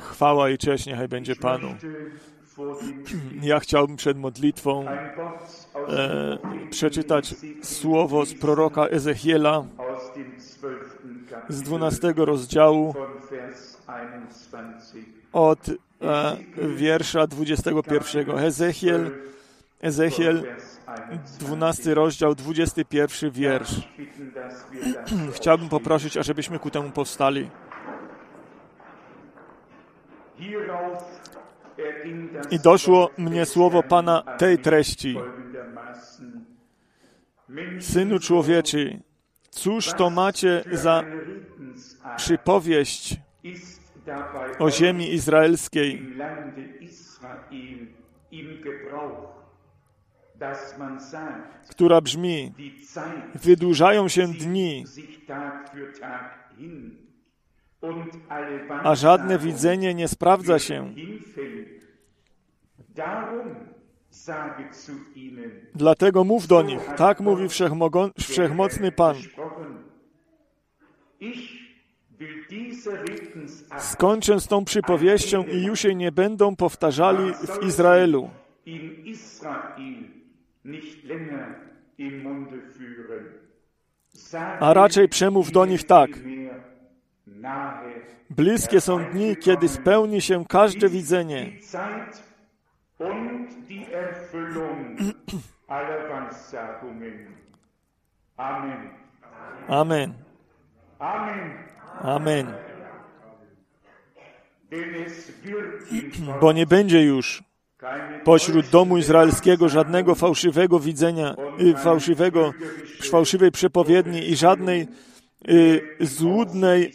Chwała 0.00 0.50
i 0.50 0.58
cześć 0.58 0.86
niechaj 0.86 1.08
będzie 1.08 1.36
Panu. 1.36 1.74
Ja 3.42 3.60
chciałbym 3.60 3.96
przed 3.96 4.18
modlitwą 4.18 4.84
e, 4.88 6.38
przeczytać 6.70 7.34
słowo 7.62 8.26
z 8.26 8.34
proroka 8.34 8.86
Ezechiela 8.86 9.64
z 11.48 11.62
12 11.62 12.14
rozdziału 12.16 12.94
od 15.32 15.68
e, 15.68 16.36
wiersza 16.76 17.26
21. 17.26 18.38
Ezechiel, 18.38 19.10
Ezechiel 19.80 20.44
12 21.38 21.94
rozdział, 21.94 22.34
21 22.34 23.30
wiersz. 23.30 23.88
Chciałbym 25.36 25.68
poprosić, 25.68 26.16
ażebyśmy 26.16 26.58
ku 26.58 26.70
temu 26.70 26.90
powstali. 26.90 27.50
I 32.50 32.58
doszło 32.58 33.10
mnie 33.18 33.46
słowo 33.46 33.82
Pana 33.82 34.22
tej 34.38 34.58
treści. 34.58 35.16
Synu 37.80 38.18
człowieczy, 38.18 39.00
cóż 39.50 39.92
to 39.92 40.10
macie 40.10 40.64
za 40.72 41.04
przypowieść 42.16 43.16
o 44.58 44.70
ziemi 44.70 45.12
izraelskiej, 45.14 46.16
która 51.70 52.00
brzmi, 52.00 52.52
wydłużają 53.34 54.08
się 54.08 54.28
dni, 54.28 54.84
a 58.84 58.94
żadne 58.94 59.38
widzenie 59.38 59.94
nie 59.94 60.08
sprawdza 60.08 60.58
się. 60.58 60.94
Dlatego 65.74 66.24
mów 66.24 66.46
do 66.46 66.62
nich, 66.62 66.80
tak 66.96 67.20
mówi 67.20 67.48
wszechmocny 68.18 68.92
Pan. 68.92 69.16
Skończę 73.78 74.40
z 74.40 74.46
tą 74.46 74.64
przypowieścią 74.64 75.44
i 75.44 75.62
już 75.62 75.84
jej 75.84 75.96
nie 75.96 76.12
będą 76.12 76.56
powtarzali 76.56 77.34
w 77.34 77.66
Izraelu. 77.66 78.30
A 84.60 84.74
raczej 84.74 85.08
przemów 85.08 85.52
do 85.52 85.66
nich 85.66 85.84
tak. 85.84 86.10
Bliskie 88.30 88.80
są 88.80 89.04
dni, 89.04 89.36
kiedy 89.36 89.68
spełni 89.68 90.20
się 90.20 90.44
każde 90.48 90.88
widzenie. 90.88 91.52
Amen. 99.68 100.12
Amen. 102.02 102.54
Bo 106.40 106.52
nie 106.52 106.66
będzie 106.66 107.02
już 107.02 107.42
pośród 108.24 108.66
domu 108.66 108.98
izraelskiego 108.98 109.68
żadnego 109.68 110.14
fałszywego 110.14 110.80
widzenia, 110.80 111.36
y, 111.60 111.74
fałszywego, 111.76 112.52
fałszywej 113.10 113.50
przepowiedni 113.50 114.30
i 114.30 114.36
żadnej 114.36 114.88
y, 115.48 115.96
złudnej 116.00 116.92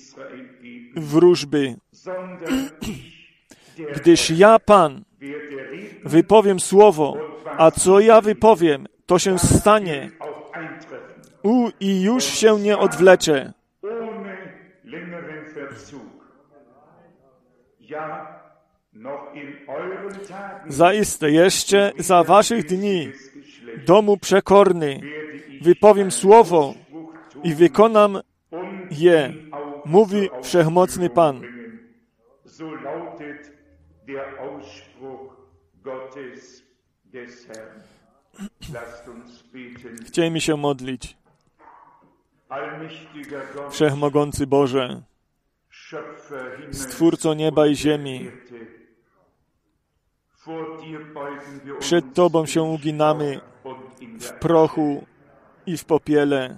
wróżby, 0.98 1.76
gdyż 3.96 4.30
ja, 4.30 4.60
Pan, 4.60 5.04
wypowiem 6.04 6.60
słowo, 6.60 7.18
a 7.58 7.72
co 7.72 8.00
ja 8.00 8.22
wypowiem, 8.22 8.88
to 9.06 9.20
się 9.20 9.40
stanie. 9.40 10.12
U, 11.44 11.70
i 11.80 12.02
już 12.02 12.24
się 12.24 12.60
nie 12.60 12.78
odwlecze. 12.78 13.54
Zaiste 20.68 21.32
jeszcze 21.32 21.92
za 21.98 22.24
waszych 22.24 22.66
dni, 22.66 23.12
domu 23.86 24.18
przekorny, 24.18 25.02
wypowiem 25.62 26.12
słowo 26.12 26.74
i 27.44 27.54
wykonam 27.54 28.20
je, 28.92 29.34
mówi 29.86 30.30
wszechmocny 30.44 31.10
Pan. 31.10 31.42
Chciejmy 40.08 40.42
się 40.42 40.58
modlić. 40.58 41.18
Wszechmogący 43.70 44.48
Boże, 44.48 45.02
Stwórco 46.72 47.34
nieba 47.34 47.68
i 47.68 47.76
ziemi, 47.76 48.32
przed 51.80 52.14
Tobą 52.14 52.46
się 52.46 52.62
uginamy 52.62 53.42
w 54.20 54.32
prochu 54.32 55.06
i 55.66 55.78
w 55.78 55.86
popiele. 55.86 56.58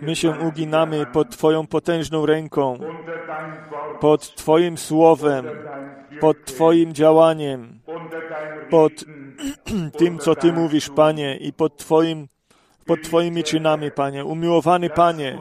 My 0.00 0.16
się 0.16 0.30
uginamy 0.30 1.06
pod 1.06 1.30
Twoją 1.30 1.66
potężną 1.66 2.26
ręką, 2.26 2.78
pod 4.00 4.34
Twoim 4.34 4.78
słowem, 4.78 5.46
pod 6.20 6.44
Twoim 6.44 6.94
działaniem, 6.94 7.80
pod 8.70 8.92
tym, 9.98 10.18
co 10.18 10.34
Ty 10.34 10.52
mówisz, 10.52 10.90
Panie, 10.90 11.36
i 11.36 11.52
pod 11.52 11.76
Twoim 11.76 12.28
pod 12.88 13.02
Twoimi 13.02 13.44
czynami, 13.44 13.90
Panie. 13.90 14.24
Umiłowany 14.24 14.90
Panie, 14.90 15.38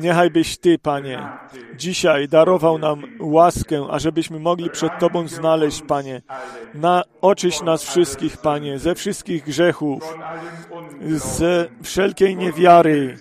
niechaj 0.00 0.30
byś 0.30 0.58
Ty, 0.58 0.78
Panie, 0.78 1.28
dzisiaj 1.76 2.28
darował 2.28 2.78
nam 2.78 3.02
łaskę, 3.20 3.86
ażebyśmy 3.90 4.40
mogli 4.40 4.70
przed 4.70 4.98
Tobą 4.98 5.28
znaleźć, 5.28 5.82
Panie. 5.82 6.22
Na 6.74 7.02
oczyś 7.20 7.62
nas 7.62 7.82
wszystkich, 7.84 8.36
Panie, 8.36 8.78
ze 8.78 8.94
wszystkich 8.94 9.44
grzechów, 9.44 10.16
ze 11.10 11.68
wszelkiej 11.82 12.36
niewiary, 12.36 13.18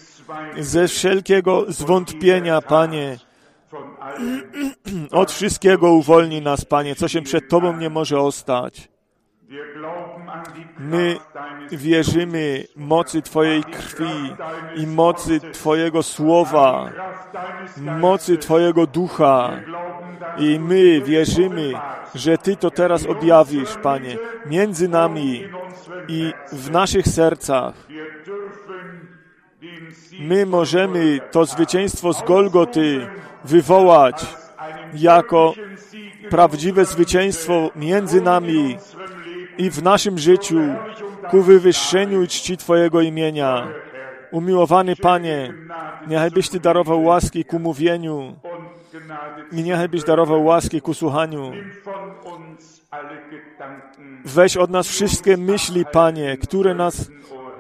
ze 0.57 0.88
wszelkiego 0.88 1.66
zwątpienia, 1.68 2.62
Panie. 2.62 3.18
Od 5.12 5.31
wszystkiego 5.31 5.94
uwolni 5.94 6.41
nas, 6.41 6.66
Panie, 6.66 6.96
co 6.96 7.07
się 7.07 7.22
przed 7.22 7.50
Tobą 7.50 7.78
nie 7.78 7.90
może 7.90 8.19
ostać. 8.19 8.97
My 10.80 11.19
wierzymy 11.72 12.68
mocy 12.75 13.22
Twojej 13.22 13.63
krwi 13.63 14.35
i 14.75 14.88
mocy 14.88 15.40
Twojego 15.40 16.03
słowa, 16.03 16.91
mocy 17.78 18.38
Twojego 18.38 18.88
ducha. 18.88 19.52
I 20.38 20.59
my 20.59 21.02
wierzymy, 21.02 21.74
że 22.16 22.38
Ty 22.38 22.56
to 22.56 22.72
teraz 22.72 23.06
objawisz, 23.06 23.78
Panie, 23.84 24.18
między 24.46 24.88
nami 24.88 25.44
i 26.07 26.34
w 26.52 26.72
naszych 26.72 27.07
sercach. 27.07 27.74
My 30.19 30.46
możemy 30.46 31.19
to 31.31 31.46
zwycięstwo 31.46 32.13
z 32.13 32.24
Golgoty 32.24 33.07
wywołać 33.44 34.25
jako 34.94 35.53
prawdziwe 36.30 36.86
zwycięstwo 36.86 37.72
między 37.75 38.22
nami 38.22 38.78
i 39.57 39.69
w 39.69 39.84
naszym 39.84 40.18
życiu 40.18 40.59
ku 41.29 41.41
wywyższeniu 41.41 42.23
i 42.23 42.28
czci 42.28 42.57
Twojego 42.57 43.01
imienia. 43.01 43.68
Umiłowany 44.31 44.95
Panie, 44.95 45.53
niechaj 46.07 46.31
byś 46.31 46.50
Ty 46.50 46.59
darował 46.59 47.03
łaski 47.03 47.45
ku 47.45 47.59
mówieniu 47.59 48.35
i 49.51 49.63
niechaj 49.63 49.89
byś 49.89 50.04
darował 50.04 50.45
łaski 50.45 50.81
ku 50.81 50.94
słuchaniu. 50.94 51.51
Weź 54.25 54.57
od 54.57 54.69
nas 54.69 54.88
wszystkie 54.88 55.38
myśli, 55.38 55.86
Panie, 55.86 56.38
które 56.38 56.74
nas 56.74 57.12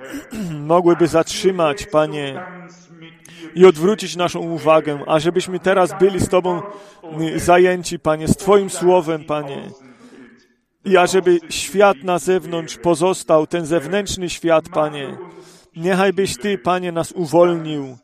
mogłyby 0.73 1.07
zatrzymać, 1.07 1.85
Panie, 1.85 2.43
i 3.55 3.65
odwrócić 3.65 4.15
naszą 4.15 4.39
uwagę, 4.39 4.99
ażebyśmy 5.07 5.59
teraz 5.59 5.99
byli 5.99 6.19
z 6.19 6.29
Tobą 6.29 6.61
zajęci, 7.35 7.99
Panie, 7.99 8.27
z 8.27 8.37
Twoim 8.37 8.69
słowem, 8.69 9.23
Panie 9.23 9.69
i 10.87 10.97
ażeby 10.97 11.39
świat 11.49 12.03
na 12.03 12.19
zewnątrz 12.19 12.77
pozostał, 12.77 13.47
ten 13.47 13.65
zewnętrzny 13.65 14.29
świat, 14.29 14.69
Panie. 14.69 15.17
Niechaj 15.75 16.13
byś 16.13 16.37
Ty, 16.37 16.57
Panie, 16.57 16.91
nas 16.91 17.11
uwolnił, 17.11 17.97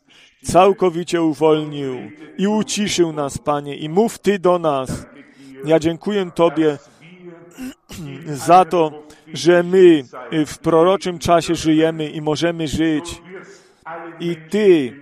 całkowicie 0.43 1.21
uwolnił 1.21 2.11
i 2.37 2.47
uciszył 2.47 3.13
nas, 3.13 3.37
Panie, 3.37 3.75
i 3.75 3.89
mów 3.89 4.19
Ty 4.19 4.39
do 4.39 4.59
nas. 4.59 5.05
Ja 5.65 5.79
dziękuję 5.79 6.31
Tobie 6.35 6.77
za 8.47 8.65
to, 8.65 9.03
że 9.33 9.63
my 9.63 10.03
w 10.45 10.57
proroczym 10.57 11.19
czasie 11.19 11.55
żyjemy 11.55 12.09
i 12.09 12.21
możemy 12.21 12.67
żyć. 12.67 13.21
I 14.19 14.35
Ty 14.49 14.93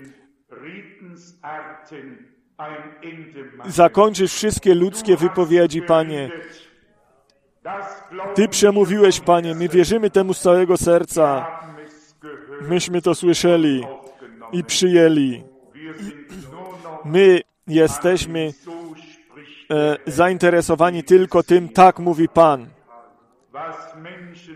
zakończysz 3.67 4.33
wszystkie 4.33 4.75
ludzkie 4.75 5.17
wypowiedzi, 5.17 5.81
Panie. 5.81 6.29
Ty 8.35 8.47
przemówiłeś, 8.47 9.19
Panie, 9.19 9.55
my 9.55 9.69
wierzymy 9.69 10.09
temu 10.09 10.33
z 10.33 10.39
całego 10.39 10.77
serca. 10.77 11.47
Myśmy 12.61 13.01
to 13.01 13.15
słyszeli 13.15 13.85
i 14.51 14.63
przyjęli. 14.63 15.43
My 17.05 17.41
jesteśmy 17.67 18.53
e, 19.71 19.97
zainteresowani 20.07 21.03
tylko 21.03 21.43
tym, 21.43 21.69
tak 21.69 21.99
mówi 21.99 22.29
Pan. 22.29 22.67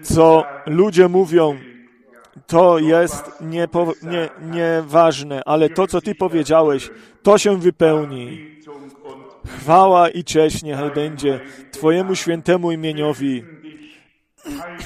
Co 0.03 0.45
ludzie 0.65 1.07
mówią, 1.07 1.57
to 2.47 2.79
jest 2.79 3.41
niepo, 3.41 3.93
nie, 4.03 4.29
nieważne, 4.51 5.41
ale 5.45 5.69
to, 5.69 5.87
co 5.87 6.01
Ty 6.01 6.15
powiedziałeś, 6.15 6.89
to 7.23 7.37
się 7.37 7.57
wypełni. 7.59 8.55
Chwała 9.47 10.09
i 10.09 10.23
cześć 10.23 10.63
niechaj 10.63 10.91
będzie 10.91 11.39
Twojemu 11.71 12.15
świętemu 12.15 12.71
imieniowi. 12.71 13.43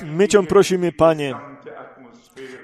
My 0.05 0.27
Cię 0.27 0.43
prosimy, 0.43 0.91
Panie, 0.91 1.35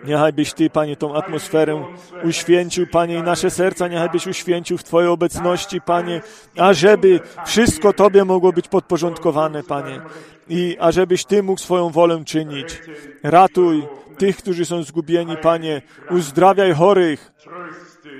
Niechaj 0.06 0.34
byś 0.34 0.54
Ty, 0.54 0.70
Panie, 0.70 0.96
tą 0.96 1.16
atmosferę 1.16 1.86
uświęcił, 2.24 2.88
Panie, 2.88 3.16
i 3.16 3.24
nasze 3.24 3.50
serca 3.50 3.88
niechaj 3.88 4.10
byś 4.10 4.28
uświęcił 4.28 4.78
w 4.78 4.84
Twojej 4.84 5.10
obecności, 5.10 5.82
Panie, 5.82 6.22
ażeby 6.58 7.20
wszystko 7.46 7.94
Tobie 7.94 8.26
mogło 8.26 8.54
być 8.54 8.68
podporządkowane, 8.68 9.64
Panie, 9.64 10.02
i 10.50 10.78
ażebyś 10.80 11.26
Ty 11.26 11.44
mógł 11.44 11.62
swoją 11.62 11.90
wolę 11.90 12.24
czynić. 12.26 12.82
Ratuj 13.24 13.84
tych, 14.18 14.38
którzy 14.38 14.66
są 14.66 14.84
zgubieni, 14.84 15.38
Panie, 15.38 15.82
uzdrawiaj 16.10 16.74
chorych, 16.74 17.32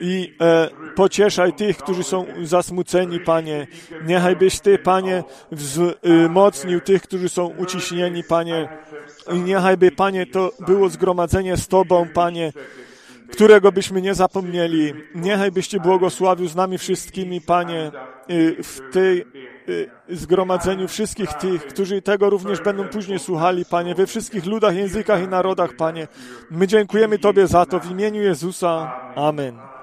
i 0.02 0.36
e, 0.42 0.70
pocieszaj 0.96 1.54
tych, 1.54 1.78
którzy 1.78 2.04
są 2.04 2.26
zasmuceni, 2.44 3.20
Panie. 3.20 3.68
Niechaj 4.06 4.36
byś 4.36 4.60
Ty, 4.60 4.78
Panie, 4.78 5.24
wzmocnił 5.52 6.82
tych, 6.82 7.02
którzy 7.02 7.30
są 7.30 7.46
uciśnieni, 7.46 8.24
Panie. 8.24 8.68
I 9.34 9.40
niechaj 9.40 9.78
by, 9.78 9.92
Panie, 9.92 10.26
to 10.26 10.52
było 10.60 10.90
zgromadzenie 10.90 11.58
z 11.58 11.68
Tobą, 11.68 12.08
Panie, 12.14 12.54
którego 13.32 13.72
byśmy 13.72 14.02
nie 14.02 14.14
zapomnieli. 14.14 14.94
Niechaj 15.16 15.52
byście 15.52 15.80
błogosławił 15.80 16.48
z 16.48 16.56
nami 16.56 16.78
wszystkimi, 16.78 17.42
Panie, 17.42 17.92
y, 18.30 18.64
w 18.64 18.82
tej 18.92 19.26
y, 19.70 19.90
zgromadzeniu 20.10 20.88
wszystkich 20.88 21.34
tych, 21.34 21.68
którzy 21.68 22.02
tego 22.02 22.30
również 22.30 22.62
będą 22.62 22.88
później 22.88 23.20
słuchali, 23.20 23.66
Panie, 23.66 23.96
we 23.96 24.08
wszystkich 24.08 24.46
ludach, 24.46 24.76
językach 24.76 25.24
i 25.24 25.28
narodach, 25.28 25.76
Panie. 25.76 26.08
My 26.52 26.68
dziękujemy 26.68 27.20
Tobie 27.20 27.48
za 27.48 27.66
to 27.66 27.80
w 27.80 27.92
imieniu 27.92 28.22
Jezusa. 28.22 29.00
Amen. 29.16 29.75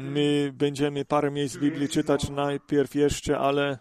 My 0.00 0.52
będziemy 0.54 1.04
parę 1.04 1.30
miejsc 1.30 1.56
Biblii 1.56 1.88
czytać 1.88 2.30
najpierw 2.30 2.94
jeszcze, 2.94 3.38
ale 3.38 3.78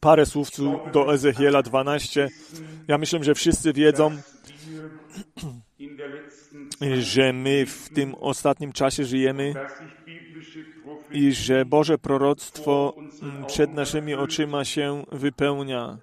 parę 0.00 0.26
słów 0.26 0.48
do 0.92 1.14
Ezechiela 1.14 1.62
12. 1.62 2.28
Ja 2.88 2.98
myślę, 2.98 3.24
że 3.24 3.34
wszyscy 3.34 3.72
wiedzą, 3.72 4.10
że 6.98 7.32
my 7.32 7.66
w 7.66 7.88
tym 7.88 8.14
ostatnim 8.14 8.72
czasie 8.72 9.04
żyjemy 9.04 9.54
i 11.10 11.32
że 11.32 11.64
Boże 11.64 11.98
proroctwo 11.98 12.94
przed 13.46 13.74
naszymi 13.74 14.14
oczyma 14.14 14.64
się 14.64 15.04
wypełnia. 15.12 15.98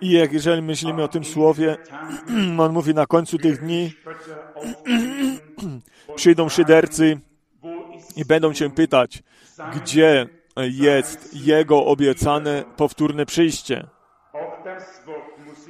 I 0.00 0.10
jak 0.10 0.32
jeżeli 0.32 0.62
myślimy 0.62 1.02
o 1.02 1.08
tym 1.08 1.24
słowie, 1.24 1.76
on 2.58 2.72
mówi 2.72 2.94
na 2.94 3.06
końcu 3.06 3.38
tych 3.38 3.60
dni, 3.60 3.92
przyjdą 6.16 6.48
szydercy 6.48 7.20
i 8.16 8.24
będą 8.24 8.52
cię 8.52 8.70
pytać, 8.70 9.22
gdzie 9.74 10.26
jest 10.56 11.46
jego 11.46 11.86
obiecane 11.86 12.64
powtórne 12.76 13.26
przyjście. 13.26 13.86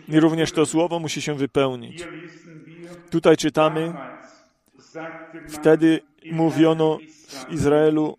I 0.08 0.20
również 0.20 0.52
to 0.52 0.66
słowo 0.66 0.98
musi 0.98 1.22
się 1.22 1.34
wypełnić. 1.34 2.06
Tutaj 3.10 3.36
czytamy, 3.36 3.92
wtedy 5.48 6.00
mówiono 6.32 6.98
w 7.28 7.52
Izraelu, 7.52 8.18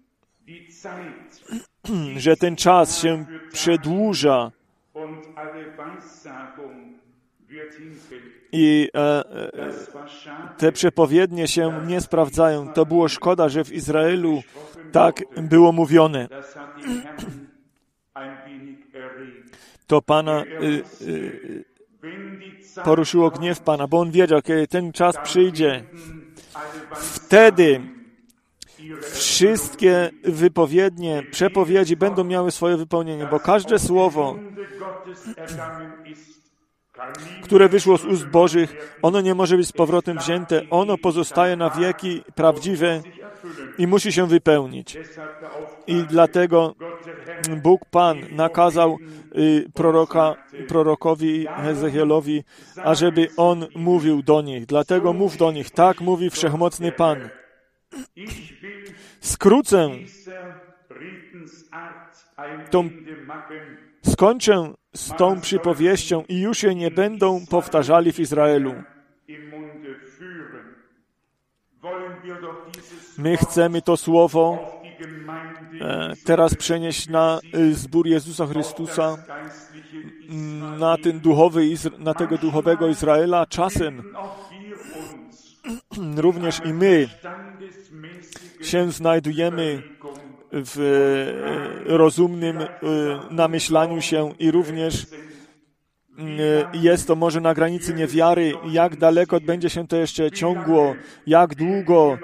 że 2.17 2.37
ten 2.37 2.55
czas 2.55 2.97
się 3.01 3.25
przedłuża 3.51 4.51
i 8.51 8.89
e, 8.95 8.99
e, 8.99 9.51
te 10.57 10.71
przepowiednie 10.71 11.47
się 11.47 11.81
nie 11.87 12.01
sprawdzają. 12.01 12.73
To 12.73 12.85
było 12.85 13.09
szkoda, 13.09 13.49
że 13.49 13.63
w 13.63 13.73
Izraelu 13.73 14.43
tak 14.91 15.23
było 15.37 15.71
mówione. 15.71 16.27
To 19.87 20.01
Pana 20.01 20.43
y, 20.43 20.83
y, 21.01 21.65
poruszyło 22.83 23.31
gniew 23.31 23.59
Pana, 23.59 23.87
bo 23.87 23.99
On 23.99 24.11
wiedział, 24.11 24.41
kiedy 24.41 24.67
ten 24.67 24.91
czas 24.91 25.15
przyjdzie. 25.23 25.83
Wtedy 26.95 27.81
wszystkie 29.01 30.09
wypowiednie, 30.23 31.23
przepowiedzi 31.31 31.95
będą 31.95 32.23
miały 32.23 32.51
swoje 32.51 32.77
wypełnienie, 32.77 33.27
bo 33.31 33.39
każde 33.39 33.79
słowo, 33.79 34.35
które 37.43 37.69
wyszło 37.69 37.97
z 37.97 38.05
ust 38.05 38.27
Bożych, 38.27 38.97
ono 39.01 39.21
nie 39.21 39.35
może 39.35 39.57
być 39.57 39.67
z 39.67 39.71
powrotem 39.71 40.17
wzięte, 40.17 40.61
ono 40.69 40.97
pozostaje 40.97 41.55
na 41.55 41.69
wieki 41.69 42.23
prawdziwe 42.35 43.01
i 43.77 43.87
musi 43.87 44.11
się 44.11 44.27
wypełnić. 44.27 44.97
I 45.87 46.03
dlatego 46.03 46.75
Bóg 47.63 47.85
Pan 47.85 48.17
nakazał 48.31 48.97
y, 49.37 49.65
proroka, 49.73 50.35
prorokowi 50.67 51.47
Hezechielowi, 51.47 52.43
ażeby 52.83 53.27
on 53.37 53.67
mówił 53.75 54.23
do 54.23 54.41
nich. 54.41 54.65
Dlatego 54.65 55.13
mów 55.13 55.37
do 55.37 55.51
nich. 55.51 55.69
Tak 55.69 56.01
mówi 56.01 56.29
Wszechmocny 56.29 56.91
Pan. 56.91 57.29
Skrócę 59.19 59.89
tą, 62.71 62.89
skończę 64.05 64.73
z 64.93 65.15
tą 65.17 65.41
przypowieścią 65.41 66.23
i 66.29 66.41
już 66.41 66.63
je 66.63 66.75
nie 66.75 66.91
będą 66.91 67.45
powtarzali 67.45 68.13
w 68.13 68.19
Izraelu. 68.19 68.75
My 73.17 73.37
chcemy 73.37 73.81
to 73.81 73.97
słowo 73.97 74.57
e, 75.81 76.13
teraz 76.25 76.55
przenieść 76.55 77.07
na 77.07 77.39
e, 77.53 77.73
zbór 77.73 78.07
Jezusa 78.07 78.47
Chrystusa, 78.47 79.17
na, 80.79 80.97
ten 80.97 81.19
duchowy, 81.19 81.65
na 81.97 82.13
tego 82.13 82.37
duchowego 82.37 82.87
Izraela. 82.87 83.45
Czasem 83.45 84.03
również 86.17 86.61
i 86.65 86.73
my 86.73 87.09
się 88.61 88.91
znajdujemy 88.91 89.83
w 90.51 90.79
e, 91.87 91.97
rozumnym 91.97 92.59
namyślaniu 93.31 94.01
się 94.01 94.33
i 94.39 94.51
również 94.51 95.07
jest 96.73 97.07
to 97.07 97.15
może 97.15 97.41
na 97.41 97.53
granicy 97.53 97.93
niewiary, 97.93 98.53
jak 98.71 98.95
daleko 98.95 99.39
będzie 99.39 99.69
się 99.69 99.87
to 99.87 99.97
jeszcze 99.97 100.31
ciągło, 100.31 100.95
jak 101.27 101.55
długo 101.55 102.17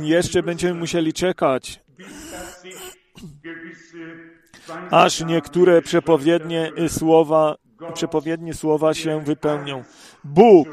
jeszcze 0.00 0.42
będziemy 0.42 0.74
musieli 0.74 1.12
czekać, 1.12 1.80
aż 4.90 5.24
niektóre 5.24 5.82
przepowiednie 5.82 6.72
słowa, 6.88 7.56
przepowiednie 7.94 8.54
słowa 8.54 8.94
się 8.94 9.20
wypełnią. 9.24 9.84
Bóg 10.24 10.68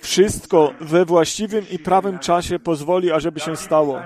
wszystko 0.00 0.72
we 0.80 1.04
właściwym 1.04 1.64
i 1.70 1.78
prawym 1.78 2.18
czasie 2.18 2.58
pozwoli, 2.58 3.12
ażeby 3.12 3.40
się 3.40 3.56
stało. 3.56 4.00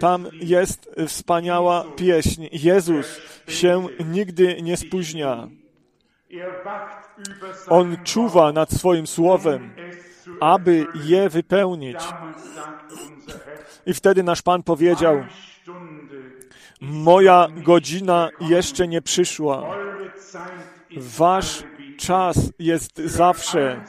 Tam 0.00 0.26
jest 0.32 0.90
wspaniała 1.06 1.84
pieśń. 1.96 2.48
Jezus 2.52 3.20
się 3.48 3.86
nigdy 4.12 4.62
nie 4.62 4.76
spóźnia. 4.76 5.48
On 7.68 7.96
czuwa 8.04 8.52
nad 8.52 8.70
swoim 8.70 9.06
słowem, 9.06 9.74
aby 10.40 10.86
je 11.04 11.28
wypełnić. 11.28 11.98
I 13.86 13.94
wtedy 13.94 14.22
nasz 14.22 14.42
Pan 14.42 14.62
powiedział, 14.62 15.24
moja 16.80 17.48
godzina 17.56 18.28
jeszcze 18.40 18.88
nie 18.88 19.02
przyszła. 19.02 19.76
Wasz 20.96 21.62
czas 21.98 22.52
jest 22.58 22.96
zawsze. 22.96 23.84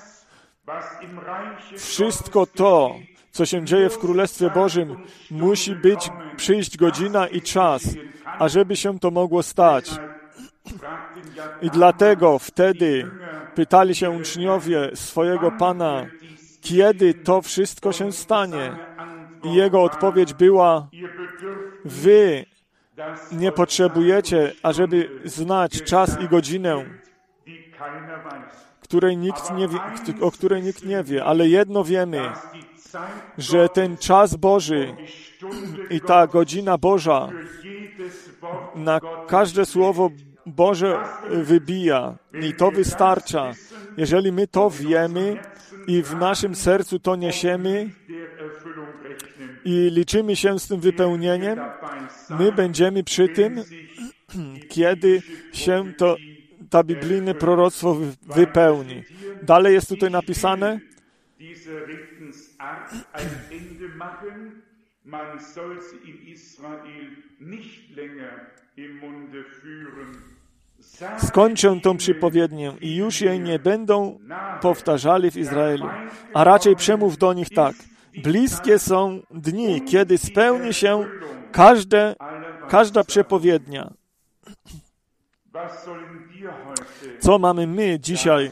Wszystko 1.78 2.46
to, 2.46 2.96
co 3.32 3.46
się 3.46 3.66
dzieje 3.66 3.90
w 3.90 4.00
Królestwie 4.00 4.50
Bożym, 4.50 4.96
musi 5.32 5.76
być, 5.76 6.10
przyjść 6.38 6.78
godzina 6.78 7.28
i 7.28 7.42
czas, 7.42 7.84
ażeby 8.26 8.76
się 8.76 9.00
to 9.00 9.12
mogło 9.12 9.44
stać. 9.44 9.92
I 11.62 11.70
dlatego 11.70 12.40
wtedy 12.40 13.12
pytali 13.56 13.96
się 13.96 14.10
uczniowie 14.10 14.90
swojego 14.94 15.52
Pana, 15.52 16.06
kiedy 16.62 17.14
to 17.14 17.42
wszystko 17.42 17.92
się 17.92 18.12
stanie. 18.12 18.76
I 19.44 19.54
jego 19.54 19.84
odpowiedź 19.84 20.34
była, 20.34 20.88
wy 21.86 22.46
nie 23.32 23.52
potrzebujecie, 23.52 24.54
ażeby 24.64 25.10
znać 25.26 25.84
czas 25.84 26.22
i 26.22 26.28
godzinę, 26.28 26.86
której 28.82 29.18
nikt 29.18 29.54
nie 29.54 29.68
wie, 29.68 29.80
o 30.22 30.32
której 30.32 30.64
nikt 30.64 30.86
nie 30.86 31.04
wie, 31.04 31.24
ale 31.26 31.48
jedno 31.48 31.84
wiemy, 31.84 32.32
że 33.38 33.70
ten 33.70 33.98
czas 33.98 34.36
Boży 34.36 34.96
i 35.90 36.02
ta 36.02 36.28
godzina 36.28 36.78
Boża 36.78 37.30
na 38.76 39.00
każde 39.28 39.66
słowo 39.66 40.10
Boże 40.46 41.00
wybija 41.30 42.18
i 42.42 42.54
to 42.54 42.72
wystarcza. 42.72 43.54
Jeżeli 43.98 44.32
my 44.32 44.48
to 44.48 44.70
wiemy 44.70 45.38
i 45.88 46.04
w 46.04 46.16
naszym 46.16 46.56
sercu 46.56 47.00
to 47.00 47.16
niesiemy 47.16 47.90
i 49.66 49.90
liczymy 49.92 50.36
się 50.36 50.60
z 50.60 50.68
tym 50.68 50.80
wypełnieniem, 50.80 51.60
my 52.30 52.52
będziemy 52.52 53.04
przy 53.04 53.30
tym, 53.30 53.64
kiedy 54.70 55.22
się 55.54 55.94
to 55.98 56.18
ta 56.70 56.84
biblijne 56.84 57.36
proroctwo 57.36 57.98
wypełni. 58.36 59.04
Dalej 59.44 59.74
jest 59.74 59.90
tutaj 59.90 60.12
napisane, 60.12 60.80
man 65.06 65.40
soll 65.40 65.80
sie 65.82 66.10
in 66.10 66.28
Israel 66.28 67.08
nicht 67.40 67.96
länger 67.96 68.48
im 68.76 69.00
Munde 69.00 69.44
führen. 69.44 70.18
Skończę 71.18 71.80
tą 71.84 71.98
przypowiednię 71.98 72.74
i 72.82 72.96
już 72.96 73.22
jej 73.22 73.40
nie 73.40 73.60
będą 73.60 74.20
powtarzali 74.62 75.32
w 75.32 75.38
Izraelu. 75.38 75.90
A 76.34 76.44
raczej 76.44 76.76
przemów 76.76 77.18
do 77.18 77.34
nich 77.34 77.50
tak. 77.50 77.76
Bliskie 78.24 78.80
są 78.80 79.22
dni, 79.32 79.82
kiedy 79.82 80.18
spełni 80.18 80.74
się 80.74 81.06
każde, 81.52 82.16
każda 82.70 83.04
przepowiednia. 83.04 83.94
Co 87.20 87.40
mamy 87.40 87.68
my 87.68 88.00
dzisiaj 88.00 88.52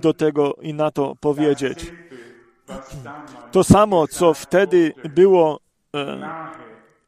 do 0.00 0.14
tego 0.14 0.54
i 0.62 0.74
na 0.74 0.90
to 0.90 1.16
powiedzieć? 1.20 1.92
To 3.52 3.64
samo, 3.64 4.08
co 4.08 4.34
wtedy 4.34 4.92
było 5.14 5.65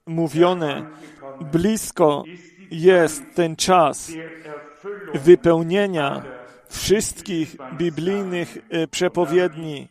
mówione, 0.07 0.87
blisko 1.53 2.25
jest 2.71 3.23
ten 3.35 3.57
czas 3.57 4.13
wypełnienia 5.15 6.23
wszystkich 6.69 7.57
biblijnych 7.79 8.59
e, 8.71 8.87
przepowiedni 8.87 9.89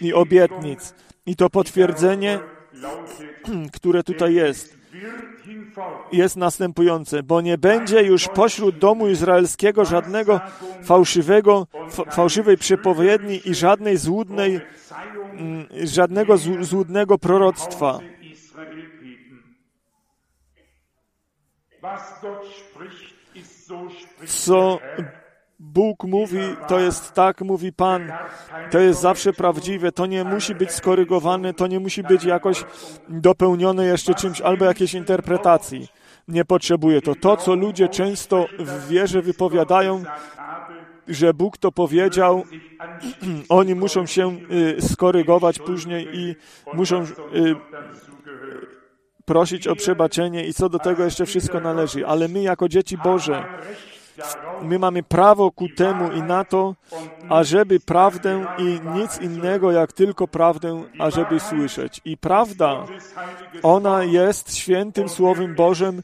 i 0.00 0.14
obietnic. 0.14 0.94
I 1.26 1.36
to 1.36 1.50
potwierdzenie, 1.50 2.38
które 3.76 4.02
tutaj 4.02 4.34
jest, 4.34 4.76
jest 6.12 6.36
następujące, 6.36 7.22
bo 7.22 7.40
nie 7.40 7.58
będzie 7.58 8.02
już 8.02 8.28
pośród 8.28 8.78
domu 8.78 9.08
izraelskiego 9.08 9.84
żadnego 9.84 10.40
fałszywego, 10.82 11.66
fałszywej 12.10 12.58
przepowiedni 12.58 13.40
i 13.44 13.54
żadnej 13.54 13.96
złudnej, 13.96 14.60
mm, 15.32 15.66
żadnego 15.84 16.36
złudnego 16.60 17.18
proroctwa. 17.18 17.98
Co 24.26 24.78
Bóg 25.58 26.04
mówi, 26.04 26.40
to 26.68 26.80
jest 26.80 27.12
tak, 27.12 27.40
mówi 27.40 27.72
Pan, 27.72 28.12
to 28.70 28.78
jest 28.78 29.00
zawsze 29.00 29.32
prawdziwe, 29.32 29.92
to 29.92 30.06
nie 30.06 30.24
musi 30.24 30.54
być 30.54 30.70
skorygowane, 30.70 31.54
to 31.54 31.66
nie 31.66 31.80
musi 31.80 32.02
być 32.02 32.24
jakoś 32.24 32.64
dopełnione 33.08 33.86
jeszcze 33.86 34.14
czymś 34.14 34.40
albo 34.40 34.64
jakiejś 34.64 34.94
interpretacji. 34.94 35.88
Nie 36.28 36.44
potrzebuje 36.44 37.02
to. 37.02 37.14
To, 37.14 37.36
co 37.36 37.54
ludzie 37.54 37.88
często 37.88 38.46
w 38.58 38.88
wierze 38.88 39.22
wypowiadają, 39.22 40.02
że 41.08 41.34
Bóg 41.34 41.58
to 41.58 41.72
powiedział, 41.72 42.44
oni 43.48 43.74
muszą 43.74 44.06
się 44.06 44.38
y, 44.78 44.82
skorygować 44.82 45.58
później 45.58 46.08
i 46.12 46.36
muszą 46.74 47.04
prosić 49.24 49.68
o 49.68 49.76
przebaczenie 49.76 50.46
i 50.46 50.54
co 50.54 50.68
do 50.68 50.78
tego 50.78 51.04
jeszcze 51.04 51.26
wszystko 51.26 51.60
należy. 51.60 52.06
Ale 52.06 52.28
my 52.28 52.42
jako 52.42 52.68
dzieci 52.68 52.98
Boże, 53.04 53.44
my 54.62 54.78
mamy 54.78 55.02
prawo 55.02 55.50
ku 55.50 55.68
temu 55.68 56.12
i 56.12 56.22
na 56.22 56.44
to, 56.44 56.74
ażeby 57.28 57.80
prawdę 57.80 58.46
i 58.58 58.80
nic 58.94 59.20
innego 59.20 59.72
jak 59.72 59.92
tylko 59.92 60.28
prawdę, 60.28 60.84
ażeby 60.98 61.40
słyszeć. 61.40 62.00
I 62.04 62.16
prawda, 62.16 62.86
ona 63.62 64.04
jest 64.04 64.56
świętym 64.56 65.08
Słowem 65.08 65.54
Bożym 65.54 66.02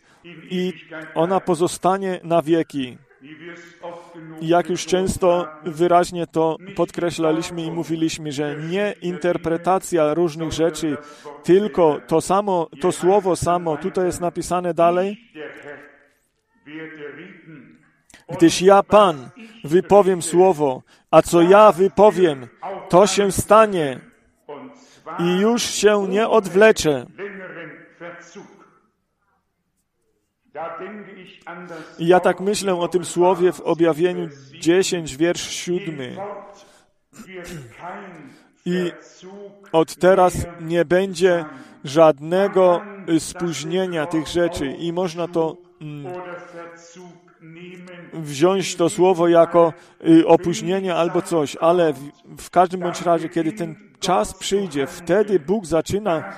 i 0.51 0.73
ona 1.15 1.41
pozostanie 1.41 2.21
na 2.25 2.43
wieki. 2.43 2.99
Jak 4.41 4.71
już 4.71 4.87
często 4.87 5.49
wyraźnie 5.65 6.27
to 6.27 6.57
podkreślaliśmy 6.77 7.63
i 7.63 7.71
mówiliśmy, 7.71 8.33
że 8.33 8.57
nie 8.57 8.95
interpretacja 9.03 10.15
różnych 10.15 10.53
rzeczy, 10.53 10.97
tylko 11.45 12.01
to 12.07 12.21
samo, 12.21 12.69
to 12.81 12.93
słowo 12.93 13.37
samo, 13.37 13.77
tutaj 13.77 14.07
jest 14.07 14.21
napisane 14.21 14.75
dalej, 14.75 15.31
gdyż 18.29 18.63
ja, 18.63 18.83
Pan, 18.83 19.31
wypowiem 19.65 20.23
słowo, 20.23 20.83
a 21.11 21.23
co 21.23 21.43
ja 21.43 21.73
wypowiem, 21.73 22.49
to 22.89 23.07
się 23.07 23.33
stanie 23.33 24.01
i 25.19 25.41
już 25.41 25.63
się 25.63 26.09
nie 26.09 26.29
odwlecze. 26.29 27.07
I 31.99 32.07
ja 32.07 32.21
tak 32.21 32.41
myślę 32.41 32.75
o 32.75 32.89
tym 32.89 33.05
słowie 33.05 33.53
w 33.53 33.61
objawieniu 33.61 34.29
10, 34.61 35.17
wiersz 35.17 35.51
7. 35.51 35.99
I 38.65 38.93
od 39.73 39.97
teraz 39.97 40.47
nie 40.61 40.85
będzie 40.85 41.45
żadnego 41.85 42.83
spóźnienia 43.19 44.07
tych 44.07 44.27
rzeczy. 44.29 44.67
I 44.67 44.93
można 44.93 45.29
to 45.29 45.57
mm, 45.81 46.13
wziąć 48.13 48.77
to 48.77 48.89
słowo 48.89 49.29
jako 49.29 49.73
y, 50.09 50.27
opóźnienie 50.27 50.95
albo 50.95 51.23
coś, 51.23 51.57
ale 51.61 51.93
w, 51.93 52.11
w 52.39 52.51
każdym 52.51 52.81
bądź 52.81 53.03
razie, 53.03 53.29
kiedy 53.29 53.53
ten 53.53 53.77
czas 54.01 54.35
przyjdzie, 54.35 54.87
wtedy 54.87 55.41
Bóg 55.41 55.67
zaczyna 55.67 56.33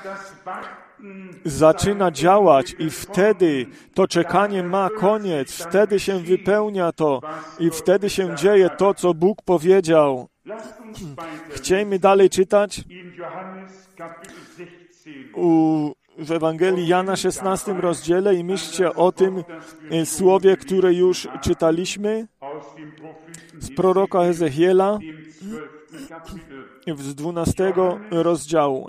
zaczyna 1.44 2.10
działać 2.10 2.74
i 2.78 2.90
wtedy 2.90 3.66
to 3.94 4.08
czekanie 4.08 4.62
ma 4.62 4.90
koniec, 4.90 5.52
wtedy 5.52 6.00
się 6.00 6.18
wypełnia 6.18 6.92
to 6.92 7.20
i 7.58 7.70
wtedy 7.70 8.10
się 8.10 8.36
dzieje 8.36 8.70
to, 8.70 8.94
co 8.94 9.14
Bóg 9.14 9.42
powiedział. 9.42 10.28
Chciejmy 11.50 11.98
dalej 11.98 12.30
czytać 12.30 12.84
u, 15.34 15.92
w 16.18 16.32
Ewangelii 16.32 16.86
Jana 16.86 17.16
16 17.16 17.72
rozdziale 17.72 18.34
i 18.34 18.44
myślcie 18.44 18.94
o 18.94 19.12
tym 19.12 19.44
e, 19.90 20.06
słowie, 20.06 20.56
które 20.56 20.94
już 20.94 21.28
czytaliśmy 21.40 22.26
z 23.58 23.74
proroka 23.76 24.18
Ezechiela 24.18 24.98
z 26.96 27.14
12 27.14 27.72
rozdziału. 28.10 28.88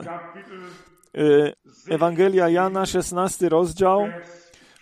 Ewangelia 1.91 2.49
Jana, 2.49 2.85
16 2.85 3.49
rozdział, 3.49 4.07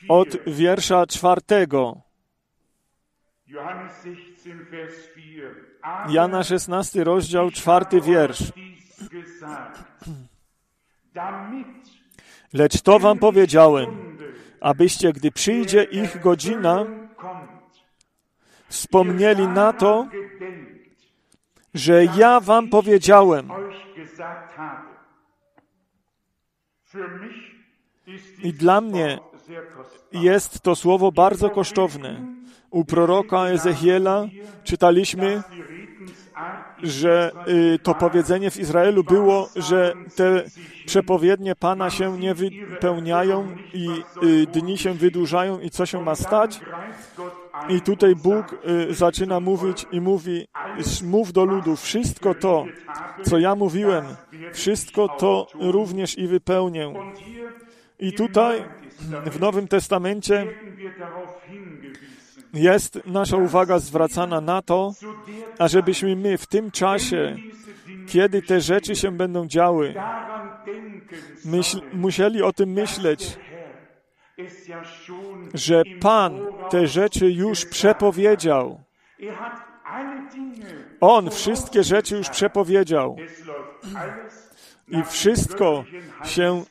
od 0.09 0.27
wiersza 0.47 1.07
czwartego. 1.07 2.01
Jana 6.09 6.43
16 6.43 7.03
rozdział, 7.03 7.51
czwarty 7.51 8.01
wiersz. 8.01 8.43
Lecz 12.53 12.81
to 12.81 12.99
wam 12.99 13.19
powiedziałem, 13.19 14.17
abyście, 14.61 15.13
gdy 15.13 15.31
przyjdzie 15.31 15.83
ich 15.83 16.21
godzina, 16.21 16.85
wspomnieli 18.67 19.47
na 19.47 19.73
to, 19.73 20.07
że 21.73 22.05
ja 22.05 22.39
wam 22.39 22.69
powiedziałem. 22.69 23.49
I 28.43 28.53
dla 28.53 28.81
mnie 28.81 29.19
jest 30.11 30.61
to 30.61 30.75
słowo 30.75 31.11
bardzo 31.11 31.49
kosztowne. 31.49 32.25
U 32.69 32.85
proroka 32.85 33.47
Ezechiela 33.47 34.25
czytaliśmy, 34.63 35.43
że 36.83 37.31
y, 37.47 37.79
to 37.79 37.95
powiedzenie 37.95 38.51
w 38.51 38.57
Izraelu 38.57 39.03
było, 39.03 39.49
że 39.55 39.93
te 40.15 40.43
przepowiednie 40.85 41.55
Pana 41.55 41.89
się 41.89 42.19
nie 42.19 42.35
wypełniają 42.35 43.57
i 43.73 43.89
y, 44.23 44.47
dni 44.47 44.77
się 44.77 44.93
wydłużają 44.93 45.59
i 45.59 45.69
co 45.69 45.85
się 45.85 46.01
ma 46.01 46.15
stać? 46.15 46.59
I 47.69 47.81
tutaj 47.81 48.15
Bóg 48.15 48.55
y, 48.89 48.93
zaczyna 48.93 49.39
mówić 49.39 49.85
i 49.91 50.01
mówi, 50.01 50.47
mów 51.03 51.33
do 51.33 51.45
ludu, 51.45 51.75
wszystko 51.75 52.35
to, 52.35 52.65
co 53.23 53.39
ja 53.39 53.55
mówiłem, 53.55 54.05
wszystko 54.53 55.07
to 55.07 55.47
również 55.59 56.17
i 56.17 56.27
wypełnię. 56.27 56.93
I 57.99 58.13
tutaj 58.13 58.63
w 59.25 59.39
Nowym 59.39 59.67
Testamencie 59.67 60.47
jest 62.53 62.99
nasza 63.05 63.37
uwaga 63.37 63.79
zwracana 63.79 64.41
na 64.41 64.61
to, 64.61 64.93
ażebyśmy 65.59 66.15
my 66.15 66.37
w 66.37 66.47
tym 66.47 66.71
czasie, 66.71 67.35
kiedy 68.07 68.41
te 68.41 68.61
rzeczy 68.61 68.95
się 68.95 69.11
będą 69.11 69.47
działy, 69.47 69.93
myśl, 71.45 71.81
musieli 71.93 72.41
o 72.41 72.53
tym 72.53 72.69
myśleć, 72.69 73.37
że 75.53 75.83
Pan 76.01 76.39
te 76.69 76.87
rzeczy 76.87 77.31
już 77.31 77.65
przepowiedział. 77.65 78.81
On 81.01 81.29
wszystkie 81.31 81.83
rzeczy 81.83 82.17
już 82.17 82.29
przepowiedział. 82.29 83.17
I 84.87 85.03
wszystko 85.03 85.83
się 86.23 86.63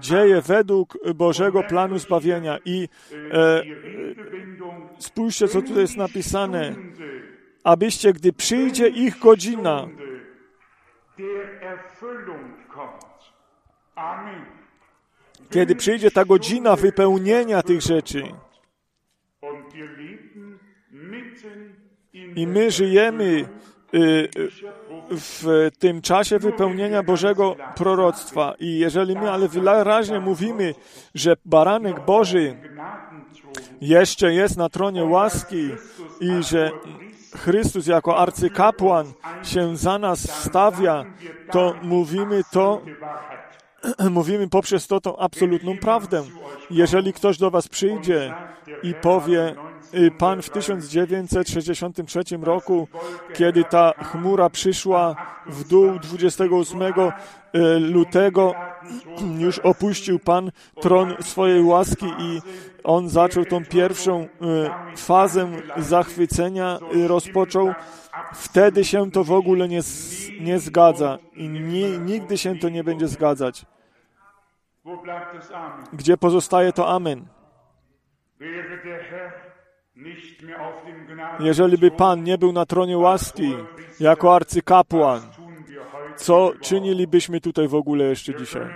dzieje 0.00 0.40
według 0.40 0.98
Bożego 1.14 1.62
planu 1.62 1.98
zbawienia. 1.98 2.58
I 2.64 2.88
e, 3.32 3.62
spójrzcie, 4.98 5.48
co 5.48 5.62
tutaj 5.62 5.82
jest 5.82 5.96
napisane. 5.96 6.74
Abyście, 7.64 8.12
gdy 8.12 8.32
przyjdzie 8.32 8.88
ich 8.88 9.18
godzina, 9.18 9.88
kiedy 15.50 15.76
przyjdzie 15.76 16.10
ta 16.10 16.24
godzina 16.24 16.76
wypełnienia 16.76 17.62
tych 17.62 17.80
rzeczy, 17.80 18.22
i 22.36 22.46
my 22.46 22.70
żyjemy 22.70 23.48
y, 23.94 24.28
w 25.10 25.70
tym 25.78 26.02
czasie 26.02 26.38
wypełnienia 26.38 27.02
Bożego 27.02 27.56
proroctwa. 27.76 28.54
I 28.58 28.78
jeżeli 28.78 29.14
my 29.14 29.30
ale 29.30 29.48
wyraźnie 29.48 30.20
mówimy, 30.20 30.74
że 31.14 31.36
baranek 31.44 32.04
Boży 32.04 32.56
jeszcze 33.80 34.34
jest 34.34 34.56
na 34.56 34.68
tronie 34.68 35.04
łaski 35.04 35.70
i 36.20 36.42
że 36.42 36.70
Chrystus 37.36 37.86
jako 37.86 38.18
arcykapłan 38.18 39.06
się 39.42 39.76
za 39.76 39.98
nas 39.98 40.44
stawia, 40.44 41.04
to 41.50 41.74
mówimy 41.82 42.42
to 42.52 42.82
mówimy 44.10 44.48
poprzez 44.48 44.86
to 44.86 45.00
tą 45.00 45.16
absolutną 45.16 45.78
prawdę. 45.78 46.24
Jeżeli 46.70 47.12
ktoś 47.12 47.38
do 47.38 47.50
Was 47.50 47.68
przyjdzie 47.68 48.34
i 48.82 48.94
powie, 48.94 49.54
y, 49.94 50.10
Pan 50.10 50.42
w 50.42 50.50
1963 50.50 52.20
roku, 52.42 52.88
kiedy 53.34 53.64
ta 53.64 53.92
chmura 53.92 54.50
przyszła 54.50 55.16
w 55.46 55.68
dół 55.68 55.98
28 55.98 56.82
y, 56.82 56.92
lutego, 57.80 58.54
już 59.38 59.58
opuścił 59.58 60.18
Pan 60.18 60.50
tron 60.80 61.14
swojej 61.20 61.62
łaski 61.62 62.06
i 62.18 62.40
on 62.84 63.08
zaczął 63.08 63.44
tą 63.44 63.64
pierwszą 63.64 64.22
y, 64.22 64.28
fazę 64.96 65.48
zachwycenia, 65.76 66.78
rozpoczął. 67.06 67.74
Wtedy 68.34 68.84
się 68.84 69.10
to 69.10 69.24
w 69.24 69.32
ogóle 69.32 69.68
nie, 69.68 69.80
nie 70.40 70.58
zgadza 70.58 71.18
i 71.34 71.48
nie, 71.48 71.98
nigdy 71.98 72.38
się 72.38 72.58
to 72.58 72.68
nie 72.68 72.84
będzie 72.84 73.08
zgadzać. 73.08 73.66
Gdzie 75.92 76.16
pozostaje 76.16 76.72
to 76.72 76.88
Amen? 76.88 77.26
Jeżeli 81.40 81.78
by 81.78 81.90
Pan 81.90 82.24
nie 82.24 82.38
był 82.38 82.52
na 82.52 82.66
tronie 82.66 82.98
łaski 82.98 83.56
jako 84.00 84.34
arcykapłan, 84.34 85.20
co 86.16 86.52
czynilibyśmy 86.60 87.40
tutaj 87.40 87.68
w 87.68 87.74
ogóle 87.74 88.04
jeszcze 88.04 88.34
dzisiaj? 88.34 88.66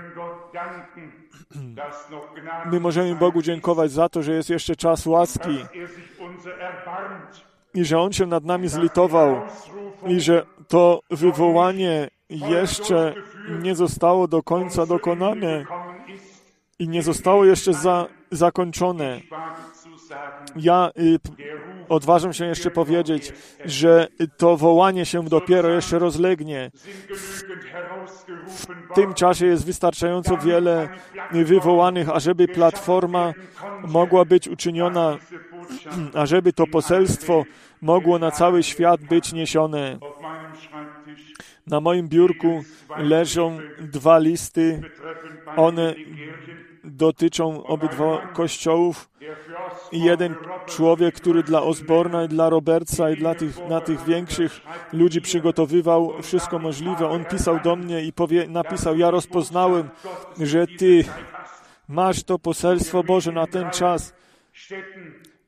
My 2.72 2.80
możemy 2.80 3.14
Bogu 3.14 3.42
dziękować 3.42 3.90
za 3.90 4.08
to, 4.08 4.22
że 4.22 4.32
jest 4.32 4.50
jeszcze 4.50 4.76
czas 4.76 5.06
łaski 5.06 5.58
i 7.74 7.84
że 7.84 7.98
On 7.98 8.12
się 8.12 8.26
nad 8.26 8.44
nami 8.44 8.68
zlitował 8.68 9.42
i 10.06 10.20
że 10.20 10.46
to 10.68 11.00
wywołanie 11.10 12.08
jeszcze 12.30 13.14
nie 13.62 13.74
zostało 13.74 14.28
do 14.28 14.42
końca 14.42 14.86
dokonane 14.86 15.64
i 16.78 16.88
nie 16.88 17.02
zostało 17.02 17.44
jeszcze 17.44 17.74
za, 17.74 18.06
zakończone. 18.30 19.20
Ja 20.56 20.90
odważam 21.88 22.32
się 22.32 22.46
jeszcze 22.46 22.70
powiedzieć, 22.70 23.32
że 23.64 24.08
to 24.36 24.56
wołanie 24.56 25.06
się 25.06 25.24
dopiero 25.24 25.68
jeszcze 25.68 25.98
rozlegnie. 25.98 26.70
W, 28.48 28.94
tym 28.94 29.14
czasie 29.14 29.46
jest 29.46 29.66
wystarczająco 29.66 30.36
wiele 30.36 30.88
wywołanych, 31.32 32.08
ażeby 32.08 32.48
platforma 32.48 33.32
mogła 33.88 34.24
być 34.24 34.48
uczyniona, 34.48 35.18
ażeby 36.14 36.52
to 36.52 36.66
poselstwo 36.66 37.44
mogło 37.80 38.18
na 38.18 38.30
cały 38.30 38.62
świat 38.62 39.00
być 39.00 39.32
niesione. 39.32 39.98
Na 41.66 41.80
moim 41.80 42.08
biurku 42.08 42.64
leżą 42.96 43.58
dwa 43.80 44.18
listy. 44.18 44.82
One 45.56 45.94
dotyczą 46.84 47.64
obydwa 47.64 48.26
kościołów. 48.26 49.10
I 49.94 50.00
jeden 50.00 50.35
człowiek, 50.66 51.14
który 51.14 51.42
dla 51.42 51.62
Osborna 51.62 52.24
i 52.24 52.28
dla 52.28 52.48
Robertsa 52.48 53.11
i 53.11 53.16
dla 53.16 53.35
tych, 53.35 53.68
na 53.68 53.80
tych 53.80 54.04
większych 54.04 54.61
ludzi 54.92 55.20
przygotowywał 55.20 56.22
wszystko 56.22 56.59
możliwe. 56.59 57.09
On 57.09 57.24
pisał 57.24 57.61
do 57.61 57.76
mnie 57.76 58.04
i 58.04 58.12
powie, 58.12 58.48
napisał, 58.48 58.96
ja 58.96 59.11
rozpoznałem, 59.11 59.88
że 60.40 60.66
Ty 60.66 61.04
masz 61.88 62.22
to 62.22 62.38
poselstwo 62.38 63.02
Boże 63.02 63.33
na 63.33 63.46
ten 63.46 63.70
czas. 63.70 64.14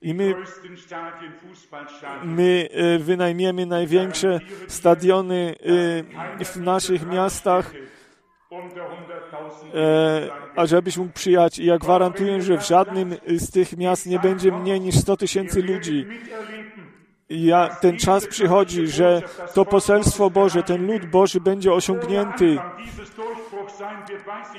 I 0.02 0.14
my, 0.14 0.34
my 2.24 2.68
e, 2.72 2.98
wynajmiemy 2.98 3.66
największe 3.66 4.40
stadiony 4.68 5.54
e, 6.40 6.44
w 6.44 6.56
naszych 6.56 7.06
miastach, 7.06 7.72
e, 9.74 10.30
ażebyś 10.56 10.96
mógł 10.96 11.12
przyjechać. 11.12 11.58
I 11.58 11.66
ja 11.66 11.78
gwarantuję, 11.78 12.42
że 12.42 12.58
w 12.58 12.66
żadnym 12.66 13.16
z 13.26 13.50
tych 13.50 13.76
miast 13.76 14.06
nie 14.06 14.18
będzie 14.18 14.52
mniej 14.52 14.80
niż 14.80 14.98
100 14.98 15.16
tysięcy 15.16 15.62
ludzi. 15.62 16.06
Ja, 17.30 17.68
ten 17.80 17.98
czas 17.98 18.26
przychodzi, 18.26 18.86
że 18.86 19.22
to 19.54 19.64
poselstwo 19.64 20.30
Boże, 20.30 20.62
ten 20.62 20.86
lud 20.86 21.06
Boży 21.06 21.40
będzie 21.40 21.72
osiągnięty. 21.72 22.58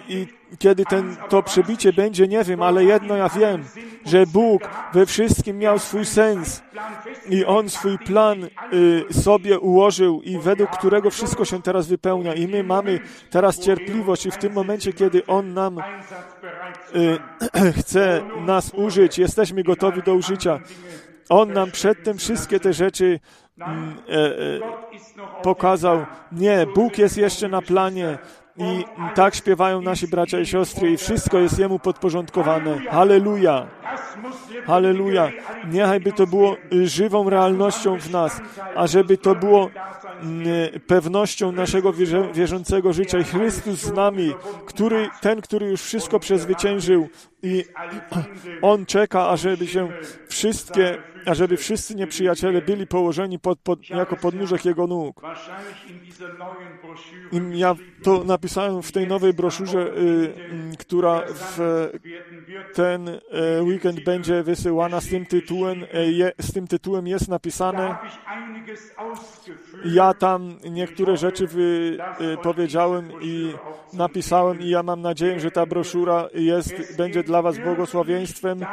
I 0.10 0.27
kiedy 0.60 0.86
ten, 0.86 1.15
to 1.30 1.43
przebicie 1.43 1.93
będzie, 1.93 2.27
nie 2.27 2.43
wiem, 2.43 2.62
ale 2.62 2.84
jedno 2.84 3.15
ja 3.15 3.30
wiem, 3.30 3.63
że 4.06 4.25
Bóg 4.25 4.69
we 4.93 5.06
wszystkim 5.06 5.58
miał 5.58 5.80
swój 5.80 6.06
sens 6.06 6.62
i 7.30 7.45
On 7.45 7.69
swój 7.69 7.97
plan 7.97 8.43
y, 8.43 9.13
sobie 9.13 9.60
ułożył 9.60 10.21
i 10.21 10.38
według 10.38 10.69
którego 10.69 11.10
wszystko 11.10 11.45
się 11.45 11.62
teraz 11.62 11.88
wypełnia. 11.88 12.34
I 12.34 12.47
my 12.47 12.63
mamy 12.63 12.99
teraz 13.30 13.60
cierpliwość 13.60 14.25
i 14.25 14.32
w 14.32 14.38
tym 14.38 14.53
momencie, 14.53 14.93
kiedy 14.93 15.25
On 15.25 15.53
nam 15.53 15.77
y, 15.77 15.82
chce 17.80 18.21
nas 18.45 18.71
użyć, 18.73 19.19
jesteśmy 19.19 19.63
gotowi 19.63 20.03
do 20.03 20.13
użycia. 20.13 20.60
On 21.30 21.53
nam 21.53 21.71
przedtem 21.71 22.17
wszystkie 22.17 22.60
te 22.60 22.73
rzeczy 22.73 23.19
mm, 23.58 23.97
e, 24.10 24.13
e, 24.13 24.60
pokazał. 25.43 26.06
Nie, 26.32 26.65
Bóg 26.75 26.97
jest 26.97 27.17
jeszcze 27.17 27.47
na 27.47 27.62
planie. 27.62 28.17
I 28.58 28.86
tak 29.15 29.36
śpiewają 29.36 29.82
nasi 29.82 30.08
bracia 30.08 30.39
i 30.39 30.46
siostry 30.46 30.91
i 30.91 30.98
wszystko 30.98 31.39
jest 31.39 31.60
Jemu 31.60 31.80
podporządkowane. 31.80 32.80
Halleluja! 32.80 33.67
Halleluja! 34.65 35.32
Niechaj 35.72 36.00
by 36.00 36.12
to 36.12 36.28
było 36.28 36.56
żywą 36.84 37.30
realnością 37.30 38.00
w 38.00 38.12
nas, 38.12 38.41
a 38.76 38.88
żeby 38.88 39.17
to 39.17 39.36
było 39.36 39.70
mm, 40.22 40.48
pewnością 40.88 41.52
naszego 41.52 41.93
wierzącego 42.34 42.93
życia. 42.93 43.20
I 43.20 43.24
Chrystus 43.24 43.80
z 43.80 43.93
nami, 43.93 44.34
który, 44.65 45.10
ten, 45.22 45.41
który 45.41 45.67
już 45.67 45.82
wszystko 45.82 46.20
przezwyciężył, 46.20 47.10
I 47.43 47.63
on 48.62 48.86
czeka, 48.86 49.30
ażeby 49.30 49.67
się 49.67 49.89
wszystkie, 50.28 50.98
ażeby 51.27 51.57
wszyscy 51.57 51.95
nieprzyjaciele 51.95 52.61
byli 52.61 52.87
położeni 52.87 53.39
pod, 53.39 53.59
pod, 53.59 53.89
jako 53.89 54.15
podnóżek 54.15 54.65
jego 54.65 54.87
nóg. 54.87 55.21
I 57.31 57.59
ja 57.59 57.75
to 58.03 58.23
napisałem 58.23 58.81
w 58.81 58.91
tej 58.91 59.07
nowej 59.07 59.33
broszurze, 59.33 59.79
y, 59.79 60.33
która 60.79 61.21
w 61.27 61.89
ten 62.73 63.07
y, 63.07 63.19
weekend 63.61 64.03
będzie 64.03 64.43
wysyłana 64.43 65.01
z 65.01 65.09
tym 65.09 65.25
tytułem, 65.25 65.83
y, 65.83 66.33
z 66.41 66.53
tym 66.53 66.67
tytułem 66.67 67.07
jest 67.07 67.27
napisane. 67.27 67.95
Ja 69.85 70.13
tam 70.13 70.57
niektóre 70.71 71.17
rzeczy 71.17 71.47
powiedziałem 72.43 73.11
i 73.21 73.53
napisałem 73.93 74.61
i 74.61 74.69
ja 74.69 74.83
mam 74.83 75.01
nadzieję, 75.01 75.39
że 75.39 75.51
ta 75.51 75.65
broszura 75.65 76.27
jest, 76.33 76.97
będzie 76.97 77.23
dla 77.23 77.41
Was 77.41 77.57
błogosławieństwem. 77.57 78.65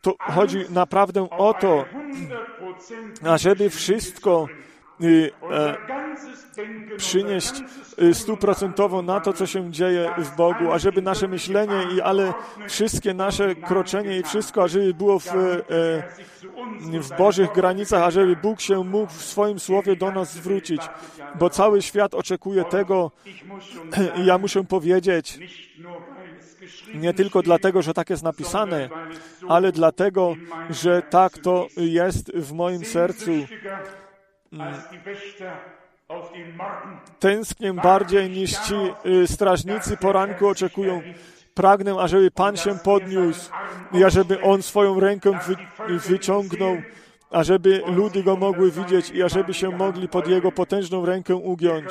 Tu 0.00 0.14
chodzi 0.18 0.64
naprawdę 0.70 1.30
o 1.30 1.54
to, 1.54 1.84
ażeby 3.24 3.70
wszystko 3.70 4.48
y, 5.02 5.30
e, 5.50 5.76
przynieść 6.96 7.52
y, 8.02 8.14
stuprocentowo 8.14 9.02
na 9.02 9.20
to, 9.20 9.32
co 9.32 9.46
się 9.46 9.72
dzieje 9.72 10.10
w 10.18 10.36
Bogu, 10.36 10.72
ażeby 10.72 11.02
nasze 11.02 11.28
myślenie 11.28 11.86
i 11.96 12.00
ale 12.00 12.34
wszystkie 12.68 13.14
nasze 13.14 13.54
kroczenie 13.54 14.18
i 14.18 14.22
wszystko, 14.22 14.62
ażeby 14.62 14.94
było 14.94 15.18
w, 15.18 15.28
e, 15.28 16.02
w 17.00 17.16
Bożych 17.18 17.52
granicach, 17.52 18.02
ażeby 18.02 18.36
Bóg 18.36 18.60
się 18.60 18.84
mógł 18.84 19.12
w 19.12 19.22
swoim 19.22 19.58
słowie 19.58 19.96
do 19.96 20.10
nas 20.10 20.32
zwrócić, 20.32 20.82
bo 21.38 21.50
cały 21.50 21.82
świat 21.82 22.14
oczekuje 22.14 22.64
tego 22.64 23.10
i 24.22 24.26
ja 24.26 24.38
muszę 24.38 24.64
powiedzieć, 24.64 25.38
nie 26.94 27.14
tylko 27.14 27.42
dlatego, 27.42 27.82
że 27.82 27.94
tak 27.94 28.10
jest 28.10 28.22
napisane, 28.22 28.88
ale 29.48 29.72
dlatego, 29.72 30.34
że 30.70 31.02
tak 31.02 31.38
to 31.38 31.66
jest 31.76 32.32
w 32.32 32.52
moim 32.52 32.84
sercu. 32.84 33.30
Tęsknię 37.18 37.72
bardziej 37.72 38.30
niż 38.30 38.50
ci 38.50 38.74
y, 39.06 39.26
strażnicy 39.26 39.96
poranku 39.96 40.48
oczekują. 40.48 41.02
Pragnę, 41.54 41.94
ażeby 42.00 42.30
Pan 42.30 42.56
się 42.56 42.78
podniósł 42.78 43.50
i 43.92 44.04
ażeby 44.04 44.42
On 44.42 44.62
swoją 44.62 45.00
rękę 45.00 45.38
wy, 45.46 45.56
wyciągnął, 45.98 46.76
ażeby 47.30 47.82
ludy 47.86 48.22
Go 48.22 48.36
mogły 48.36 48.70
widzieć 48.70 49.10
i 49.10 49.22
ażeby 49.22 49.54
się 49.54 49.70
mogli 49.70 50.08
pod 50.08 50.28
Jego 50.28 50.52
potężną 50.52 51.06
rękę 51.06 51.36
ugiąć. 51.36 51.86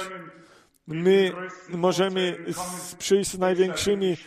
My 0.88 1.32
możemy 1.70 2.38
przyjść 2.98 3.32
z 3.32 3.40
największymi 3.40 4.12
e, 4.12 4.18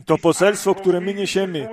to 0.09 0.19
poselstwo, 0.19 0.75
które 0.75 1.01
my 1.01 1.15
niesiemy, 1.15 1.69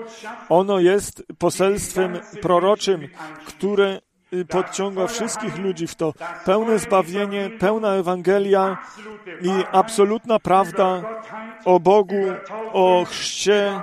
ono 0.50 0.80
jest 0.80 1.24
poselstwem 1.38 2.20
proroczym, 2.42 3.08
które 3.46 4.02
y, 4.34 4.46
podciąga 4.46 5.08
wszystkich 5.08 5.58
ludzi 5.58 5.88
w 5.88 5.96
to. 5.96 6.14
Pełne 6.46 6.80
zbawienie, 6.80 7.50
pełna 7.60 7.94
Ewangelia 7.94 8.78
i 9.42 9.50
absolutna 9.72 10.40
prawda 10.40 11.04
o 11.66 11.80
Bogu, 11.80 12.24
o 12.74 13.06
chrzcie, 13.10 13.82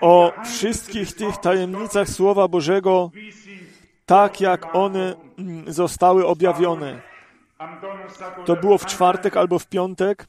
o 0.00 0.32
wszystkich 0.44 1.12
tych 1.14 1.36
tajemnicach 1.36 2.08
Słowa 2.08 2.48
Bożego, 2.48 3.10
tak 4.12 4.40
jak 4.40 4.74
one 4.74 5.14
mm, 5.38 5.72
zostały 5.72 6.26
objawione. 6.26 7.00
To 8.44 8.56
było 8.56 8.78
w 8.78 8.86
czwartek 8.86 9.36
albo 9.36 9.58
w 9.58 9.66
piątek. 9.66 10.26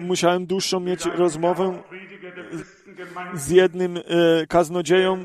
Musiałem 0.00 0.46
dłuższą 0.46 0.80
mieć 0.80 1.04
rozmowę 1.04 1.82
z 3.34 3.50
jednym 3.50 3.96
e, 3.96 4.02
kaznodzieją 4.46 5.24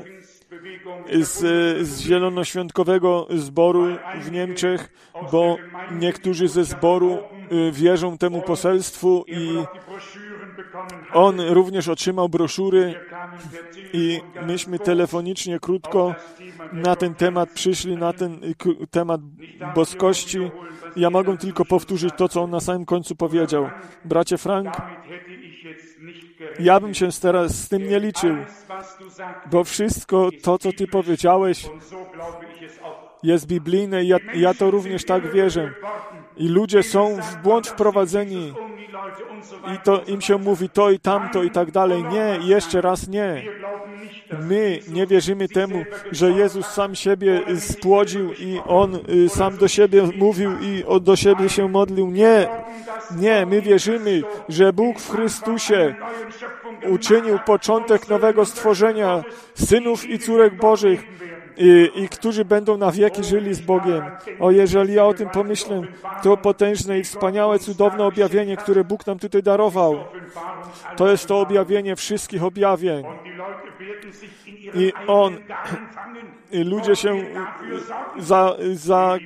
z, 1.20 1.38
z 1.86 2.00
zielonoświątkowego 2.00 3.26
zboru 3.30 3.96
w 4.20 4.30
Niemczech, 4.30 4.88
bo 5.32 5.56
niektórzy 5.90 6.48
ze 6.48 6.64
zboru 6.64 7.18
e, 7.18 7.72
wierzą 7.72 8.18
temu 8.18 8.42
poselstwu 8.42 9.24
i 9.26 9.64
on 11.12 11.40
również 11.40 11.88
otrzymał 11.88 12.28
broszury 12.28 12.94
i 13.92 14.20
myśmy 14.46 14.78
telefonicznie 14.78 15.60
krótko 15.60 16.14
na 16.72 16.96
ten 16.96 17.14
temat 17.14 17.50
przyszli, 17.50 17.96
na 17.96 18.12
ten 18.12 18.40
temat 18.90 19.20
boskości. 19.74 20.50
Ja 20.96 21.10
mogę 21.10 21.36
tylko 21.36 21.64
powtórzyć 21.64 22.14
to, 22.16 22.28
co 22.28 22.42
on 22.42 22.50
na 22.50 22.60
samym 22.60 22.84
końcu 22.84 23.16
powiedział. 23.16 23.70
Bracie 24.04 24.38
Frank, 24.38 24.76
ja 26.58 26.80
bym 26.80 26.94
się 26.94 27.08
teraz 27.22 27.54
z 27.54 27.68
tym 27.68 27.88
nie 27.88 28.00
liczył, 28.00 28.36
bo 29.50 29.64
wszystko 29.64 30.28
to, 30.42 30.58
co 30.58 30.72
Ty 30.72 30.86
powiedziałeś, 30.86 31.70
jest 33.22 33.46
biblijne 33.46 34.04
i 34.04 34.08
ja, 34.08 34.18
ja 34.34 34.54
to 34.54 34.70
również 34.70 35.04
tak 35.04 35.32
wierzę. 35.32 35.72
I 36.36 36.48
ludzie 36.48 36.82
są 36.82 37.16
w 37.20 37.42
błąd 37.42 37.68
wprowadzeni 37.68 38.54
i 39.74 39.78
to 39.84 40.02
im 40.06 40.20
się 40.20 40.38
mówi 40.38 40.68
to 40.68 40.90
i 40.90 40.98
tamto 40.98 41.42
i 41.42 41.50
tak 41.50 41.70
dalej. 41.70 42.04
Nie, 42.04 42.38
jeszcze 42.42 42.80
raz 42.80 43.08
nie. 43.08 43.42
My 44.40 44.78
nie 44.88 45.06
wierzymy 45.06 45.48
temu, 45.48 45.84
że 46.12 46.30
Jezus 46.30 46.66
sam 46.66 46.94
siebie 46.94 47.40
spłodził 47.58 48.32
i 48.32 48.60
On 48.66 48.98
y, 49.08 49.28
sam 49.28 49.56
do 49.56 49.68
siebie 49.68 50.02
mówił 50.16 50.50
i 50.60 50.84
do 51.00 51.16
siebie 51.16 51.48
się 51.48 51.68
modlił. 51.68 52.10
Nie, 52.10 52.48
nie, 53.16 53.46
my 53.46 53.62
wierzymy, 53.62 54.22
że 54.48 54.72
Bóg 54.72 55.00
w 55.00 55.10
Chrystusie 55.10 55.94
uczynił 56.88 57.38
początek 57.46 58.08
nowego 58.08 58.44
stworzenia 58.44 59.24
synów 59.54 60.10
i 60.10 60.18
córek 60.18 60.56
Bożych 60.56 61.04
i, 61.56 61.90
i 61.94 62.08
którzy 62.08 62.44
będą 62.44 62.76
na 62.76 62.90
wieki 62.90 63.24
żyli 63.24 63.54
z 63.54 63.60
Bogiem. 63.60 64.04
O, 64.40 64.50
jeżeli 64.50 64.94
ja 64.94 65.04
o 65.04 65.14
tym 65.14 65.30
pomyślę, 65.30 65.82
to 66.22 66.36
potężne 66.36 66.98
i 66.98 67.04
wspaniałe, 67.04 67.58
cudowne 67.58 68.04
objawienie, 68.04 68.56
które 68.56 68.84
Bóg 68.84 69.06
nam 69.06 69.18
tutaj 69.18 69.42
darował. 69.42 70.04
To 70.96 71.10
jest 71.10 71.26
to 71.26 71.40
objawienie 71.40 71.96
wszystkich 71.96 72.44
objawień. 72.44 73.04
I 74.74 74.92
On, 75.06 75.36
i 76.52 76.64
ludzie 76.64 76.96
się 76.96 77.24
za, 78.18 78.56
za, 78.72 79.18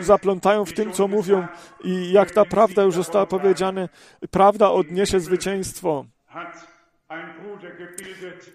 zaplątają 0.00 0.64
w 0.64 0.72
tym, 0.72 0.92
co 0.92 1.08
mówią 1.08 1.46
i 1.84 2.12
jak 2.12 2.30
ta 2.30 2.44
prawda 2.44 2.82
już 2.82 2.94
została 2.94 3.26
powiedziana, 3.26 3.88
prawda 4.30 4.70
odniesie 4.70 5.20
zwycięstwo. 5.20 6.04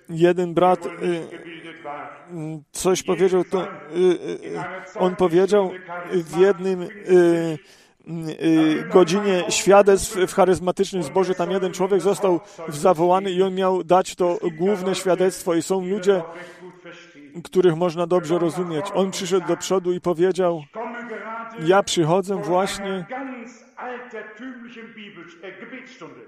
Jeden 0.10 0.54
brat 0.54 0.86
y, 0.86 0.90
y, 0.90 1.28
coś 2.72 3.04
powiedział, 3.04 3.44
to 3.44 3.64
y, 3.64 3.70
on 4.96 5.16
powiedział 5.16 5.72
w 6.12 6.38
jednym 6.38 6.88
godzinie 8.94 9.44
świadectw 9.50 10.16
w 10.28 10.34
charyzmatycznym 10.34 11.04
zborze. 11.04 11.36
Tam 11.36 11.52
jeden 11.52 11.74
człowiek 11.74 12.02
został 12.02 12.40
zawołany 12.68 13.32
i 13.32 13.44
on 13.44 13.56
miał 13.56 13.84
dać 13.84 14.16
to 14.16 14.38
główne 14.58 14.96
świadectwo 14.96 15.56
i 15.56 15.62
są 15.62 15.86
ludzie, 15.86 16.22
których 17.44 17.76
można 17.76 18.08
dobrze 18.08 18.40
rozumieć. 18.40 18.86
On 18.94 19.12
przyszedł 19.12 19.48
do 19.48 19.58
przodu 19.58 19.94
i 19.94 20.02
powiedział, 20.02 20.64
ja 21.60 21.84
przychodzę 21.84 22.36
właśnie 22.36 23.06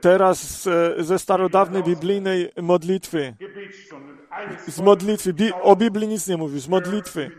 teraz 0.02 0.68
ze 0.98 1.20
starodawnej 1.20 1.84
biblijnej 1.84 2.52
modlitwy. 2.62 3.34
Z 4.68 4.80
modlitwy. 4.80 5.34
O 5.62 5.76
Biblii 5.76 6.08
nic 6.08 6.28
nie 6.28 6.38
mówił, 6.38 6.60
z 6.60 6.68
modlitwy. 6.68 7.32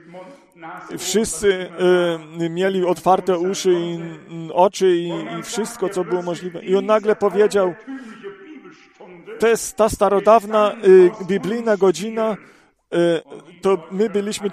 Wszyscy 0.98 1.68
y, 2.40 2.50
mieli 2.50 2.84
otwarte 2.84 3.38
uszy 3.38 3.72
i 3.72 3.98
oczy 4.52 4.96
i, 4.96 5.08
i 5.38 5.42
wszystko, 5.42 5.88
co 5.88 6.04
było 6.04 6.22
możliwe. 6.22 6.64
I 6.64 6.76
on 6.76 6.86
nagle 6.86 7.16
powiedział, 7.16 7.74
to 9.38 9.48
jest 9.48 9.76
ta 9.76 9.88
starodawna 9.88 10.74
y, 10.84 11.10
biblijna 11.26 11.76
godzina, 11.76 12.36
y, 12.94 13.60
to 13.62 13.88
my 13.90 14.10
byliśmy 14.10 14.50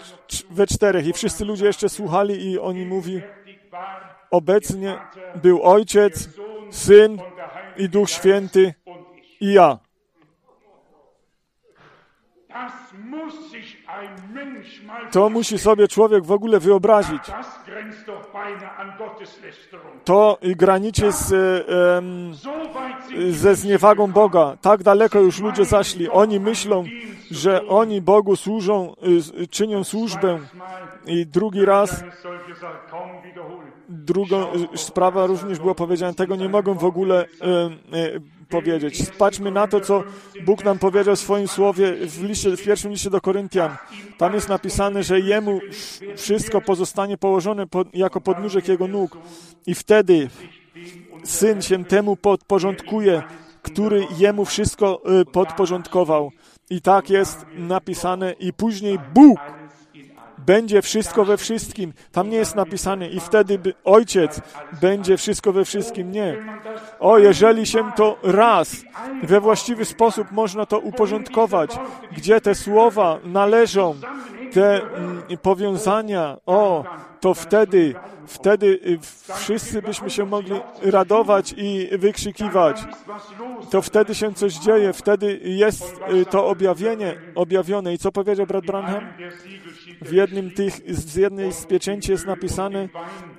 we 0.52 0.68
czterech 0.68 1.08
i 1.08 1.14
wszyscy 1.14 1.46
ludzie 1.46 1.66
jeszcze 1.66 1.90
słuchali 1.90 2.52
i 2.52 2.60
oni 2.60 2.86
mówi, 2.86 3.22
obecnie 4.32 5.00
był 5.36 5.64
Ojciec, 5.64 6.30
Syn 6.72 7.18
i 7.78 7.90
Duch 7.90 8.10
Święty 8.10 8.74
i 9.42 9.54
ja. 9.54 9.80
To 15.12 15.30
musi 15.30 15.58
sobie 15.58 15.88
człowiek 15.88 16.26
w 16.26 16.32
ogóle 16.32 16.60
wyobrazić. 16.60 17.24
To 20.04 20.38
graniczy 20.42 21.12
z, 21.12 21.34
ze 23.30 23.56
zniewagą 23.56 24.12
Boga. 24.12 24.58
Tak 24.62 24.84
daleko 24.84 25.20
już 25.20 25.40
ludzie 25.40 25.66
zaszli. 25.66 26.10
Oni 26.10 26.40
myślą, 26.40 26.84
że 27.32 27.68
oni 27.68 28.02
Bogu 28.02 28.36
służą, 28.36 28.96
y, 29.42 29.48
czynią 29.48 29.84
służbę. 29.84 30.40
I 31.06 31.26
drugi 31.26 31.66
raz 31.66 32.04
drugą 33.90 34.48
sprawa 34.76 35.26
również 35.26 35.60
była 35.60 35.76
powiedziana, 35.76 36.14
tego 36.14 36.36
nie 36.36 36.50
mogę 36.50 36.74
w 36.74 36.86
ogóle 36.86 37.26
powiedzieć. 38.48 39.08
Spatrzmy 39.08 39.52
na 39.52 39.68
to, 39.68 39.82
co 39.82 40.04
Bóg 40.46 40.66
nam 40.66 40.80
powiedział 40.80 41.16
w 41.16 41.20
swoim 41.20 41.48
słowie 41.48 41.94
w, 41.94 42.24
liście, 42.24 42.58
w 42.58 42.64
pierwszym 42.64 42.92
liście 42.92 43.10
do 43.10 43.22
Koryntian. 43.22 43.76
Tam 44.18 44.34
jest 44.34 44.50
napisane, 44.50 45.04
że 45.04 45.20
Jemu 45.20 45.60
wszystko 46.16 46.62
pozostanie 46.62 47.18
położone 47.18 47.68
pod, 47.68 47.96
jako 47.96 48.22
podnóżek 48.22 48.68
Jego 48.68 48.88
nóg. 48.88 49.18
I 49.68 49.76
wtedy 49.76 50.30
Syn 51.24 51.62
się 51.62 51.86
temu 51.86 52.16
podporządkuje, 52.16 53.24
który 53.62 54.08
Jemu 54.18 54.46
wszystko 54.46 55.02
y, 55.22 55.26
podporządkował. 55.26 56.32
I 56.70 56.82
tak 56.82 57.10
jest 57.10 57.46
napisane. 57.58 58.32
I 58.32 58.54
później 58.54 59.00
Bóg 59.14 59.40
będzie 60.48 60.82
wszystko 60.82 61.26
we 61.26 61.38
wszystkim. 61.38 61.94
Tam 62.12 62.30
nie 62.30 62.38
jest 62.38 62.56
napisane 62.56 63.10
i 63.10 63.20
wtedy 63.20 63.60
ojciec 63.84 64.42
będzie 64.82 65.18
wszystko 65.18 65.54
we 65.54 65.66
wszystkim. 65.66 66.12
Nie. 66.12 66.36
O, 67.00 67.18
jeżeli 67.18 67.66
się 67.66 67.92
to 67.96 68.18
raz 68.24 68.76
we 69.24 69.40
właściwy 69.40 69.86
sposób 69.86 70.32
można 70.32 70.66
to 70.66 70.80
uporządkować, 70.80 71.72
gdzie 72.18 72.42
te 72.42 72.56
słowa 72.56 73.20
należą, 73.24 73.96
te 74.54 74.84
mm, 74.84 75.24
powiązania, 75.42 76.38
o, 76.46 76.84
to 77.20 77.34
wtedy, 77.34 77.96
wtedy 78.28 78.66
y, 78.68 79.00
wszyscy 79.34 79.82
byśmy 79.82 80.10
się 80.10 80.26
mogli 80.26 80.60
radować 80.82 81.54
i 81.58 81.90
wykrzykiwać. 81.98 82.82
To 83.72 83.82
wtedy 83.82 84.16
się 84.16 84.34
coś 84.34 84.54
dzieje, 84.54 84.94
wtedy 84.94 85.40
jest 85.44 86.00
y, 86.14 86.26
to 86.26 86.48
objawienie, 86.48 87.16
objawione. 87.36 87.94
I 87.94 87.98
co 87.98 88.12
powiedział 88.12 88.46
brat 88.46 88.66
Branham? 88.66 89.04
W 90.02 90.12
jednym 90.12 90.52
tych, 90.52 90.74
z 90.88 91.16
jednej 91.16 91.54
z 91.54 91.66
pieczęci 91.66 92.12
jest 92.12 92.26
napisane 92.26 92.90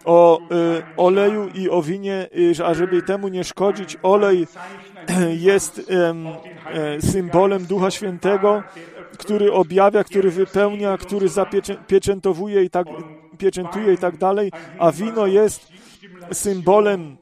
o 0.05 0.41
y, 0.41 0.83
oleju 0.97 1.49
i 1.55 1.71
o 1.71 1.83
winie, 1.83 2.29
y, 2.61 2.65
ażeby 2.65 3.03
temu 3.03 3.29
nie 3.29 3.45
szkodzić. 3.45 3.97
Olej 4.03 4.47
jest 5.51 5.79
y, 5.79 5.83
symbolem 7.03 7.65
Ducha 7.65 7.91
Świętego, 7.91 8.63
który 9.19 9.53
objawia, 9.53 10.05
który 10.05 10.31
wypełnia, 10.31 10.99
który 10.99 11.29
zapieczętowuje 11.29 12.65
i 12.65 12.71
tak, 12.71 12.87
pieczętuje 13.39 13.93
i 13.93 13.99
tak 13.99 14.17
dalej, 14.17 14.53
a 14.79 14.93
wino 14.93 15.27
jest 15.27 15.69
symbolem 16.33 17.17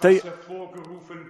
tej 0.00 0.20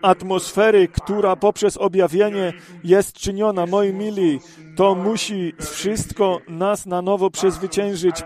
atmosfery, 0.03 0.89
która 0.89 1.37
poprzez 1.37 1.77
objawienie 1.77 2.53
jest 2.85 3.13
czyniona. 3.13 3.67
Moi 3.67 3.93
mili, 3.93 4.41
to 4.77 4.95
musi 4.95 5.55
wszystko 5.61 6.41
nas 6.49 6.87
na 6.87 7.03
nowo 7.03 7.31
przezwyciężyć. 7.31 8.23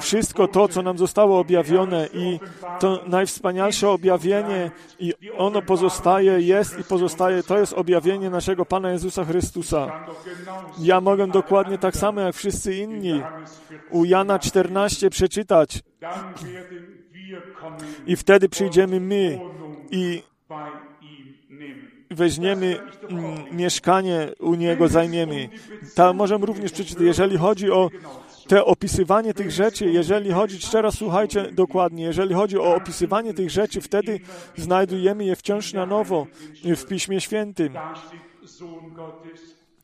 Wszystko 0.00 0.48
to, 0.48 0.68
co 0.68 0.82
nam 0.82 0.98
zostało 0.98 1.38
objawione 1.38 2.08
i 2.12 2.40
to 2.80 3.00
najwspanialsze 3.06 3.90
objawienie 3.90 4.70
i 4.98 5.14
ono 5.36 5.62
pozostaje, 5.62 6.40
jest 6.40 6.78
i 6.78 6.84
pozostaje, 6.84 7.42
to 7.42 7.58
jest 7.58 7.72
objawienie 7.72 8.30
naszego 8.30 8.66
Pana 8.66 8.90
Jezusa 8.90 9.24
Chrystusa. 9.24 10.06
Ja 10.78 11.00
mogę 11.00 11.26
dokładnie 11.26 11.78
tak 11.78 11.96
samo 11.96 12.20
jak 12.20 12.34
wszyscy 12.34 12.74
inni 12.74 13.22
u 13.90 14.04
Jana 14.04 14.38
14 14.38 15.10
przeczytać 15.10 15.82
i 18.06 18.16
wtedy 18.16 18.48
przyjdziemy 18.48 19.00
my 19.00 19.40
i 19.90 20.22
weźmiemy 22.10 22.80
mieszkanie 23.52 24.28
u 24.40 24.54
Niego, 24.54 24.88
zajmiemy. 24.88 25.48
Tam 25.94 26.16
możemy 26.16 26.46
również 26.46 26.72
przeczytać, 26.72 27.02
jeżeli 27.02 27.36
chodzi 27.38 27.70
o 27.70 27.90
te 28.48 28.64
opisywanie 28.64 29.34
tych 29.34 29.50
rzeczy, 29.50 29.90
jeżeli 29.90 30.32
chodzi, 30.32 30.54
jeszcze 30.54 30.82
raz 30.82 30.94
słuchajcie 30.94 31.52
dokładnie, 31.52 32.04
jeżeli 32.04 32.34
chodzi 32.34 32.58
o 32.58 32.74
opisywanie 32.74 33.34
tych 33.34 33.50
rzeczy, 33.50 33.80
wtedy 33.80 34.20
znajdujemy 34.56 35.24
je 35.24 35.36
wciąż 35.36 35.72
na 35.72 35.86
nowo 35.86 36.26
w 36.64 36.86
Piśmie 36.86 37.20
Świętym. 37.20 37.74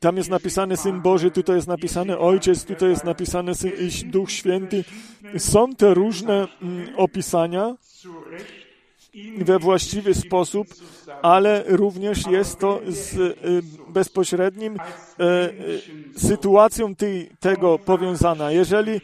Tam 0.01 0.17
jest 0.17 0.29
napisany 0.29 0.77
Syn 0.77 1.01
Boży, 1.01 1.31
tutaj 1.31 1.55
jest 1.55 1.67
napisany 1.67 2.19
Ojciec, 2.19 2.65
tutaj 2.65 2.89
jest 2.89 3.03
napisany 3.03 3.55
Syn, 3.55 3.71
Duch 4.05 4.31
Święty. 4.31 4.83
Są 5.37 5.75
te 5.75 5.93
różne 5.93 6.47
mm, 6.61 6.87
opisania 6.97 7.75
we 9.37 9.59
właściwy 9.59 10.13
sposób, 10.13 10.67
ale 11.21 11.63
również 11.67 12.27
jest 12.27 12.59
to 12.59 12.81
z 12.87 13.13
y, 13.17 13.33
bezpośrednim 13.89 14.75
y, 14.75 15.23
y, 16.15 16.19
sytuacją 16.19 16.95
tej, 16.95 17.29
tego 17.39 17.79
powiązana. 17.79 18.51
Jeżeli 18.51 19.01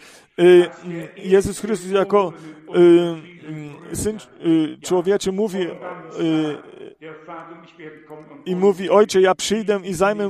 Jezus 1.18 1.60
Chrystus 1.60 1.92
jako 1.92 2.34
Syn 3.94 4.18
Człowieczy 4.82 5.32
mówi 5.32 5.60
i 8.46 8.56
mówi, 8.56 8.90
Ojcze, 8.90 9.22
ja 9.22 9.36
przyjdę 9.36 9.80
i 9.84 9.94
zajmę 9.94 10.30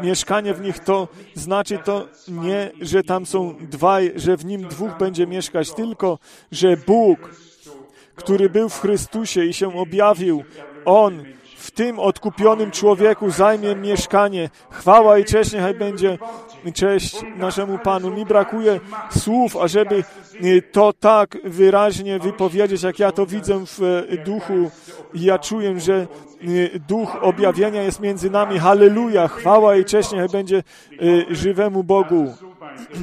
mieszkanie 0.00 0.54
w 0.54 0.60
nich, 0.60 0.78
to 0.78 1.08
znaczy 1.34 1.78
to 1.78 2.08
nie, 2.28 2.70
że 2.80 3.02
tam 3.02 3.26
są 3.26 3.54
dwaj, 3.60 4.12
że 4.16 4.36
w 4.36 4.44
nim 4.44 4.68
dwóch 4.68 4.98
będzie 4.98 5.26
mieszkać, 5.26 5.74
tylko, 5.74 6.18
że 6.52 6.76
Bóg 6.76 7.30
który 8.14 8.50
był 8.50 8.68
w 8.68 8.80
Chrystusie 8.80 9.44
i 9.44 9.54
się 9.54 9.78
objawił, 9.78 10.44
On 10.84 11.24
tym 11.74 11.98
odkupionym 11.98 12.70
człowieku 12.70 13.30
zajmie 13.30 13.76
mieszkanie. 13.76 14.50
Chwała 14.70 15.18
i 15.18 15.24
cześć 15.24 15.52
niechaj 15.52 15.74
będzie 15.74 16.18
cześć 16.74 17.16
naszemu 17.36 17.78
Panu. 17.78 18.10
Mi 18.10 18.24
brakuje 18.24 18.80
słów, 19.10 19.56
ażeby 19.56 20.04
y, 20.44 20.62
to 20.72 20.92
tak 20.92 21.38
wyraźnie 21.44 22.18
wypowiedzieć, 22.18 22.82
jak 22.82 22.98
ja 22.98 23.12
to 23.12 23.26
widzę 23.26 23.64
w 23.66 23.82
y, 23.82 24.24
duchu. 24.24 24.70
Ja 25.14 25.38
czuję, 25.38 25.80
że 25.80 26.06
y, 26.42 26.80
duch 26.88 27.16
objawienia 27.20 27.82
jest 27.82 28.00
między 28.00 28.30
nami. 28.30 28.58
Halleluja! 28.58 29.28
Chwała 29.28 29.76
i 29.76 29.84
cześć 29.84 30.12
niechaj 30.12 30.28
będzie 30.28 30.62
żywemu 31.30 31.84
Bogu. 31.84 32.34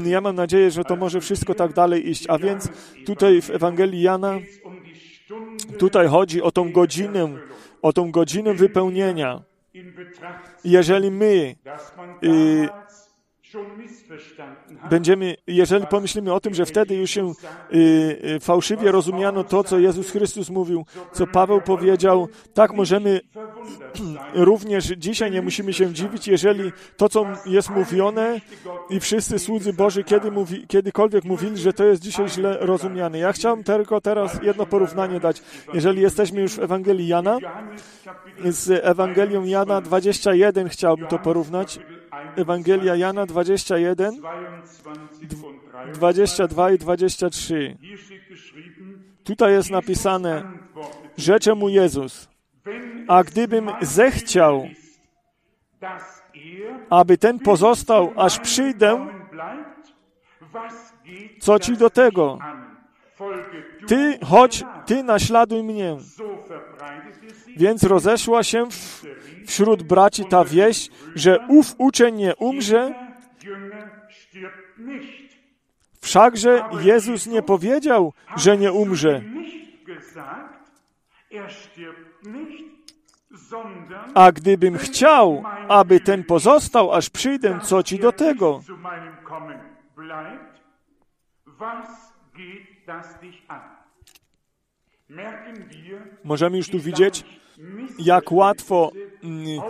Ja 0.06 0.22
mam 0.22 0.36
nadzieję, 0.36 0.72
że 0.72 0.84
to 0.84 0.96
może 0.96 1.22
wszystko 1.22 1.54
tak 1.54 1.74
dalej 1.74 2.10
iść. 2.10 2.26
A 2.30 2.38
więc 2.38 2.70
tutaj 3.06 3.42
w 3.42 3.50
Ewangelii 3.50 4.02
Jana 4.02 4.40
Tutaj 5.78 6.08
chodzi 6.08 6.42
o 6.42 6.52
tą 6.52 6.72
godzinę, 6.72 7.30
o 7.82 7.94
tą 7.94 8.12
godzinę 8.12 8.54
wypełnienia. 8.54 9.42
Jeżeli 10.64 11.12
my 11.12 11.56
y, 12.24 12.70
będziemy, 14.90 15.36
jeżeli 15.48 15.88
pomyślimy 15.88 16.34
o 16.34 16.40
tym, 16.40 16.54
że 16.54 16.66
wtedy 16.66 16.96
już 16.96 17.12
się 17.12 17.32
y, 17.74 17.78
y, 18.36 18.40
fałszywie 18.40 18.92
rozumiano 18.92 19.44
to, 19.44 19.64
co 19.64 19.80
Jezus 19.80 20.12
Chrystus 20.12 20.50
mówił, 20.50 20.86
co 21.14 21.28
Paweł 21.28 21.62
powiedział, 21.62 22.28
tak 22.54 22.74
możemy 22.74 23.22
również 24.34 24.86
dzisiaj 24.86 25.32
nie 25.32 25.42
musimy 25.42 25.74
się 25.74 25.94
dziwić, 25.94 26.28
jeżeli 26.28 26.72
to, 26.98 27.10
co 27.10 27.26
jest 27.46 27.70
mówione 27.70 28.42
i 28.90 29.00
wszyscy 29.00 29.40
słudzy 29.40 29.74
Boży 29.74 30.04
kiedy 30.04 30.32
mówi, 30.32 30.68
kiedykolwiek 30.68 31.24
mówili, 31.24 31.58
że 31.58 31.74
to 31.74 31.84
jest 31.84 32.02
dzisiaj 32.02 32.30
źle 32.30 32.58
rozumiane. 32.60 33.20
Ja 33.20 33.34
chciałem 33.34 33.64
tylko 33.64 34.02
teraz 34.02 34.44
jedno 34.44 34.66
porównanie 34.66 35.20
dać. 35.20 35.42
Jeżeli 35.74 36.02
jesteśmy 36.02 36.42
już 36.42 36.56
w 36.56 36.60
Ewangelii 36.60 37.08
Jana, 37.08 37.38
z 38.46 38.86
Ewangelią 38.86 39.44
Jana 39.44 39.82
21 39.82 40.70
chciałbym 40.70 41.08
to 41.08 41.20
porównać. 41.20 41.80
Ewangelia 42.36 42.96
Jana 42.96 43.26
21, 43.26 44.22
22 45.94 46.72
i 46.72 46.78
23. 46.78 47.78
Tutaj 49.24 49.54
jest 49.54 49.70
napisane, 49.70 50.44
rzecze 51.18 51.56
mu 51.56 51.70
Jezus, 51.70 52.30
a 53.08 53.24
gdybym 53.24 53.72
zechciał, 53.82 54.68
aby 56.90 57.18
ten 57.18 57.40
pozostał, 57.40 58.14
aż 58.16 58.40
przyjdę, 58.40 59.08
co 61.40 61.60
ci 61.60 61.78
do 61.78 61.90
tego? 61.90 62.40
Ty 63.88 64.20
chodź, 64.26 64.64
ty 64.86 65.04
naśladuj 65.04 65.64
mnie. 65.64 65.98
Więc 67.58 67.84
rozeszła 67.84 68.44
się 68.44 68.66
w, 68.72 69.06
wśród 69.48 69.84
braci 69.84 70.26
ta 70.26 70.46
wieść, 70.46 70.92
że 71.16 71.40
ów 71.48 71.76
uczeń 71.78 72.16
nie 72.16 72.36
umrze, 72.36 72.94
wszakże 76.02 76.64
Jezus 76.82 77.28
nie 77.28 77.42
powiedział, 77.42 78.14
że 78.36 78.58
nie 78.58 78.72
umrze. 78.72 79.22
A 84.14 84.32
gdybym 84.32 84.78
chciał, 84.78 85.44
aby 85.68 86.00
ten 86.00 86.24
pozostał, 86.24 86.94
aż 86.94 87.10
przyjdę, 87.10 87.60
co 87.64 87.84
ci 87.84 88.00
do 88.00 88.12
tego? 88.12 88.62
Możemy 96.24 96.58
już 96.58 96.70
tu 96.70 96.80
widzieć, 96.80 97.26
jak 98.00 98.32
łatwo 98.32 98.92
mm, 99.24 99.62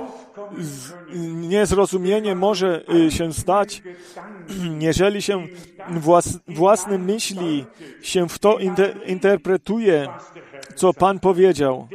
niezrozumienie 1.50 2.36
może 2.36 2.84
y, 3.08 3.12
się 3.12 3.34
stać, 3.34 3.84
jeżeli 4.80 5.22
się 5.22 5.48
włas, 5.90 6.40
własne 6.48 6.98
myśli 6.98 7.66
się 8.02 8.30
w 8.30 8.40
to 8.40 8.60
inter, 8.60 8.98
interpretuje, 9.06 10.08
co 10.76 10.94
Pan 10.94 11.20
powiedział. 11.20 11.88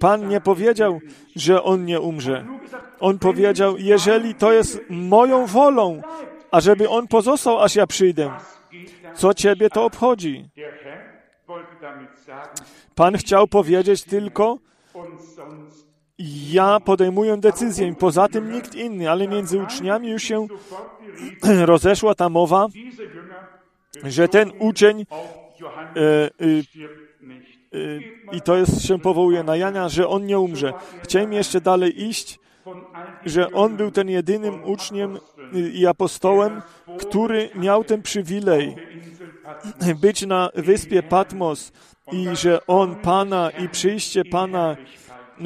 Pan 0.00 0.28
nie 0.28 0.40
powiedział, 0.40 1.00
że 1.36 1.62
On 1.62 1.84
nie 1.84 2.00
umrze. 2.00 2.46
On 3.00 3.18
powiedział, 3.18 3.74
jeżeli 3.78 4.34
to 4.34 4.52
jest 4.52 4.80
moją 4.90 5.46
wolą, 5.46 6.02
ażeby 6.50 6.88
On 6.88 7.08
pozostał, 7.08 7.60
aż 7.60 7.74
ja 7.74 7.86
przyjdę, 7.86 8.30
co 9.14 9.34
Ciebie 9.34 9.70
to 9.70 9.84
obchodzi? 9.84 10.48
Pan 12.94 13.16
chciał 13.16 13.46
powiedzieć 13.46 14.04
tylko, 14.04 14.58
ja 16.50 16.80
podejmuję 16.80 17.36
decyzję, 17.36 17.94
poza 17.94 18.28
tym 18.28 18.52
nikt 18.52 18.74
inny, 18.74 19.10
ale 19.10 19.28
między 19.28 19.62
uczniami 19.62 20.10
już 20.10 20.22
się 20.22 20.46
rozeszła 21.72 22.14
ta 22.14 22.28
mowa, 22.28 22.66
że 24.04 24.28
ten 24.28 24.52
uczeń 24.58 25.00
e, 25.00 26.00
e, 26.00 26.28
e, 27.72 28.36
i 28.36 28.40
to 28.40 28.56
jest, 28.56 28.86
się 28.86 28.98
powołuje 28.98 29.42
na 29.42 29.56
Jania, 29.56 29.88
że 29.88 30.08
on 30.08 30.26
nie 30.26 30.38
umrze. 30.38 30.72
Chciałem 31.02 31.32
jeszcze 31.32 31.60
dalej 31.60 32.04
iść, 32.04 32.38
że 33.26 33.52
on 33.52 33.76
był 33.76 33.90
ten 33.90 34.08
jedynym 34.08 34.64
uczniem 34.64 35.18
i 35.74 35.86
apostołem, 35.86 36.62
który 36.98 37.50
miał 37.54 37.84
ten 37.84 38.02
przywilej 38.02 38.76
być 40.00 40.26
na 40.26 40.50
wyspie 40.54 41.02
Patmos 41.02 41.72
i 42.12 42.28
że 42.36 42.66
on 42.66 42.96
Pana 42.96 43.50
i 43.50 43.68
przyjście 43.68 44.24
Pana 44.24 44.76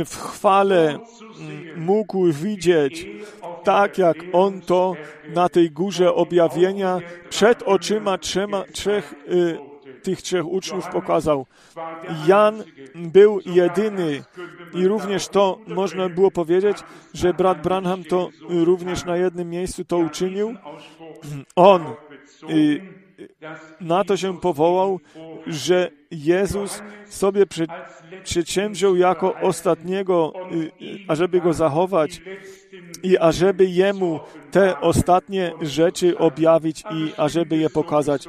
w 0.05 0.17
chwale 0.17 0.99
mógł 1.77 2.33
widzieć, 2.33 3.07
tak 3.65 3.99
jak 3.99 4.17
on 4.33 4.61
to 4.61 4.95
na 5.35 5.49
tej 5.49 5.71
górze 5.71 6.15
objawienia 6.15 7.01
przed 7.31 7.63
oczyma 7.63 8.19
trzema, 8.19 8.65
trzech, 8.73 9.15
y, 9.29 9.59
tych 10.03 10.23
trzech 10.23 10.47
uczniów 10.47 10.89
pokazał. 10.89 11.47
Jan 12.27 12.63
był 12.95 13.41
jedyny 13.47 14.25
i 14.75 14.89
również 14.89 15.29
to 15.29 15.59
można 15.67 16.09
było 16.09 16.31
powiedzieć, 16.31 16.77
że 17.15 17.35
brat 17.35 17.63
Branham 17.63 18.05
to 18.05 18.29
również 18.49 19.05
na 19.05 19.17
jednym 19.17 19.51
miejscu 19.51 19.85
to 19.85 19.99
uczynił. 19.99 20.55
On 21.57 21.83
y, 22.51 23.04
na 23.81 24.05
to 24.05 24.17
się 24.17 24.41
powołał, 24.41 25.01
że 25.47 25.91
Jezus 26.11 26.83
sobie 27.09 27.47
przy, 27.47 27.67
przedsięwziął 28.25 28.97
jako 28.97 29.35
ostatniego, 29.35 30.33
y, 30.53 30.85
y, 30.85 30.99
ażeby 31.09 31.41
go 31.41 31.53
zachować 31.53 32.23
i 33.03 33.19
ażeby 33.19 33.67
jemu 33.67 34.21
te 34.51 34.81
ostatnie 34.81 35.53
rzeczy 35.61 36.19
objawić 36.19 36.83
i 36.91 37.13
ażeby 37.17 37.57
je 37.57 37.71
pokazać. 37.71 38.29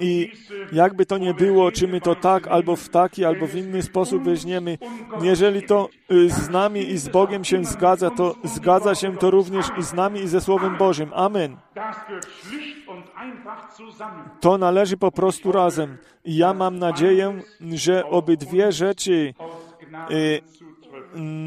I 0.00 0.32
jakby 0.72 1.06
to 1.06 1.18
nie 1.18 1.34
było, 1.34 1.72
czy 1.72 1.88
my 1.88 2.00
to 2.00 2.14
tak, 2.14 2.48
albo 2.48 2.76
w 2.76 2.88
taki, 2.88 3.24
albo 3.24 3.46
w 3.46 3.54
inny 3.54 3.82
sposób 3.82 4.22
weźmiemy, 4.22 4.78
jeżeli 5.22 5.62
to 5.62 5.88
y, 6.12 6.30
z 6.30 6.48
nami 6.48 6.80
i 6.90 6.98
z 6.98 7.08
Bogiem 7.08 7.44
się 7.44 7.64
zgadza, 7.64 8.10
to 8.10 8.34
zgadza 8.44 8.94
się 8.94 9.16
to 9.16 9.30
również 9.30 9.66
i 9.78 9.82
z 9.82 9.92
nami 9.92 10.20
i 10.20 10.28
ze 10.28 10.40
Słowem 10.40 10.76
Bożym. 10.76 11.10
Amen. 11.14 11.56
To 14.40 14.58
należy 14.58 14.96
po 14.96 15.12
prostu 15.12 15.52
razem. 15.52 15.98
I 16.24 16.36
ja 16.36 16.54
mam 16.54 16.78
nadzieję, 16.78 17.42
że 17.72 18.06
obydwie 18.06 18.72
rzeczy 18.72 19.34
y, 20.10 20.40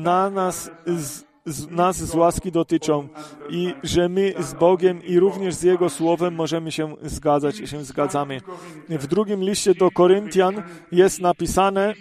na 0.04 0.30
nas 0.30 0.72
z, 0.86 1.24
z, 1.46 1.72
nas 1.72 1.98
z 1.98 2.16
łaski 2.16 2.52
dotyczą 2.52 3.08
i 3.50 3.74
że 3.84 4.10
my 4.10 4.34
z 4.40 4.54
Bogiem 4.54 5.04
i 5.04 5.20
również 5.20 5.56
z 5.56 5.64
Jego 5.64 5.90
Słowem 5.90 6.36
możemy 6.36 6.72
się 6.72 6.96
zgadzać 7.02 7.60
i 7.60 7.68
się 7.68 7.84
zgadzamy. 7.84 8.42
W 8.90 9.08
drugim 9.08 9.44
liście 9.44 9.76
do 9.76 9.92
Koryntian 9.92 10.64
jest 10.92 11.22
napisane 11.22 11.94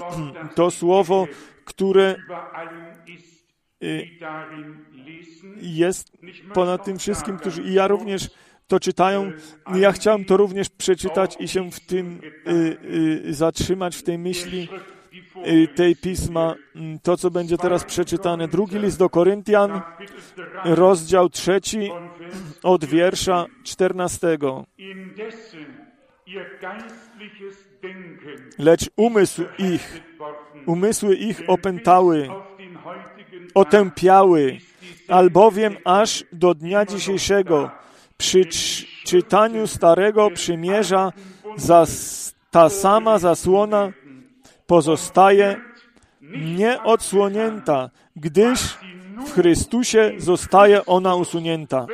to 0.54 0.70
słowo, 0.70 1.26
które 1.64 2.16
y, 3.82 4.08
jest 5.62 6.12
ponad 6.54 6.84
tym 6.84 6.98
wszystkim, 6.98 7.38
którzy 7.38 7.62
i 7.62 7.74
ja 7.74 7.86
również 7.86 8.30
to 8.66 8.80
czytają. 8.80 9.32
Ja 9.74 9.92
chciałem 9.92 10.24
to 10.24 10.36
również 10.36 10.68
przeczytać 10.68 11.36
i 11.40 11.48
się 11.48 11.70
w 11.70 11.80
tym 11.80 12.20
y, 12.46 12.76
y, 13.28 13.34
zatrzymać, 13.34 13.96
w 13.96 14.02
tej 14.02 14.18
myśli 14.18 14.68
tej 15.74 15.96
pisma. 15.96 16.54
Mm, 16.76 16.98
to, 16.98 17.16
co 17.16 17.30
będzie 17.30 17.58
teraz 17.58 17.84
przeczytane. 17.84 18.48
Drugi 18.48 18.78
list 18.78 18.98
do 18.98 19.10
Koryntian, 19.10 19.80
rozdział 20.64 21.28
trzeci, 21.28 21.90
od 22.62 22.84
wiersza 22.84 23.46
czternastego. 23.64 24.66
Lecz 28.58 28.90
umysł 28.96 29.42
ich, 29.58 30.00
umysły 30.66 31.16
ich 31.16 31.42
opętały, 31.46 32.28
otępiały, 33.54 34.58
albowiem 35.08 35.76
aż 35.84 36.24
do 36.32 36.54
dnia 36.54 36.84
dzisiejszego 36.84 37.70
przy 38.18 38.44
czytaniu 39.04 39.66
Starego 39.66 40.30
Przymierza 40.30 41.12
ta 42.50 42.68
sama 42.68 43.18
zasłona 43.18 43.92
pozostaje 44.68 45.60
nieodsłonięta, 46.56 47.90
gdyż 48.16 48.78
w 49.26 49.32
Chrystusie 49.32 50.12
zostaje 50.18 50.86
ona 50.86 51.14
usunięta. 51.14 51.86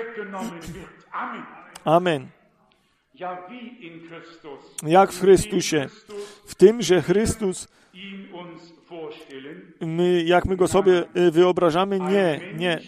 Amen. 1.85 2.27
Jak 4.83 5.13
w 5.13 5.21
Chrystusie. 5.21 5.89
W 6.47 6.55
tym, 6.55 6.83
że 6.83 7.03
Chrystus, 7.03 7.69
my, 9.81 10.23
jak 10.23 10.45
my 10.45 10.57
go 10.57 10.69
sobie 10.69 11.05
y, 11.17 11.31
wyobrażamy, 11.31 12.01
nie, 12.01 12.41
nie. 12.57 12.81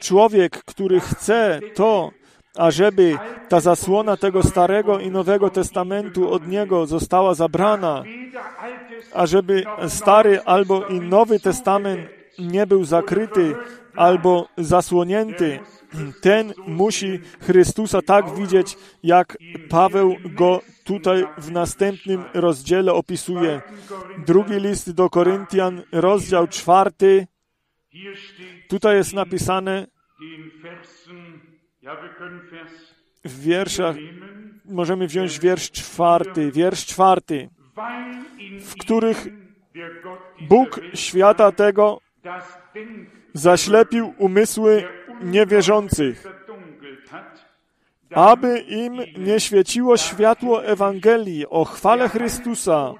Człowiek, 0.00 0.64
który 0.64 1.00
chce 1.00 1.60
to, 1.74 2.10
ażeby 2.56 3.18
ta 3.48 3.60
zasłona 3.60 4.16
tego 4.16 4.42
Starego 4.42 4.98
i 4.98 5.10
Nowego 5.10 5.50
Testamentu 5.50 6.32
od 6.32 6.48
niego 6.48 6.86
została 6.86 7.34
zabrana, 7.34 8.04
ażeby 9.14 9.64
Stary 9.88 10.40
albo 10.42 10.86
i 10.86 11.00
Nowy 11.00 11.40
Testament 11.40 12.00
nie 12.38 12.66
był 12.66 12.84
zakryty 12.84 13.54
albo 13.96 14.48
zasłonięty, 14.58 15.60
ten 16.20 16.52
musi 16.66 17.20
Chrystusa 17.40 18.02
tak 18.02 18.34
widzieć, 18.34 18.76
jak 19.02 19.38
Paweł 19.68 20.16
go 20.24 20.60
tutaj 20.84 21.24
w 21.38 21.50
następnym 21.50 22.24
rozdziale 22.34 22.92
opisuje. 22.92 23.60
Drugi 24.26 24.54
list 24.54 24.90
do 24.90 25.10
Koryntian, 25.10 25.82
rozdział 25.92 26.46
czwarty. 26.46 27.26
Tutaj 28.68 28.96
jest 28.96 29.12
napisane 29.12 29.86
w 33.24 33.40
wierszach, 33.40 33.96
możemy 34.64 35.06
wziąć 35.06 35.38
wiersz 35.38 35.70
czwarty, 35.70 36.52
wiersz 36.52 36.86
czwarty, 36.86 37.48
w 38.60 38.74
których 38.80 39.26
Bóg 40.48 40.80
świata 40.94 41.52
tego 41.52 42.00
zaślepił 43.34 44.14
umysły 44.18 44.88
niewierzących, 45.22 46.26
aby 48.14 48.58
im 48.58 49.00
nie 49.16 49.40
świeciło 49.40 49.96
światło 49.96 50.64
Ewangelii 50.64 51.46
o 51.46 51.64
chwale 51.64 52.08
Chrystusa, 52.08 52.94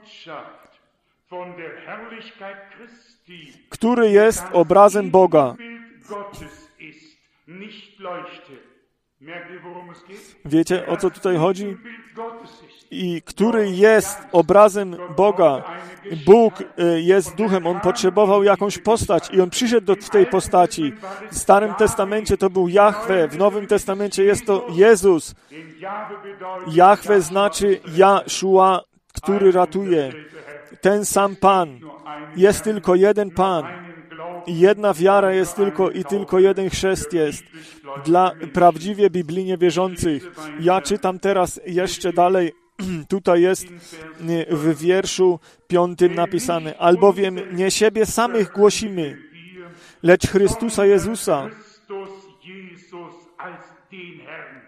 który 3.70 4.10
jest 4.10 4.44
obrazem 4.52 5.10
Boga. 5.10 5.54
Wiecie, 10.44 10.86
o 10.86 10.96
co 10.96 11.10
tutaj 11.10 11.36
chodzi? 11.36 11.76
I 12.90 13.22
który 13.22 13.70
jest 13.70 14.18
obrazem 14.32 14.96
Boga. 15.16 15.62
Bóg 16.26 16.60
y, 16.60 17.00
jest 17.00 17.34
duchem, 17.34 17.66
on 17.66 17.80
potrzebował 17.80 18.42
jakąś 18.44 18.78
postać 18.78 19.30
i 19.32 19.40
on 19.40 19.50
przyszedł 19.50 19.86
do 19.86 19.96
tej 19.96 20.26
postaci. 20.26 20.92
W 21.30 21.38
Starym 21.38 21.74
Testamencie 21.74 22.36
to 22.36 22.50
był 22.50 22.68
Jahwe, 22.68 23.28
w 23.28 23.38
Nowym 23.38 23.66
Testamencie 23.66 24.24
jest 24.24 24.46
to 24.46 24.66
Jezus. 24.70 25.34
Jahwe 26.66 27.20
znaczy 27.20 27.80
Jaszua, 27.96 28.80
który 29.14 29.52
ratuje. 29.52 30.12
Ten 30.80 31.04
sam 31.04 31.36
Pan. 31.36 31.80
Jest 32.36 32.64
tylko 32.64 32.94
jeden 32.94 33.30
Pan. 33.30 33.89
Jedna 34.47 34.95
wiara 34.95 35.32
jest 35.32 35.57
tylko 35.57 35.91
i 35.91 36.05
tylko 36.05 36.38
jeden 36.38 36.70
chrzest 36.70 37.12
jest 37.12 37.45
dla 38.05 38.32
prawdziwie 38.53 39.11
biblijnie 39.11 39.59
wierzących. 39.59 40.32
Ja 40.61 40.80
czytam 40.80 41.18
teraz 41.18 41.61
jeszcze 41.66 42.12
dalej. 42.12 42.53
Tutaj 43.09 43.43
jest 43.43 43.66
w 44.51 44.78
wierszu 44.78 45.41
piątym 45.68 46.14
napisane, 46.14 46.78
albowiem 46.78 47.41
nie 47.53 47.70
siebie 47.70 48.07
samych 48.07 48.53
głosimy, 48.53 49.18
lecz 50.03 50.26
Chrystusa 50.26 50.86
Jezusa, 50.86 51.49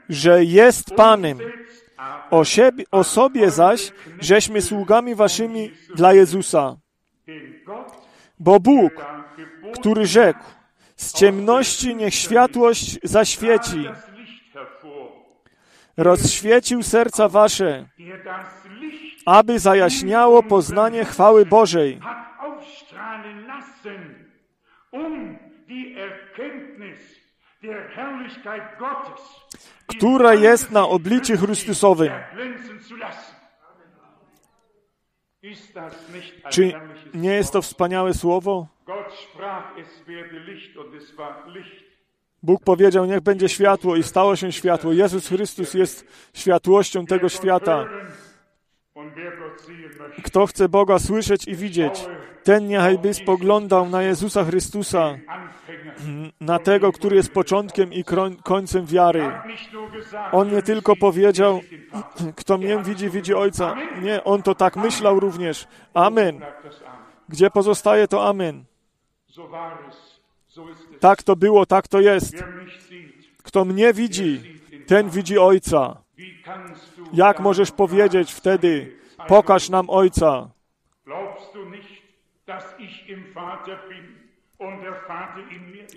że 0.08 0.44
jest 0.44 0.94
Panem, 0.94 1.38
o, 2.30 2.44
siebie, 2.44 2.84
o 2.90 3.04
sobie 3.04 3.50
zaś, 3.50 3.92
żeśmy 4.20 4.62
sługami 4.62 5.14
waszymi 5.14 5.70
dla 5.94 6.12
Jezusa. 6.12 6.76
Bo 8.38 8.60
Bóg, 8.60 8.92
który 9.74 10.06
rzekł, 10.06 10.44
z 10.96 11.12
ciemności 11.12 11.94
niech 11.96 12.14
światłość 12.14 12.98
zaświeci, 13.02 13.88
rozświecił 15.96 16.82
serca 16.82 17.28
wasze, 17.28 17.86
aby 19.26 19.58
zajaśniało 19.58 20.42
poznanie 20.42 21.04
chwały 21.04 21.46
Bożej, 21.46 22.00
która 29.86 30.34
jest 30.34 30.70
na 30.70 30.88
obliczu 30.88 31.36
Chrystusowym. 31.36 32.12
Czy 36.50 36.72
nie 37.14 37.34
jest 37.34 37.52
to 37.52 37.62
wspaniałe 37.62 38.14
słowo? 38.14 38.66
Bóg 42.42 42.64
powiedział, 42.64 43.06
niech 43.06 43.20
będzie 43.20 43.48
światło 43.48 43.96
i 43.96 44.02
stało 44.02 44.36
się 44.36 44.52
światło. 44.52 44.92
Jezus 44.92 45.28
Chrystus 45.28 45.74
jest 45.74 46.06
światłością 46.34 47.06
tego 47.06 47.28
świata. 47.28 47.88
Kto 50.24 50.46
chce 50.46 50.68
Boga 50.68 50.98
słyszeć 50.98 51.48
i 51.48 51.56
widzieć, 51.56 52.06
ten 52.42 52.66
niechajby 52.66 53.14
spoglądał 53.14 53.88
na 53.88 54.02
Jezusa 54.02 54.44
Chrystusa, 54.44 55.18
na 56.40 56.58
tego, 56.58 56.92
który 56.92 57.16
jest 57.16 57.32
początkiem 57.32 57.92
i 57.92 58.04
końcem 58.42 58.86
wiary. 58.86 59.32
On 60.32 60.50
nie 60.50 60.62
tylko 60.62 60.96
powiedział, 60.96 61.60
kto 62.40 62.58
mnie 62.58 62.82
widzi, 62.82 63.10
widzi 63.10 63.34
Ojca. 63.34 63.76
Nie, 64.02 64.24
on 64.24 64.42
to 64.42 64.54
tak 64.54 64.76
myślał 64.76 65.20
również. 65.20 65.66
Amen. 65.94 66.40
Gdzie 67.28 67.50
pozostaje 67.50 68.08
to 68.08 68.28
Amen? 68.28 68.64
Tak 71.00 71.22
to 71.22 71.36
było, 71.36 71.66
tak 71.66 71.88
to 71.88 72.00
jest. 72.00 72.44
Kto 73.42 73.64
mnie 73.64 73.92
widzi, 73.92 74.60
ten 74.86 75.10
widzi 75.10 75.38
Ojca. 75.38 76.01
Jak 77.12 77.40
możesz 77.40 77.70
powiedzieć 77.70 78.32
wtedy, 78.32 78.96
pokaż 79.28 79.68
nam 79.68 79.90
Ojca? 79.90 80.48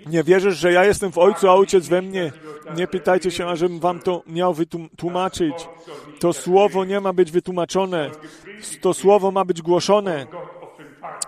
Nie 0.06 0.22
wierzysz, 0.22 0.58
że 0.58 0.72
ja 0.72 0.84
jestem 0.84 1.12
w 1.12 1.18
Ojcu, 1.18 1.48
a 1.48 1.54
Ojciec 1.54 1.88
we 1.88 2.02
mnie? 2.02 2.32
Nie 2.76 2.86
pytajcie 2.86 3.30
się, 3.30 3.46
ażebym 3.46 3.80
wam 3.80 4.00
to 4.00 4.22
miał 4.26 4.54
wytłumaczyć. 4.54 5.54
To 6.20 6.32
słowo 6.32 6.84
nie 6.84 7.00
ma 7.00 7.12
być 7.12 7.30
wytłumaczone. 7.30 8.10
To 8.80 8.94
słowo 8.94 9.30
ma 9.30 9.44
być 9.44 9.62
głoszone. 9.62 10.26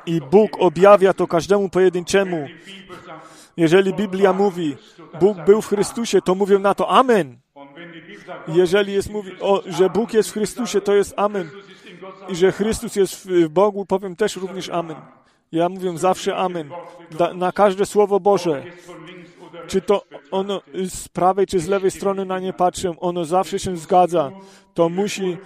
I 0.07 0.21
Bóg 0.21 0.51
objawia 0.59 1.13
to 1.13 1.27
każdemu 1.27 1.69
pojedynczemu. 1.69 2.49
Jeżeli 3.57 3.95
Biblia 3.95 4.33
mówi, 4.33 4.77
Bóg 5.21 5.39
był 5.47 5.63
w 5.63 5.69
Chrystusie, 5.69 6.23
to 6.23 6.35
mówią 6.35 6.59
na 6.59 6.75
to 6.75 6.91
Amen. 6.91 7.39
Jeżeli 8.49 8.93
jest 8.93 9.11
mówi, 9.11 9.33
o, 9.41 9.63
że 9.67 9.91
Bóg 9.91 10.15
jest 10.15 10.31
w 10.31 10.33
Chrystusie, 10.33 10.81
to 10.81 10.95
jest 10.95 11.15
Amen. 11.17 11.51
I 12.29 12.37
że 12.37 12.53
Chrystus 12.53 12.97
jest 12.97 13.29
w 13.29 13.49
Bogu, 13.49 13.87
powiem 13.87 14.17
też 14.17 14.37
również 14.37 14.69
Amen. 14.69 14.97
Ja 15.53 15.69
mówię 15.69 15.99
zawsze 15.99 16.37
Amen. 16.37 16.71
Da, 17.11 17.35
na 17.35 17.53
każde 17.53 17.87
Słowo 17.87 18.21
Boże. 18.21 18.63
Czy 19.67 19.81
to 19.81 20.03
ono 20.31 20.63
z 20.89 21.09
prawej 21.09 21.47
czy 21.47 21.61
z 21.61 21.69
lewej 21.69 21.91
strony 21.91 22.25
na 22.25 22.39
nie 22.39 22.53
patrzę, 22.53 22.93
ono 22.99 23.25
zawsze 23.25 23.59
się 23.59 23.77
zgadza. 23.77 24.31
To 24.75 24.89
musi, 24.89 25.37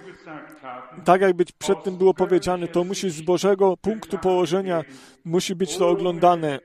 tak 1.05 1.21
jak 1.21 1.33
być 1.33 1.51
przed 1.51 1.83
tym 1.83 1.97
było 1.97 2.13
powiedziane, 2.13 2.67
to 2.67 2.83
musi 2.83 3.09
z 3.09 3.21
Bożego 3.21 3.77
punktu 3.77 4.17
położenia, 4.17 4.83
musi 5.25 5.55
być 5.55 5.77
to 5.77 5.89
oglądane 5.89 6.59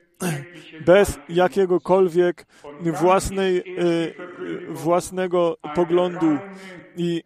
bez 0.87 1.19
jakiegokolwiek 1.29 2.47
własnej, 2.81 3.59
e, 3.59 3.63
własnego 4.69 5.57
poglądu 5.75 6.39
i 6.97 7.23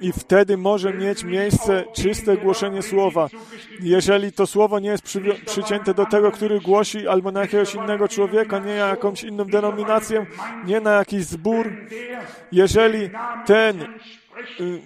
i 0.00 0.12
wtedy 0.12 0.56
może 0.56 0.94
mieć 0.94 1.24
miejsce 1.24 1.84
czyste 1.92 2.36
głoszenie 2.36 2.82
słowa. 2.82 3.28
Jeżeli 3.80 4.32
to 4.32 4.46
słowo 4.46 4.78
nie 4.78 4.88
jest 4.88 5.02
przy, 5.02 5.20
przycięte 5.46 5.94
do 5.94 6.06
tego, 6.06 6.32
który 6.32 6.60
głosi, 6.60 7.08
albo 7.08 7.32
na 7.32 7.40
jakiegoś 7.40 7.74
innego 7.74 8.08
człowieka, 8.08 8.58
nie 8.58 8.76
na 8.76 8.88
jakąś 8.88 9.24
inną 9.24 9.44
denominację, 9.44 10.26
nie 10.64 10.80
na 10.80 10.92
jakiś 10.92 11.24
zbór, 11.24 11.72
jeżeli 12.52 13.10
ten, 13.46 13.82
y, 13.82 13.86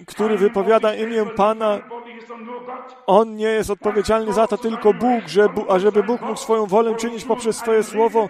który 0.07 0.37
wypowiada 0.37 0.95
imię 0.95 1.25
Pana, 1.35 1.81
on 3.05 3.35
nie 3.35 3.45
jest 3.45 3.69
odpowiedzialny 3.69 4.33
za 4.33 4.47
to, 4.47 4.57
tylko 4.57 4.93
Bóg, 4.93 5.27
że, 5.27 5.49
ażeby 5.69 6.03
Bóg 6.03 6.21
mógł 6.21 6.39
swoją 6.39 6.65
wolę 6.65 6.95
czynić 6.95 7.25
poprzez 7.25 7.57
swoje 7.57 7.83
słowo 7.83 8.29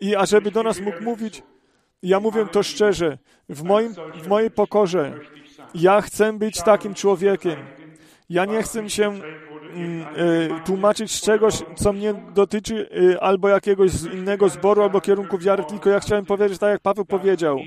i 0.00 0.16
ażeby 0.16 0.50
do 0.50 0.62
nas 0.62 0.80
mógł 0.80 1.02
mówić, 1.02 1.42
ja 2.02 2.20
mówię 2.20 2.46
to 2.46 2.62
szczerze, 2.62 3.18
w, 3.48 3.62
moim, 3.62 3.94
w 4.22 4.28
mojej 4.28 4.50
pokorze, 4.50 5.20
ja 5.74 6.00
chcę 6.00 6.32
być 6.32 6.62
takim 6.62 6.94
człowiekiem. 6.94 7.56
Ja 8.30 8.44
nie 8.44 8.62
chcę 8.62 8.90
się 8.90 9.04
mm, 9.06 9.22
y, 10.18 10.50
tłumaczyć 10.64 11.20
czegoś, 11.20 11.54
co 11.74 11.92
mnie 11.92 12.14
dotyczy 12.14 12.88
y, 12.96 13.20
albo 13.20 13.48
jakiegoś 13.48 13.90
innego 14.12 14.48
zboru, 14.48 14.82
albo 14.82 15.00
kierunku 15.00 15.38
wiary, 15.38 15.64
tylko 15.64 15.90
ja 15.90 16.00
chciałem 16.00 16.26
powiedzieć 16.26 16.58
tak, 16.58 16.70
jak 16.70 16.80
Paweł 16.80 17.04
powiedział, 17.04 17.58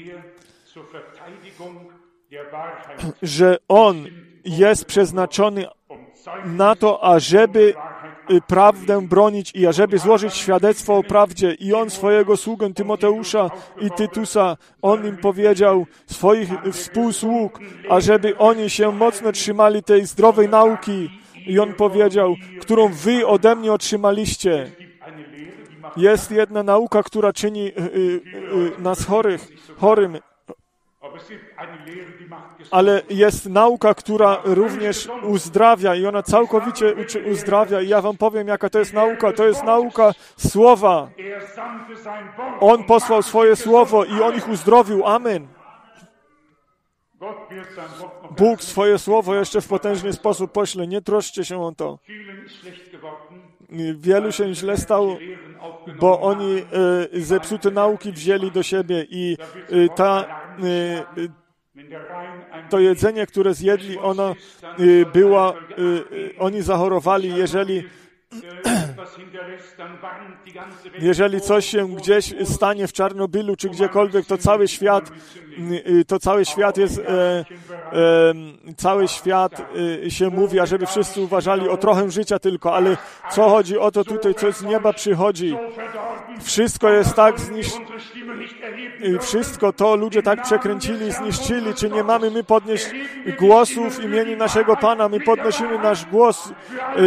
że 3.22 3.58
on 3.68 4.06
jest 4.46 4.86
przeznaczony 4.86 5.66
na 6.46 6.76
to, 6.76 7.04
ażeby 7.04 7.74
prawdę 8.48 9.02
bronić 9.02 9.52
i 9.56 9.68
ażeby 9.68 10.00
złożyć 10.00 10.34
świadectwo 10.34 10.98
o 10.98 11.04
prawdzie. 11.04 11.54
I 11.54 11.74
on 11.74 11.90
swojego 11.90 12.38
sługę 12.38 12.74
Tymoteusza 12.74 13.50
i 13.82 13.92
Tytusa, 13.92 14.58
on 14.82 15.08
im 15.08 15.18
powiedział 15.18 15.86
swoich 16.06 16.50
współsług, 16.72 17.60
ażeby 17.90 18.38
oni 18.38 18.70
się 18.70 18.92
mocno 18.92 19.32
trzymali 19.32 19.84
tej 19.84 20.06
zdrowej 20.06 20.50
nauki, 20.50 21.10
I 21.48 21.60
on 21.60 21.74
powiedział, 21.74 22.36
którą 22.62 22.88
wy 22.88 23.28
ode 23.28 23.56
mnie 23.56 23.74
otrzymaliście. 23.74 24.72
Jest 25.98 26.32
jedna 26.32 26.64
nauka, 26.64 27.04
która 27.04 27.34
czyni 27.34 27.68
y, 27.68 27.72
y, 27.72 28.22
y, 28.78 28.82
nas 28.82 29.06
chorych, 29.06 29.48
chorym, 29.78 30.18
ale 32.72 33.02
jest 33.10 33.46
nauka, 33.46 33.94
która 33.94 34.42
również 34.44 35.10
uzdrawia 35.24 35.96
i 35.96 36.06
ona 36.06 36.24
całkowicie 36.24 36.96
uzdrawia. 37.32 37.82
I 37.82 37.88
ja 37.88 38.02
wam 38.02 38.18
powiem, 38.18 38.48
jaka 38.48 38.70
to 38.70 38.80
jest 38.80 38.94
nauka. 38.94 39.34
To 39.34 39.48
jest 39.48 39.64
nauka 39.64 40.12
słowa. 40.38 41.10
On 42.60 42.84
posłał 42.84 43.24
swoje 43.24 43.56
słowo 43.56 44.06
i 44.06 44.22
on 44.22 44.36
ich 44.36 44.50
uzdrowił. 44.50 45.06
Amen. 45.06 45.48
Bóg 48.38 48.62
swoje 48.62 49.00
słowo 49.00 49.36
jeszcze 49.36 49.62
w 49.62 49.68
potężny 49.68 50.14
sposób 50.14 50.52
pośle. 50.52 50.88
Nie 50.88 51.02
troszcie 51.02 51.46
się 51.46 51.62
o 51.62 51.72
to. 51.72 52.00
Wielu 53.96 54.32
się 54.32 54.54
źle 54.54 54.78
stało, 54.78 55.18
bo 56.00 56.22
oni 56.22 56.58
e, 56.58 56.64
zepsute 57.22 57.72
nauki 57.72 58.12
wzięli 58.12 58.52
do 58.52 58.64
siebie 58.64 59.06
i 59.10 59.38
e, 59.70 59.90
ta 59.96 60.26
to 62.70 62.80
jedzenie, 62.80 63.26
które 63.26 63.54
zjedli, 63.54 63.98
ono 63.98 64.36
była, 65.14 65.54
oni 66.40 66.62
zachorowali, 66.62 67.36
jeżeli 67.36 67.84
jeżeli 71.00 71.42
coś 71.42 71.66
się 71.66 71.96
gdzieś 71.96 72.34
stanie 72.44 72.88
w 72.88 72.94
Czarnobylu 72.94 73.56
czy 73.56 73.70
gdziekolwiek, 73.70 74.26
to 74.26 74.38
cały 74.38 74.68
świat, 74.68 75.12
y, 75.88 76.06
to 76.06 76.20
cały 76.20 76.46
świat 76.46 76.78
jest, 76.78 77.00
e, 77.00 77.04
e, 77.10 77.46
cały 78.78 79.08
świat 79.08 79.62
e, 80.06 80.12
się 80.12 80.30
mówi, 80.30 80.58
żeby 80.64 80.86
wszyscy 80.86 81.22
uważali 81.22 81.70
o 81.70 81.78
trochę 81.78 82.12
życia 82.12 82.40
tylko, 82.40 82.76
ale 82.76 82.98
co 83.32 83.50
chodzi 83.50 83.78
o 83.78 83.92
to 83.92 84.04
tutaj, 84.04 84.36
co 84.36 84.52
z 84.52 84.64
nieba 84.64 84.94
przychodzi. 84.94 85.58
Wszystko 86.42 86.90
jest 86.90 87.16
tak 87.16 87.40
zniszczone, 87.40 87.86
wszystko 89.22 89.74
to 89.74 89.96
ludzie 89.96 90.24
tak 90.24 90.44
przekręcili, 90.44 91.12
zniszczyli, 91.12 91.74
czy 91.74 91.90
nie 91.90 92.04
mamy 92.04 92.32
my 92.32 92.44
podnieść 92.44 92.88
głosów 93.40 93.98
w 93.98 94.04
imieniu 94.04 94.38
naszego 94.38 94.76
Pana, 94.76 95.10
my 95.10 95.20
podnosimy 95.20 95.78
nasz 95.80 96.06
głos 96.06 96.54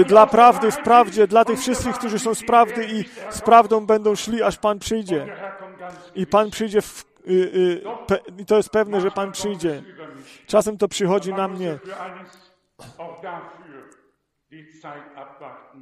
dla 0.07 0.26
prawdy, 0.26 0.70
w 0.70 0.78
prawdzie, 0.78 1.26
dla 1.26 1.44
tych 1.44 1.61
wszystkich, 1.61 1.89
którzy 1.93 2.18
są 2.18 2.34
z 2.34 2.45
prawdy 2.45 2.86
i 2.86 3.05
z 3.30 3.41
prawdą 3.41 3.86
będą 3.86 4.14
szli, 4.14 4.43
aż 4.43 4.57
Pan 4.57 4.78
przyjdzie. 4.78 5.36
I 6.14 6.26
Pan 6.26 6.51
przyjdzie 6.51 6.82
w, 6.82 7.05
y, 7.28 7.32
y, 7.32 7.82
i 8.38 8.47
to 8.47 8.57
jest 8.57 8.70
pewne, 8.70 9.01
że 9.01 9.11
Pan 9.11 9.32
przyjdzie. 9.32 9.82
Czasem 10.47 10.78
to 10.78 10.88
przychodzi 10.88 11.32
na 11.32 11.49
mnie. 11.49 11.78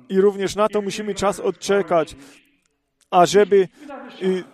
I 0.09 0.21
również 0.21 0.57
na 0.57 0.69
to 0.69 0.83
musimy 0.83 1.15
czas 1.15 1.41
odczekać, 1.41 2.17
ażeby 3.11 3.57
y, 3.57 3.69
Y, 4.23 4.45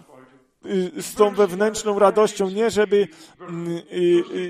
z 1.00 1.14
tą 1.14 1.34
wewnętrzną 1.34 1.98
radością, 1.98 2.50
nie 2.50 2.70
żeby 2.70 3.08
mm, 3.40 3.68
y, 3.68 3.82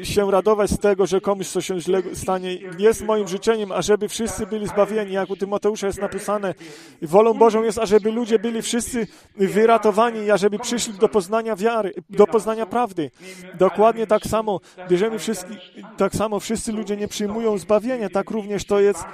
y, 0.01 0.07
się 0.07 0.31
radować 0.31 0.71
z 0.71 0.79
tego, 0.79 1.07
że 1.07 1.21
komuś 1.21 1.49
coś 1.49 1.67
się 1.67 1.81
źle 1.81 2.03
stanie. 2.15 2.59
Jest 2.79 3.05
moim 3.05 3.29
życzeniem, 3.29 3.73
ażeby 3.73 4.09
wszyscy 4.09 4.47
byli 4.47 4.67
zbawieni, 4.67 5.13
jak 5.13 5.31
u 5.31 5.37
Tymoteusza 5.37 5.87
jest 5.87 6.01
napisane. 6.01 6.55
Wolą 7.03 7.35
Bożą 7.35 7.63
jest, 7.63 7.79
ażeby 7.79 8.13
ludzie 8.13 8.39
byli 8.39 8.63
wszyscy 8.63 9.07
wyratowani 9.37 10.31
ażeby 10.31 10.59
przyszli 10.59 10.95
do 10.95 11.09
poznania 11.09 11.57
wiary, 11.57 11.95
do 12.11 12.27
poznania 12.27 12.67
prawdy. 12.67 13.11
Dokładnie 13.59 14.07
tak 14.07 14.23
samo 14.27 14.61
bierzemy 14.89 15.19
wszystkich, 15.19 15.59
tak 15.97 16.15
samo 16.15 16.41
wszyscy 16.41 16.73
ludzie 16.73 16.97
nie 16.97 17.09
przyjmują 17.09 17.59
zbawienia, 17.59 18.09
tak 18.09 18.31
również 18.31 18.65
to 18.65 18.81
jest 18.81 19.05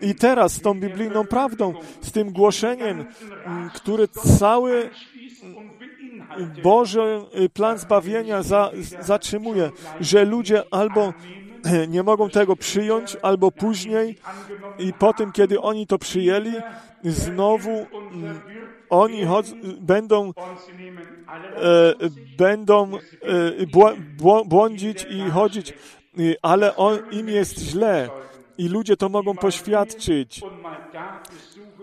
i 0.00 0.14
teraz 0.14 0.52
z 0.52 0.60
tą 0.60 0.80
biblijną 0.80 1.26
prawdą, 1.26 1.74
z 2.00 2.12
tym 2.12 2.32
głoszeniem, 2.32 3.04
mm, 3.46 3.70
który 3.70 4.08
cały 4.38 4.90
Boży 6.62 7.20
plan 7.54 7.78
zbawienia 7.78 8.42
za, 8.42 8.70
zatrzymuje, 9.00 9.70
że 10.00 10.24
ludzie 10.24 10.62
albo 10.70 11.12
nie 11.94 12.02
mogą 12.02 12.30
tego 12.30 12.56
przyjąć, 12.56 13.16
albo 13.22 13.50
później 13.50 14.18
i 14.78 14.92
po 14.92 15.12
tym, 15.12 15.32
kiedy 15.32 15.60
oni 15.60 15.86
to 15.86 15.98
przyjęli, 15.98 16.52
znowu 17.04 17.70
mm, 17.70 18.40
oni 18.90 19.22
będą, 19.80 20.32
e, 21.56 21.94
będą 22.38 22.90
e, 22.94 23.00
błądzić 24.44 25.06
i 25.10 25.30
chodzić, 25.30 25.74
ale 26.42 26.76
on, 26.76 26.98
im 27.10 27.28
jest 27.28 27.58
źle 27.58 28.08
i 28.58 28.68
ludzie 28.68 28.96
to 28.96 29.08
mogą 29.08 29.34
poświadczyć 29.34 30.40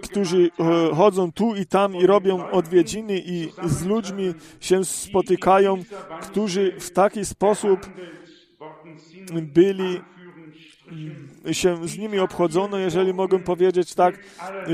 którzy 0.02 0.52
e, 0.60 0.96
chodzą 0.96 1.32
tu 1.32 1.56
i 1.56 1.66
tam 1.66 1.96
i 1.96 2.06
robią 2.06 2.50
odwiedziny 2.50 3.22
i 3.26 3.52
z 3.64 3.86
ludźmi 3.86 4.34
się 4.60 4.86
spotykają, 4.86 5.84
którzy 6.22 6.76
w 6.80 6.90
taki 6.90 7.26
sposób 7.26 7.80
byli 9.42 10.02
się 11.52 11.88
z 11.88 11.98
nimi 11.98 12.20
obchodzono, 12.20 12.78
jeżeli 12.78 13.14
mogę 13.14 13.40
powiedzieć 13.40 13.94
tak 13.94 14.20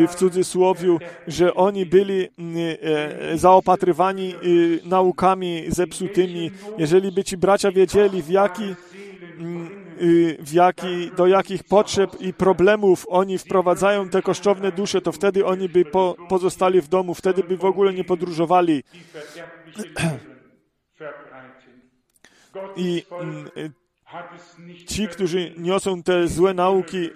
w 0.10 0.16
cudzysłowiu, 0.16 1.00
że 1.28 1.54
oni 1.54 1.86
byli 1.86 2.24
e, 2.24 3.38
zaopatrywani 3.38 4.34
naukami 4.84 5.64
zepsutymi. 5.68 6.52
Jeżeli 6.78 7.12
by 7.12 7.24
ci 7.24 7.38
bracia 7.38 7.72
wiedzieli, 7.72 8.22
w 8.22 8.30
jaki 8.30 8.76
w 9.38 9.81
jaki, 10.54 11.12
do 11.18 11.28
jakich 11.28 11.64
potrzeb 11.64 12.22
i 12.22 12.34
problemów 12.34 13.06
oni 13.10 13.38
wprowadzają 13.38 14.10
te 14.10 14.22
kosztowne 14.22 14.72
dusze, 14.72 15.02
to 15.02 15.12
wtedy 15.12 15.46
oni 15.46 15.70
by 15.70 15.86
po, 15.86 16.16
pozostali 16.30 16.82
w 16.82 16.88
domu, 16.88 17.14
wtedy 17.14 17.44
by 17.44 17.58
w 17.58 17.66
ogóle 17.66 17.94
nie 17.94 18.04
podróżowali. 18.04 18.84
I 22.76 23.04
mm, 23.22 23.50
ci, 24.88 25.08
którzy 25.08 25.54
niosą 25.58 26.04
te 26.04 26.28
złe 26.28 26.54
nauki, 26.54 27.10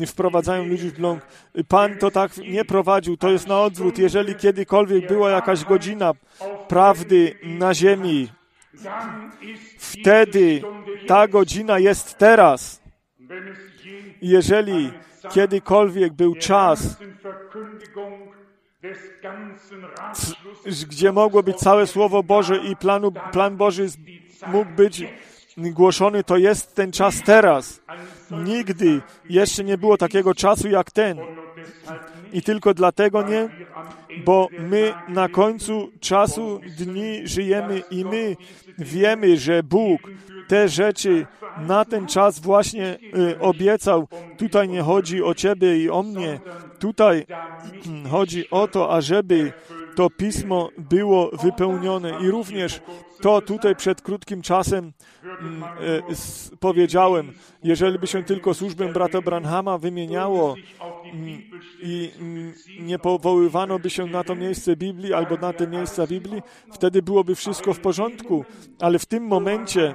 e, 0.00 0.06
wprowadzają 0.06 0.66
ludzi 0.66 0.90
w 0.90 0.94
bląd. 0.94 1.26
Pan 1.68 1.98
to 1.98 2.10
tak 2.10 2.36
nie 2.38 2.64
prowadził, 2.64 3.16
to 3.16 3.30
jest 3.30 3.46
na 3.46 3.60
odwrót. 3.60 3.98
Jeżeli 3.98 4.34
kiedykolwiek 4.34 5.08
była 5.08 5.30
jakaś 5.30 5.64
godzina 5.64 6.12
prawdy 6.68 7.34
na 7.42 7.74
ziemi, 7.74 8.28
Wtedy 9.78 10.62
ta 11.06 11.28
godzina 11.28 11.78
jest 11.78 12.18
teraz. 12.18 12.82
Jeżeli 14.22 14.92
kiedykolwiek 15.30 16.12
był 16.12 16.34
czas, 16.34 16.96
gdzie 20.88 21.12
mogło 21.12 21.42
być 21.42 21.56
całe 21.56 21.86
Słowo 21.86 22.22
Boże 22.22 22.56
i 22.56 22.76
planu, 22.76 23.12
plan 23.32 23.56
Boży 23.56 23.86
mógł 24.46 24.70
być 24.70 25.04
głoszony, 25.56 26.24
to 26.24 26.36
jest 26.36 26.74
ten 26.74 26.92
czas 26.92 27.22
teraz. 27.22 27.80
Nigdy 28.30 29.00
jeszcze 29.28 29.64
nie 29.64 29.78
było 29.78 29.96
takiego 29.96 30.34
czasu 30.34 30.68
jak 30.68 30.90
ten. 30.90 31.18
I 32.32 32.42
tylko 32.42 32.74
dlatego 32.74 33.22
nie, 33.22 33.48
bo 34.24 34.48
my 34.58 34.94
na 35.08 35.28
końcu 35.28 35.90
czasu 36.00 36.60
dni 36.78 37.20
żyjemy 37.24 37.82
i 37.90 38.04
my 38.04 38.36
wiemy, 38.78 39.36
że 39.36 39.62
Bóg 39.62 40.00
te 40.48 40.68
rzeczy 40.68 41.26
na 41.66 41.84
ten 41.84 42.06
czas 42.06 42.40
właśnie 42.40 42.98
y, 43.18 43.38
obiecał. 43.40 44.08
Tutaj 44.36 44.68
nie 44.68 44.82
chodzi 44.82 45.22
o 45.22 45.34
Ciebie 45.34 45.78
i 45.78 45.90
o 45.90 46.02
mnie. 46.02 46.40
Tutaj 46.78 47.26
chodzi 48.10 48.50
o 48.50 48.68
to, 48.68 48.94
ażeby 48.94 49.52
to 49.98 50.10
pismo 50.10 50.70
było 50.78 51.30
wypełnione. 51.42 52.18
I 52.20 52.30
również 52.30 52.80
to 53.20 53.40
tutaj 53.40 53.76
przed 53.76 54.02
krótkim 54.02 54.42
czasem 54.42 54.92
mm, 55.40 55.62
e, 55.62 56.02
powiedziałem, 56.60 57.32
jeżeli 57.62 57.98
by 57.98 58.06
się 58.06 58.22
tylko 58.22 58.54
służbę 58.54 58.92
brata 58.92 59.20
Branhama 59.22 59.78
wymieniało 59.78 60.54
mm, 61.12 61.42
i 61.82 62.10
mm, 62.20 62.52
nie 62.80 62.98
powoływano 62.98 63.78
by 63.78 63.90
się 63.90 64.06
na 64.06 64.24
to 64.24 64.34
miejsce 64.34 64.76
Biblii 64.76 65.14
albo 65.14 65.36
na 65.36 65.52
te 65.52 65.66
miejsca 65.66 66.06
Biblii, 66.06 66.42
wtedy 66.72 67.02
byłoby 67.02 67.34
wszystko 67.34 67.74
w 67.74 67.80
porządku. 67.80 68.44
Ale 68.80 68.98
w 68.98 69.06
tym 69.06 69.26
momencie, 69.26 69.94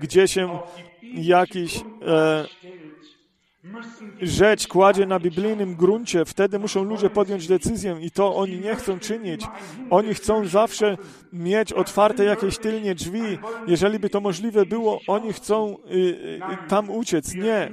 gdzie 0.00 0.28
się 0.28 0.58
jakiś 1.14 1.84
e, 2.06 2.46
rzecz 4.22 4.68
kładzie 4.68 5.06
na 5.06 5.20
biblijnym 5.20 5.74
gruncie, 5.74 6.24
wtedy 6.24 6.58
muszą 6.58 6.84
ludzie 6.84 7.10
podjąć 7.10 7.46
decyzję 7.46 7.96
i 8.00 8.10
to 8.10 8.36
oni 8.36 8.60
nie 8.60 8.74
chcą 8.74 8.98
czynić. 8.98 9.40
Oni 9.90 10.14
chcą 10.14 10.46
zawsze 10.46 10.96
mieć 11.32 11.72
otwarte 11.72 12.24
jakieś 12.24 12.58
tylnie 12.58 12.94
drzwi. 12.94 13.38
Jeżeli 13.66 13.98
by 13.98 14.10
to 14.10 14.20
możliwe 14.20 14.66
było, 14.66 15.00
oni 15.06 15.32
chcą 15.32 15.76
y, 15.90 15.94
y, 15.94 16.68
tam 16.68 16.90
uciec. 16.90 17.34
Nie, 17.34 17.72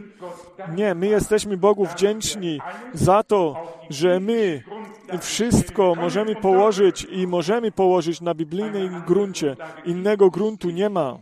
nie, 0.75 0.95
my 0.95 1.07
jesteśmy 1.07 1.57
Bogu 1.57 1.85
wdzięczni 1.85 2.59
za 2.93 3.23
to, 3.23 3.67
że 3.89 4.19
my 4.19 4.63
wszystko 5.21 5.95
możemy 5.95 6.35
położyć 6.35 7.07
i 7.11 7.27
możemy 7.27 7.71
położyć 7.71 8.21
na 8.21 8.33
biblijnym 8.33 9.01
gruncie. 9.07 9.55
Innego 9.85 10.29
gruntu 10.29 10.69
nie 10.69 10.89
ma. 10.89 11.17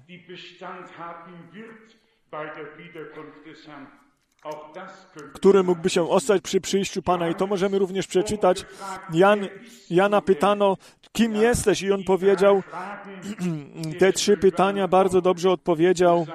Który 5.34 5.64
mógłby 5.64 5.90
się 5.90 6.10
ostać 6.10 6.42
przy 6.42 6.62
przyjściu 6.62 7.02
Pana. 7.02 7.30
I 7.30 7.36
to 7.36 7.48
możemy 7.48 7.80
również 7.80 8.08
przeczytać. 8.08 8.66
Jan, 9.14 9.48
Jana 9.90 10.22
pytano, 10.22 10.78
kim 11.12 11.36
jesteś? 11.36 11.82
I 11.82 11.92
on 11.92 12.04
powiedział, 12.04 12.64
te 14.00 14.14
trzy 14.14 14.38
pytania 14.38 14.88
bardzo 14.88 15.22
dobrze 15.22 15.52
odpowiedział. 15.52 16.26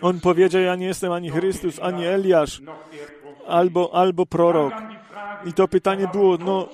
On 0.00 0.20
powiedział, 0.20 0.62
ja 0.62 0.76
nie 0.76 0.86
jestem 0.86 1.12
ani 1.12 1.30
Chrystus, 1.30 1.78
ani 1.82 2.04
Eliasz, 2.04 2.62
albo, 3.46 3.94
albo 3.94 4.26
prorok. 4.26 4.74
I 5.44 5.52
to 5.52 5.68
pytanie 5.68 6.08
było, 6.12 6.36
no 6.36 6.68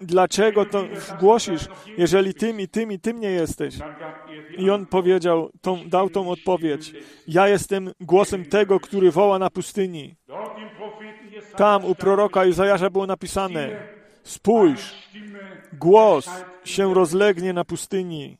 dlaczego 0.00 0.66
to 0.66 0.84
głosisz, 1.20 1.68
jeżeli 1.98 2.34
tym 2.34 2.60
i 2.60 2.68
tym 2.68 2.92
i 2.92 2.98
tym 2.98 3.20
nie 3.20 3.30
jesteś? 3.30 3.74
I 4.58 4.70
on 4.70 4.86
powiedział, 4.86 5.50
tą, 5.60 5.88
dał 5.88 6.10
tą 6.10 6.30
odpowiedź. 6.30 6.92
Ja 7.28 7.48
jestem 7.48 7.92
głosem 8.00 8.44
tego, 8.44 8.80
który 8.80 9.10
woła 9.10 9.38
na 9.38 9.50
pustyni. 9.50 10.16
Tam 11.56 11.84
u 11.84 11.94
proroka 11.94 12.44
Izajasza 12.44 12.90
było 12.90 13.06
napisane, 13.06 13.70
spójrz, 14.22 15.08
głos 15.72 16.30
się 16.64 16.94
rozlegnie 16.94 17.52
na 17.52 17.64
pustyni. 17.64 18.38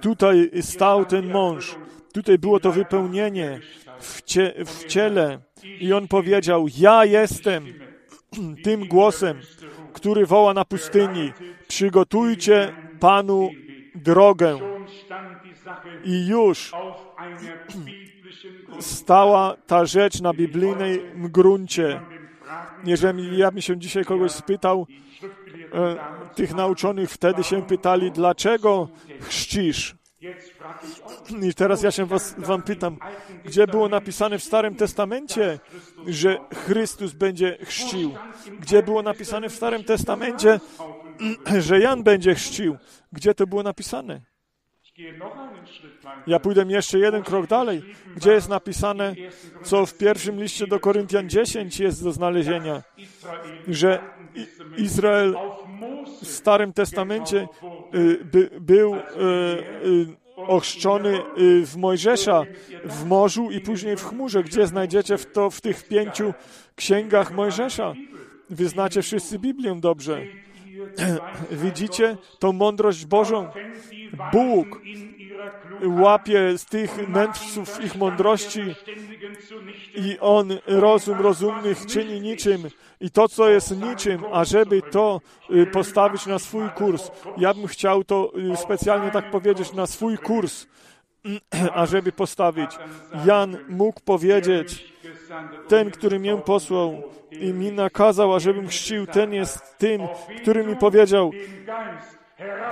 Tutaj 0.00 0.50
stał 0.60 1.04
ten 1.04 1.30
mąż, 1.30 1.76
tutaj 2.12 2.38
było 2.38 2.60
to 2.60 2.72
wypełnienie 2.72 3.60
w, 4.00 4.22
cie, 4.22 4.54
w 4.66 4.84
ciele 4.84 5.38
i 5.80 5.92
on 5.92 6.08
powiedział, 6.08 6.66
ja 6.78 7.04
jestem 7.04 7.66
tym 8.64 8.88
głosem, 8.88 9.40
który 9.94 10.26
woła 10.26 10.54
na 10.54 10.64
pustyni, 10.64 11.32
przygotujcie 11.68 12.72
Panu 13.00 13.50
drogę. 13.94 14.58
I 16.04 16.26
już 16.26 16.72
stała 18.80 19.56
ta 19.66 19.86
rzecz 19.86 20.20
na 20.20 20.34
biblijnej 20.34 21.02
gruncie. 21.14 22.00
Jeżeli 22.84 23.38
ja 23.38 23.50
bym 23.50 23.62
się 23.62 23.78
dzisiaj 23.78 24.04
kogoś 24.04 24.32
spytał, 24.32 24.86
e, 25.74 25.96
tych 26.34 26.54
nauczonych 26.54 27.10
wtedy 27.10 27.44
się 27.44 27.62
pytali, 27.62 28.12
dlaczego 28.12 28.88
chrzcisz? 29.20 29.94
I 31.42 31.54
teraz 31.54 31.82
ja 31.82 31.90
się 31.90 32.06
was, 32.06 32.34
wam 32.38 32.62
pytam, 32.62 32.96
gdzie 33.44 33.66
było 33.66 33.88
napisane 33.88 34.38
w 34.38 34.44
Starym 34.44 34.74
Testamencie, 34.74 35.58
że 36.06 36.38
Chrystus 36.54 37.12
będzie 37.12 37.58
chrzcił? 37.64 38.14
Gdzie 38.60 38.82
było 38.82 39.02
napisane 39.02 39.48
w 39.48 39.54
Starym 39.54 39.84
Testamencie, 39.84 40.60
że 41.66 41.80
Jan 41.80 42.02
będzie 42.02 42.34
chrzcił? 42.34 42.76
Gdzie 43.12 43.34
to 43.34 43.46
było 43.46 43.62
napisane? 43.62 44.20
Ja 46.26 46.40
pójdę 46.40 46.64
jeszcze 46.68 46.98
jeden 46.98 47.22
krok 47.22 47.46
dalej, 47.46 47.82
gdzie 48.16 48.32
jest 48.32 48.48
napisane, 48.48 49.14
co 49.62 49.86
w 49.86 49.94
pierwszym 49.94 50.42
liście 50.42 50.66
do 50.66 50.80
Koryntian 50.80 51.28
10 51.28 51.80
jest 51.80 52.04
do 52.04 52.12
znalezienia, 52.12 52.82
że 53.68 54.00
Izrael 54.76 55.36
w 56.22 56.26
Starym 56.26 56.72
Testamencie 56.72 57.48
y, 57.94 58.24
by, 58.24 58.50
był 58.60 58.94
y, 58.94 58.98
y, 58.98 60.06
ochrzczony 60.36 61.18
w 61.66 61.76
Mojżesza 61.76 62.42
w 62.84 63.06
morzu 63.06 63.50
i 63.50 63.60
później 63.60 63.96
w 63.96 64.04
chmurze. 64.04 64.42
Gdzie 64.42 64.66
znajdziecie 64.66 65.18
w 65.18 65.32
to 65.32 65.50
w 65.50 65.60
tych 65.60 65.88
pięciu 65.88 66.34
księgach 66.76 67.32
Mojżesza? 67.32 67.94
Wy 68.50 68.68
znacie 68.68 69.02
wszyscy 69.02 69.38
Biblię 69.38 69.76
dobrze. 69.80 70.20
Widzicie 71.64 72.16
tą 72.38 72.52
mądrość 72.52 73.06
Bożą? 73.06 73.48
Bóg 74.32 74.80
łapie 75.82 76.58
z 76.58 76.64
tych 76.64 77.08
mędrców 77.08 77.84
ich 77.84 77.96
mądrości 77.96 78.74
i 79.94 80.18
On 80.20 80.58
rozum 80.66 81.20
rozumnych 81.20 81.86
czyni 81.86 82.20
niczym 82.20 82.68
i 83.00 83.10
to, 83.10 83.28
co 83.28 83.48
jest 83.48 83.82
niczym, 83.82 84.22
ażeby 84.32 84.82
to 84.82 85.20
y, 85.50 85.66
postawić 85.66 86.26
na 86.26 86.38
swój 86.38 86.68
kurs. 86.70 87.10
Ja 87.36 87.54
bym 87.54 87.66
chciał 87.66 88.04
to 88.04 88.32
y, 88.52 88.56
specjalnie 88.56 89.10
tak 89.10 89.30
powiedzieć, 89.30 89.72
na 89.72 89.86
swój 89.86 90.18
kurs, 90.18 90.66
ażeby 91.74 92.12
postawić. 92.12 92.70
Jan 93.26 93.56
mógł 93.68 94.00
powiedzieć, 94.00 94.94
ten, 95.68 95.90
który 95.90 96.18
mnie 96.18 96.36
posłał 96.36 97.02
i 97.30 97.52
mi 97.52 97.72
nakazał, 97.72 98.34
ażebym 98.34 98.68
chrzcił, 98.68 99.06
ten 99.06 99.32
jest 99.32 99.78
tym, 99.78 100.02
który 100.42 100.66
mi 100.66 100.76
powiedział, 100.76 101.30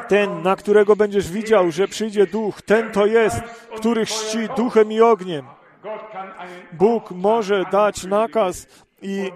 ten, 0.09 0.43
na 0.43 0.57
którego 0.57 0.97
będziesz 0.97 1.31
widział, 1.31 1.71
że 1.71 1.89
przyjdzie 1.89 2.27
duch, 2.27 2.63
ten 2.63 2.91
to 2.91 3.07
jest, 3.07 3.41
który 3.77 4.07
chrzci 4.07 4.39
duchem 4.57 4.93
i 4.93 5.01
ogniem. 5.01 5.47
Bóg 6.73 7.11
może 7.11 7.65
dać 7.73 8.05
nakaz 8.05 8.67
i 9.03 9.33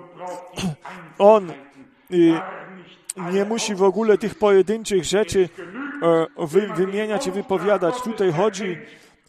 on 1.19 1.53
i 2.11 2.35
nie 3.33 3.45
musi 3.45 3.75
w 3.75 3.83
ogóle 3.83 4.19
tych 4.19 4.35
pojedynczych 4.35 5.05
rzeczy 5.05 5.49
e, 6.03 6.27
wy, 6.47 6.69
wymieniać 6.77 7.27
i 7.27 7.31
wypowiadać. 7.31 8.03
Tutaj 8.03 8.33
chodzi 8.33 8.79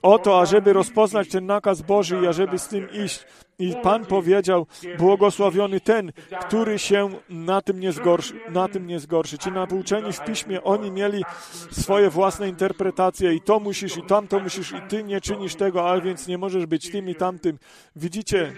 o 0.01 0.19
to, 0.19 0.41
ażeby 0.41 0.73
rozpoznać 0.73 1.29
ten 1.29 1.45
nakaz 1.45 1.81
Boży 1.81 2.19
i 2.23 2.27
ażeby 2.27 2.59
z 2.59 2.67
tym 2.67 2.87
iść. 2.91 3.25
I 3.59 3.75
Pan 3.83 4.05
powiedział, 4.05 4.67
błogosławiony 4.97 5.79
ten, 5.79 6.11
który 6.41 6.79
się 6.79 7.09
na 7.29 7.61
tym 7.61 7.79
nie 7.79 7.91
zgorszy. 7.91 8.33
Na 8.49 8.67
tym 8.67 8.87
nie 8.87 8.99
zgorszy. 8.99 9.37
Ci 9.37 9.51
nauczeni 9.51 10.13
w 10.13 10.23
piśmie, 10.23 10.63
oni 10.63 10.91
mieli 10.91 11.23
swoje 11.71 12.09
własne 12.09 12.49
interpretacje 12.49 13.33
i 13.33 13.41
to 13.41 13.59
musisz, 13.59 13.97
i 13.97 14.03
tamto 14.03 14.39
musisz, 14.39 14.71
i 14.71 14.81
ty 14.89 15.03
nie 15.03 15.21
czynisz 15.21 15.55
tego, 15.55 15.89
a 15.89 16.01
więc 16.01 16.27
nie 16.27 16.37
możesz 16.37 16.65
być 16.65 16.91
tym 16.91 17.09
i 17.09 17.15
tamtym. 17.15 17.59
Widzicie, 17.95 18.53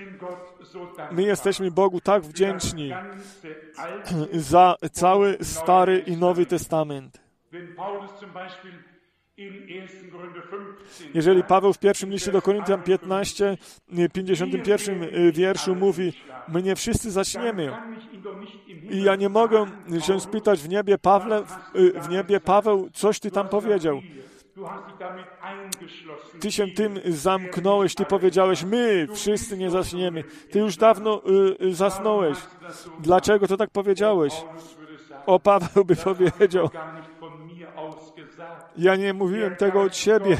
my 1.12 1.24
jesteśmy 1.24 1.72
Bogu 1.72 2.02
tak 2.02 2.24
wdzięczni 2.24 2.94
za 4.34 4.76
cały 4.92 5.38
Stary 5.42 6.04
i 6.08 6.18
Nowy 6.18 6.46
Testament. 6.46 7.22
Jeżeli 11.14 11.44
Paweł 11.44 11.74
w 11.74 11.80
pierwszym 11.80 12.10
liście 12.10 12.32
do 12.32 12.42
Koryntian 12.42 12.84
15, 12.84 13.58
51 14.14 15.04
y, 15.04 15.32
wierszu 15.32 15.76
mówi, 15.76 16.14
my 16.48 16.64
nie 16.64 16.76
wszyscy 16.76 17.12
zaczniemy. 17.12 17.72
I 18.90 19.04
ja 19.04 19.16
nie 19.16 19.30
mogę 19.30 19.66
się 20.02 20.20
spytać 20.20 20.62
w 20.62 20.70
niebie, 20.70 20.98
Pawle, 20.98 21.44
w 21.74 22.08
y, 22.08 22.10
niebie 22.10 22.40
Paweł, 22.40 22.90
coś 22.94 23.20
ty 23.20 23.32
tam 23.32 23.50
powiedział. 23.50 24.02
Ty 26.40 26.52
się 26.52 26.68
tym 26.68 27.00
zamknąłeś, 27.06 27.96
ty 27.96 28.06
powiedziałeś, 28.06 28.64
my 28.64 29.08
wszyscy 29.14 29.58
nie 29.58 29.70
zaczniemy. 29.70 30.24
Ty 30.52 30.60
już 30.60 30.78
dawno 30.78 31.22
y, 31.62 31.74
zasnąłeś. 31.74 32.38
Dlaczego 33.00 33.48
to 33.48 33.58
tak 33.58 33.70
powiedziałeś? 33.70 34.34
O, 35.26 35.40
Paweł 35.40 35.86
by 35.86 35.96
powiedział, 35.96 36.70
ja 38.80 38.95
nie 38.95 39.13
mówiłem 39.13 39.55
tego 39.55 39.82
od 39.82 39.95
siebie, 39.95 40.38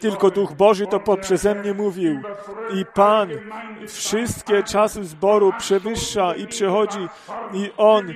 tylko 0.00 0.30
Duch 0.30 0.52
Boży 0.52 0.86
to 0.86 1.00
poprzeze 1.00 1.54
mnie 1.54 1.74
mówił. 1.74 2.20
I 2.74 2.84
Pan 2.94 3.28
wszystkie 3.88 4.62
czasy 4.62 5.04
zboru 5.04 5.52
przewyższa 5.58 6.34
i 6.34 6.46
przechodzi 6.46 7.08
i 7.52 7.70
On 7.76 8.14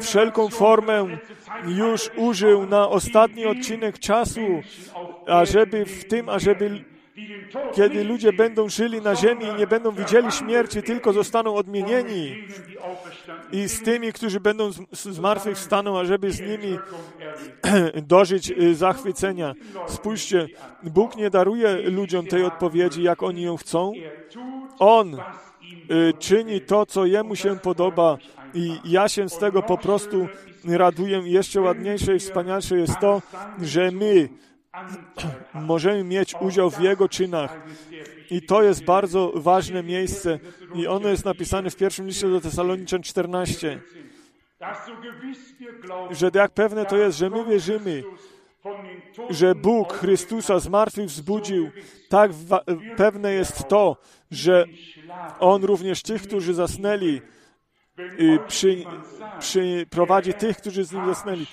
wszelką 0.00 0.48
formę 0.48 1.06
już 1.66 2.10
użył 2.16 2.66
na 2.66 2.88
ostatni 2.88 3.46
odcinek 3.46 3.98
czasu, 3.98 4.40
ażeby 5.26 5.84
w 5.84 6.04
tym, 6.04 6.28
ażeby 6.28 6.84
kiedy 7.74 8.04
ludzie 8.04 8.32
będą 8.32 8.68
żyli 8.68 9.00
na 9.00 9.16
ziemi 9.16 9.44
i 9.44 9.54
nie 9.54 9.66
będą 9.66 9.90
widzieli 9.90 10.32
śmierci, 10.32 10.82
tylko 10.82 11.12
zostaną 11.12 11.54
odmienieni. 11.54 12.44
I 13.52 13.68
z 13.68 13.82
tymi, 13.82 14.12
którzy 14.12 14.40
będą 14.40 14.70
zmartwychwstaną, 14.92 15.98
ażeby 15.98 16.30
z 16.30 16.40
nimi 16.40 16.78
dożyć 18.02 18.50
y, 18.50 18.74
zachwycenia. 18.74 19.54
Spójrzcie, 19.86 20.48
Bóg 20.82 21.16
nie 21.16 21.30
daruje 21.30 21.76
ludziom 21.90 22.26
tej 22.26 22.44
odpowiedzi, 22.44 23.02
jak 23.02 23.22
oni 23.22 23.42
ją 23.42 23.56
chcą. 23.56 23.92
On 24.78 25.14
y, 25.14 25.18
czyni 26.18 26.60
to, 26.60 26.86
co 26.86 27.06
Jemu 27.06 27.36
się 27.36 27.58
podoba 27.58 28.18
i 28.54 28.78
ja 28.84 29.08
się 29.08 29.28
z 29.28 29.38
tego 29.38 29.62
po 29.62 29.78
prostu 29.78 30.28
raduję. 30.64 31.22
Jeszcze 31.24 31.60
ładniejsze 31.60 32.16
i 32.16 32.18
wspanialsze 32.18 32.76
jest 32.76 32.98
to, 33.00 33.22
że 33.62 33.90
my 33.90 34.28
możemy 35.54 36.04
mieć 36.04 36.34
udział 36.40 36.70
w 36.70 36.80
Jego 36.80 37.08
czynach. 37.08 37.60
I 38.30 38.42
to 38.42 38.62
jest 38.62 38.84
bardzo 38.84 39.32
ważne 39.34 39.82
miejsce. 39.82 40.38
I 40.74 40.86
ono 40.86 41.08
jest 41.08 41.24
napisane 41.24 41.70
w 41.70 41.76
pierwszym 41.76 42.06
liście 42.06 42.28
do 42.28 42.40
Tesaloniczan 42.40 43.02
14. 43.02 43.80
Że 46.10 46.30
jak 46.34 46.52
pewne 46.52 46.86
to 46.86 46.96
jest, 46.96 47.18
że 47.18 47.30
my 47.30 47.44
wierzymy, 47.44 48.02
że 49.30 49.54
Bóg 49.54 49.92
Chrystusa 49.92 50.58
z 50.58 50.68
martwych 50.68 51.06
wzbudził, 51.06 51.70
tak 52.08 52.30
pewne 52.96 53.32
jest 53.32 53.68
to, 53.68 53.96
że 54.30 54.64
On 55.40 55.64
również 55.64 56.02
tych, 56.02 56.22
którzy 56.22 56.54
zasnęli, 56.54 57.20
przy, 58.48 58.84
przyprowadzi 59.38 60.34
tych, 60.34 60.56
którzy 60.56 60.84
z 60.84 60.92
nim 60.92 61.06
zasnęli. 61.06 61.46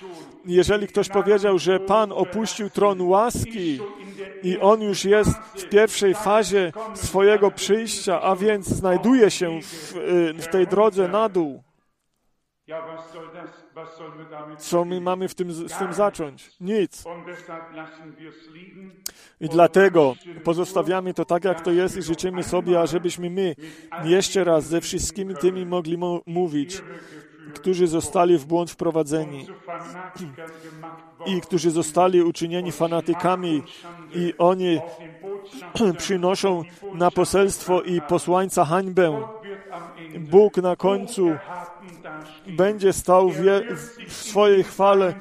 Jeżeli 0.44 0.86
ktoś 0.86 1.08
powiedział, 1.08 1.58
że 1.58 1.80
Pan 1.80 2.12
opuścił 2.12 2.70
tron 2.70 3.00
łaski 3.00 3.80
i 4.42 4.58
on 4.58 4.82
już 4.82 5.04
jest 5.04 5.30
w 5.56 5.68
pierwszej 5.68 6.14
fazie 6.14 6.72
swojego 6.94 7.50
przyjścia, 7.50 8.22
a 8.22 8.36
więc 8.36 8.68
znajduje 8.68 9.30
się 9.30 9.60
w, 9.62 9.94
w 10.38 10.46
tej 10.46 10.66
drodze 10.66 11.08
na 11.08 11.28
dół, 11.28 11.62
co 14.58 14.84
my 14.84 15.00
mamy 15.00 15.28
w 15.28 15.34
tym, 15.34 15.52
z 15.52 15.78
tym 15.78 15.92
zacząć? 15.92 16.50
Nic. 16.60 17.04
I 19.40 19.48
dlatego 19.48 20.14
pozostawiamy 20.44 21.14
to 21.14 21.24
tak, 21.24 21.44
jak 21.44 21.60
to 21.60 21.70
jest 21.70 21.96
i 21.96 22.02
życzymy 22.02 22.42
sobie, 22.42 22.80
ażebyśmy 22.80 23.30
my 23.30 23.54
jeszcze 24.04 24.44
raz 24.44 24.66
ze 24.66 24.80
wszystkimi 24.80 25.34
tymi 25.34 25.66
mogli 25.66 25.98
mówić, 26.26 26.82
którzy 27.54 27.86
zostali 27.86 28.38
w 28.38 28.46
błąd 28.46 28.70
wprowadzeni 28.70 29.46
i 31.26 31.40
którzy 31.40 31.70
zostali 31.70 32.22
uczynieni 32.22 32.72
fanatykami 32.72 33.62
i 34.14 34.34
oni 34.38 34.80
przynoszą 35.98 36.62
na 36.94 37.10
poselstwo 37.10 37.82
i 37.82 38.00
posłańca 38.00 38.64
hańbę. 38.64 39.28
Bóg 40.18 40.56
na 40.56 40.76
końcu 40.76 41.36
będzie 42.46 42.92
stał 42.92 43.30
w, 43.30 43.42
swojej 44.08 44.64
chwale 44.64 45.14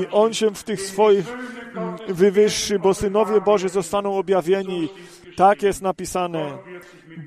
i 0.00 0.06
On 0.10 0.34
się 0.34 0.54
w 0.54 0.64
tych 0.64 0.82
swoich 0.82 1.26
mm, 1.28 1.96
wywyższy, 2.08 2.78
bo 2.78 2.94
synowie 2.94 3.40
Boży 3.40 3.68
zostaną 3.68 4.18
objawieni. 4.18 4.88
Tak 5.36 5.62
jest 5.62 5.82
napisane. 5.82 6.58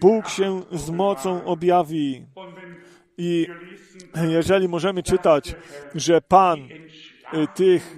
Bóg 0.01 0.29
się 0.29 0.61
z 0.71 0.89
mocą 0.89 1.45
objawi. 1.45 2.25
I 3.17 3.47
jeżeli 4.27 4.67
możemy 4.67 5.03
czytać, 5.03 5.55
że 5.95 6.21
Pan 6.21 6.59
y, 6.59 6.67
tych, 7.55 7.97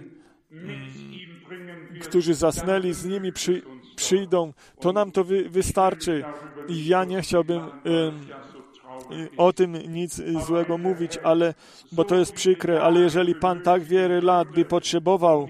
mm, 0.52 0.80
którzy 2.02 2.34
zasnęli 2.34 2.94
z 2.94 3.06
nimi 3.06 3.34
przy, 3.34 3.62
przyjdą, 3.96 4.54
to 4.80 4.94
nam 4.94 5.12
to 5.12 5.24
wy, 5.24 5.50
wystarczy. 5.50 6.24
I 6.68 6.88
ja 6.88 7.06
nie 7.06 7.22
chciałbym 7.22 7.62
o 9.38 9.54
tym 9.54 9.78
nic 9.94 10.22
złego 10.46 10.78
mówić, 10.78 11.18
ale, 11.24 11.54
bo 11.92 12.04
to 12.04 12.16
jest 12.16 12.34
przykre, 12.34 12.82
ale 12.82 13.00
jeżeli 13.00 13.36
Pan 13.36 13.62
tak 13.62 13.84
wiele 13.84 14.22
lat 14.22 14.48
by 14.48 14.66
potrzebował, 14.66 15.48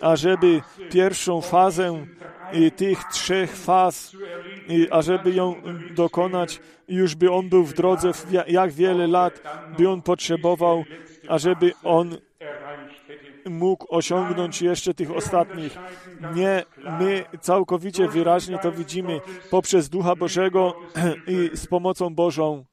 ażeby 0.00 0.60
pierwszą 0.90 1.40
fazę 1.40 2.06
tych 2.76 3.04
trzech 3.04 3.56
faz, 3.56 4.16
ażeby 4.90 5.32
ją 5.32 5.54
dokonać, 5.94 6.60
już 6.88 7.14
by 7.14 7.32
On 7.32 7.48
był 7.48 7.64
w 7.64 7.74
drodze, 7.74 8.10
jak 8.48 8.72
wiele 8.72 9.06
lat 9.06 9.42
by 9.78 9.88
On 9.88 10.02
potrzebował, 10.02 10.84
ażeby 11.28 11.72
On 11.84 12.16
mógł 13.50 13.86
osiągnąć 13.88 14.62
jeszcze 14.62 14.94
tych 14.94 15.10
ostatnich. 15.10 15.78
Nie, 16.34 16.64
my 17.00 17.24
całkowicie 17.40 18.08
wyraźnie 18.08 18.58
to 18.58 18.72
widzimy 18.72 19.20
poprzez 19.50 19.88
Ducha 19.88 20.16
Bożego 20.16 20.74
i 21.26 21.50
z 21.56 21.66
pomocą 21.66 22.14
Bożą 22.14 22.64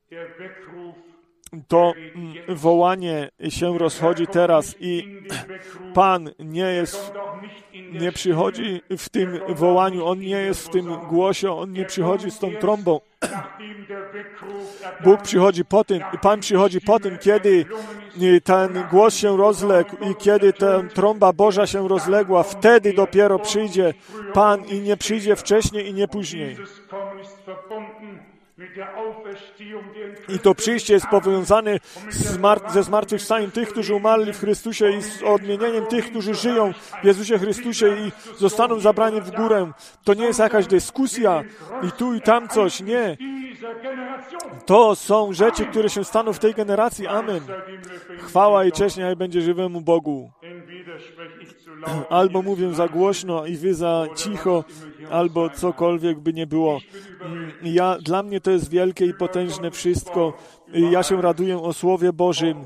to 1.68 1.94
mm, 2.16 2.34
wołanie 2.48 3.30
się 3.50 3.78
rozchodzi 3.78 4.28
teraz 4.28 4.76
i 4.80 5.22
Pan 5.94 6.30
nie 6.40 6.62
jest, 6.66 7.14
nie 7.92 8.12
przychodzi 8.12 8.82
w 8.98 9.10
tym 9.10 9.40
wołaniu, 9.50 10.06
On 10.06 10.20
nie 10.20 10.42
jest 10.42 10.68
w 10.68 10.70
tym 10.70 10.96
głosie, 11.10 11.52
On 11.52 11.72
nie 11.72 11.86
przychodzi 11.86 12.32
z 12.32 12.40
tą 12.40 12.52
trąbą. 12.56 13.00
Bóg 15.04 15.22
przychodzi 15.22 15.66
po 15.66 15.84
tym, 15.84 16.04
Pan 16.22 16.40
przychodzi 16.40 16.82
po 16.82 17.00
tym, 17.00 17.18
kiedy 17.18 17.66
ten 18.44 18.84
głos 18.92 19.16
się 19.16 19.38
rozległ 19.38 19.96
i 20.12 20.16
kiedy 20.16 20.54
ta 20.54 20.84
trąba 20.84 21.34
Boża 21.34 21.68
się 21.68 21.88
rozległa, 21.88 22.44
wtedy 22.44 22.94
dopiero 22.94 23.40
przyjdzie 23.40 23.94
Pan 24.34 24.66
i 24.66 24.80
nie 24.80 24.98
przyjdzie 24.98 25.36
wcześniej 25.36 25.88
i 25.88 25.94
nie 25.94 26.08
później. 26.08 26.58
I 30.30 30.40
to 30.40 30.56
przyjście 30.56 30.94
jest 30.94 31.08
powiązane 31.08 31.80
ze 32.70 32.84
zmartwychwstaniem 32.84 33.52
tych, 33.52 33.70
którzy 33.70 33.96
umarli 33.96 34.34
w 34.34 34.40
Chrystusie 34.40 34.92
i 34.92 35.02
z 35.02 35.24
odmienieniem 35.24 35.86
tych, 35.86 36.10
którzy 36.10 36.34
żyją 36.34 36.74
w 37.02 37.06
Jezusie 37.06 37.40
Chrystusie 37.40 37.88
i 37.88 38.12
zostaną 38.38 38.80
zabrani 38.80 39.22
w 39.22 39.32
górę. 39.32 39.72
To 40.04 40.14
nie 40.14 40.26
jest 40.26 40.40
jakaś 40.40 40.68
dyskusja 40.68 41.44
i 41.84 41.92
tu 41.92 42.14
i 42.14 42.22
tam 42.22 42.48
coś. 42.48 42.80
Nie. 42.82 43.18
To 44.66 44.96
są 44.96 45.34
rzeczy, 45.34 45.66
które 45.66 45.90
się 45.90 46.04
staną 46.04 46.34
w 46.34 46.40
tej 46.40 46.54
generacji. 46.54 47.08
Amen. 47.08 47.42
Chwała 48.20 48.66
i 48.66 48.72
cześć 48.72 48.98
niech 48.98 49.16
będzie 49.16 49.42
żywemu 49.42 49.82
Bogu. 49.82 50.32
Albo 52.10 52.42
mówię 52.42 52.74
za 52.74 52.88
głośno 52.88 53.46
i 53.46 53.56
wy 53.56 53.74
za 53.74 54.06
cicho, 54.16 54.64
albo 55.12 55.50
cokolwiek 55.50 56.20
by 56.20 56.34
nie 56.34 56.48
było. 56.48 56.80
Ja, 57.64 57.98
dla 57.98 58.24
mnie 58.24 58.42
to 58.42 58.52
jest 58.52 58.70
wielkie 58.70 59.06
i 59.06 59.14
potężne 59.14 59.72
wszystko. 59.72 60.34
Ja 60.74 61.04
się 61.04 61.22
raduję 61.22 61.60
o 61.60 61.74
Słowie 61.74 62.14
Bożym, 62.14 62.66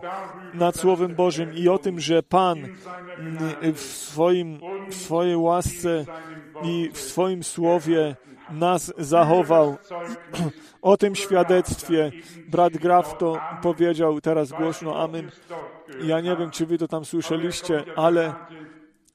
nad 0.54 0.76
Słowem 0.76 1.16
Bożym 1.16 1.54
i 1.54 1.68
o 1.68 1.78
tym, 1.78 2.00
że 2.00 2.24
Pan 2.24 2.58
mm, 2.60 3.38
w, 3.74 3.80
swoim, 3.80 4.60
w 4.90 4.96
swojej 4.96 5.36
łasce 5.36 6.06
i 6.64 6.90
w 6.94 6.98
swoim 6.98 7.44
Słowie 7.44 8.16
nas 8.54 8.94
zachował. 8.98 9.78
O 10.82 10.98
tym 10.98 11.16
świadectwie 11.16 12.12
brat 12.48 12.78
Graf 12.78 13.18
to 13.18 13.40
powiedział 13.62 14.22
teraz 14.22 14.52
głośno, 14.52 15.04
amen. 15.04 15.32
Ja 16.02 16.22
nie 16.22 16.36
wiem, 16.36 16.52
czy 16.52 16.66
wy 16.66 16.78
to 16.78 16.88
tam 16.88 17.06
słyszeliście, 17.06 17.84
ale 17.96 18.34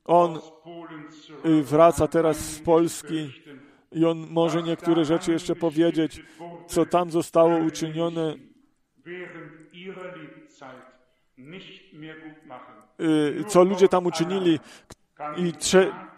on 0.05 0.39
y, 1.45 1.63
wraca 1.63 2.09
teraz 2.09 2.37
z 2.37 2.61
Polski 2.61 3.33
i 3.93 4.05
on 4.05 4.27
może 4.31 4.63
niektóre 4.63 5.05
rzeczy 5.05 5.33
jeszcze 5.33 5.55
powiedzieć, 5.57 6.23
co 6.67 6.87
tam 6.87 7.11
zostało 7.11 7.57
uczynione, 7.57 8.35
y, 13.01 13.45
co 13.49 13.65
ludzie 13.65 13.89
tam 13.89 14.07
uczynili 14.07 14.59
i 15.37 15.53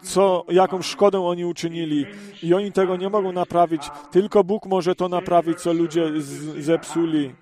co, 0.01 0.45
jaką 0.49 0.81
szkodę 0.81 1.19
oni 1.19 1.45
uczynili. 1.45 2.05
I 2.43 2.53
oni 2.53 2.71
tego 2.71 2.95
nie 2.95 3.09
mogą 3.09 3.31
naprawić. 3.31 3.89
Tylko 4.11 4.43
Bóg 4.43 4.65
może 4.65 4.95
to 4.95 5.09
naprawić, 5.09 5.59
co 5.59 5.73
ludzie 5.73 6.11
zepsuli. 6.59 7.35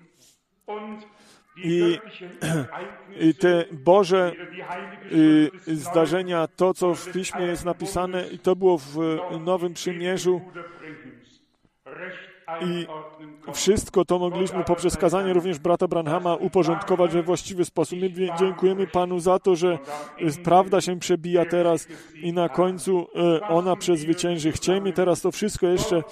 I, 1.64 1.98
I 3.28 3.34
te 3.34 3.64
Boże 3.72 4.32
y, 5.12 5.50
zdarzenia, 5.66 6.46
to 6.56 6.74
co 6.74 6.94
w 6.94 7.12
Piśmie 7.12 7.42
jest 7.42 7.64
napisane, 7.64 8.28
i 8.28 8.38
to 8.38 8.56
było 8.56 8.78
w 8.78 9.18
Nowym 9.40 9.74
Przymierzu, 9.74 10.40
i 12.60 12.86
wszystko 13.52 14.04
to 14.04 14.18
mogliśmy 14.18 14.64
poprzez 14.64 14.96
kazanie 14.96 15.32
również 15.32 15.58
brata 15.58 15.88
Branhama 15.88 16.34
uporządkować 16.34 17.12
we 17.12 17.22
właściwy 17.22 17.64
sposób. 17.64 17.98
My 18.00 18.10
dziękujemy 18.38 18.86
Panu 18.86 19.20
za 19.20 19.38
to, 19.38 19.56
że 19.56 19.78
prawda 20.44 20.80
się 20.80 20.98
przebija 20.98 21.44
teraz 21.44 21.86
i 22.22 22.32
na 22.32 22.48
końcu 22.48 23.06
e, 23.16 23.48
ona 23.48 23.76
przezwycięży. 23.76 24.52
Chciejmy 24.52 24.92
teraz 24.92 25.20
to 25.20 25.32
wszystko 25.32 25.66
jeszcze 25.66 26.02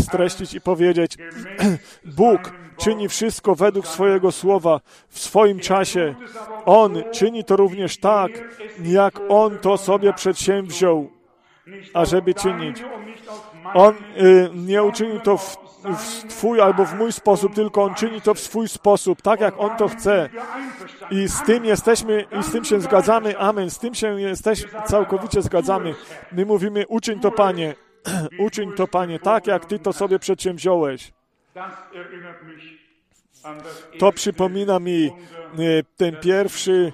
streścić 0.00 0.54
i 0.54 0.60
powiedzieć. 0.60 1.16
Bóg 2.16 2.52
czyni 2.76 3.08
wszystko 3.08 3.54
według 3.54 3.86
swojego 3.86 4.32
słowa 4.32 4.80
w 5.08 5.18
swoim 5.18 5.60
czasie. 5.60 6.14
On 6.64 7.02
czyni 7.12 7.44
to 7.44 7.56
również 7.56 7.98
tak, 7.98 8.30
jak 8.84 9.20
On 9.28 9.58
to 9.58 9.76
sobie 9.76 10.12
przedsięwziął, 10.12 11.10
ażeby 11.94 12.34
czynić. 12.34 12.84
On 13.74 13.94
y, 13.94 14.50
nie 14.54 14.82
uczynił 14.82 15.20
to 15.20 15.36
w, 15.36 15.56
w 15.84 16.24
Twój 16.28 16.60
albo 16.60 16.84
w 16.84 16.94
mój 16.94 17.12
sposób, 17.12 17.54
tylko 17.54 17.82
On 17.82 17.94
czyni 17.94 18.20
to 18.20 18.34
w 18.34 18.40
swój 18.40 18.68
sposób, 18.68 19.22
tak 19.22 19.40
jak 19.40 19.54
On 19.58 19.76
to 19.76 19.88
chce. 19.88 20.28
I 21.10 21.28
z 21.28 21.42
tym 21.42 21.64
jesteśmy, 21.64 22.24
i 22.40 22.42
z 22.42 22.52
tym 22.52 22.64
się 22.64 22.80
zgadzamy. 22.80 23.38
Amen. 23.38 23.70
Z 23.70 23.78
tym 23.78 23.94
się 23.94 24.20
jesteśmy, 24.20 24.82
całkowicie 24.86 25.42
zgadzamy. 25.42 25.94
My 26.32 26.46
mówimy, 26.46 26.86
uczyń 26.88 27.20
to, 27.20 27.30
Panie. 27.30 27.74
uczyń 28.46 28.72
to, 28.72 28.88
Panie, 28.88 29.18
tak 29.18 29.46
jak 29.46 29.64
Ty 29.64 29.78
to 29.78 29.92
sobie 29.92 30.18
przedsięwziąłeś. 30.18 31.12
To 33.98 34.12
przypomina 34.12 34.78
mi 34.78 35.12
y, 35.58 35.84
ten 35.96 36.16
pierwszy 36.16 36.92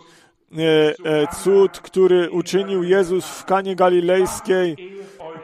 y, 0.53 0.63
e, 1.05 1.27
cud, 1.27 1.81
który 1.81 2.31
uczynił 2.31 2.83
Jezus 2.83 3.27
w 3.27 3.45
Kanie 3.45 3.77
Galilejskiej 3.77 4.77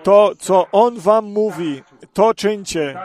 to, 0.07 0.32
co 0.38 0.66
On 0.72 0.98
wam 0.98 1.24
mówi, 1.24 1.82
to 2.12 2.34
czyńcie. 2.34 2.98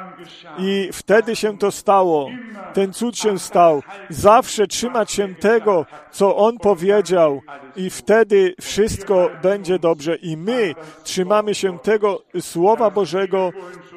I 0.57 0.89
wtedy 0.93 1.35
się 1.35 1.57
to 1.57 1.71
stało. 1.71 2.29
Ten 2.73 2.93
cud 2.93 3.17
się 3.17 3.39
stał. 3.39 3.83
Zawsze 4.09 4.67
trzymać 4.67 5.11
się 5.11 5.35
tego, 5.35 5.85
co 6.11 6.37
On 6.37 6.57
powiedział 6.57 7.41
i 7.75 7.89
wtedy 7.89 8.55
wszystko 8.61 9.29
będzie 9.43 9.79
dobrze. 9.79 10.15
I 10.15 10.37
my 10.37 10.73
trzymamy 11.03 11.55
się 11.55 11.79
tego 11.79 12.21
Słowa 12.39 12.89
Bożego, 12.89 13.51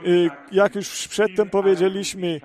y, 0.06 0.30
jak 0.52 0.74
już 0.74 1.08
przedtem 1.08 1.50
powiedzieliśmy, 1.50 2.40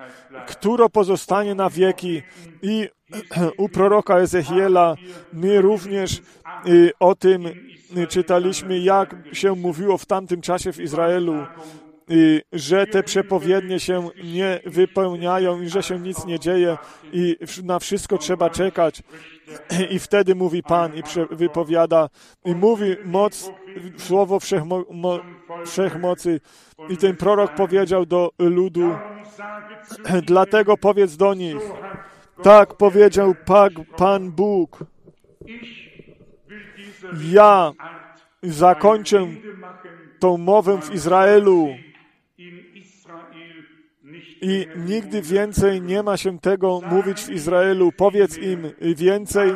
które 0.46 0.88
pozostanie 0.88 1.54
na 1.54 1.70
wieki. 1.70 2.22
I 2.62 2.88
u 3.64 3.68
proroka 3.68 4.18
Ezechiela 4.18 4.94
my 5.32 5.60
również 5.60 6.22
o 7.00 7.14
tym 7.14 7.46
y, 7.46 8.06
czytaliśmy, 8.08 8.78
jak 8.78 9.16
się 9.32 9.54
mówiło 9.54 9.98
w 9.98 10.06
tamtym 10.06 10.40
czasie 10.40 10.72
w 10.72 10.80
Izraelu, 10.80 11.34
że 12.52 12.86
te 12.86 13.02
przepowiednie 13.02 13.80
się 13.80 14.08
nie 14.24 14.60
wypełniają 14.66 15.62
i 15.62 15.68
że 15.68 15.82
się 15.82 15.98
nic 15.98 16.26
nie 16.26 16.38
dzieje 16.38 16.78
i 17.12 17.36
na 17.64 17.78
wszystko 17.78 18.18
trzeba 18.18 18.50
czekać. 18.50 19.02
I 19.90 19.98
wtedy 19.98 20.34
mówi 20.34 20.62
Pan 20.62 20.92
i 20.96 21.02
wypowiada 21.30 22.08
i 22.44 22.54
mówi 22.54 22.96
moc, 23.04 23.50
słowo 23.96 24.40
wszechmo, 24.40 24.84
mo, 24.90 25.18
wszechmocy. 25.66 26.40
I 26.88 26.96
ten 26.96 27.16
prorok 27.16 27.54
powiedział 27.54 28.06
do 28.06 28.30
ludu, 28.38 28.96
dlatego 30.22 30.76
powiedz 30.76 31.16
do 31.16 31.34
nich, 31.34 31.62
tak 32.42 32.74
powiedział 32.74 33.34
Pan 33.96 34.30
Bóg, 34.30 34.84
ja 37.30 37.72
zakończę 38.42 39.26
tą 40.18 40.36
mowę 40.36 40.82
w 40.82 40.94
Izraelu 40.94 41.68
i 44.40 44.66
nigdy 44.76 45.22
więcej 45.22 45.82
nie 45.82 46.02
ma 46.02 46.16
się 46.16 46.38
tego 46.38 46.80
mówić 46.86 47.20
w 47.20 47.30
Izraelu. 47.30 47.92
Powiedz 47.92 48.38
im 48.38 48.72
więcej 48.80 49.52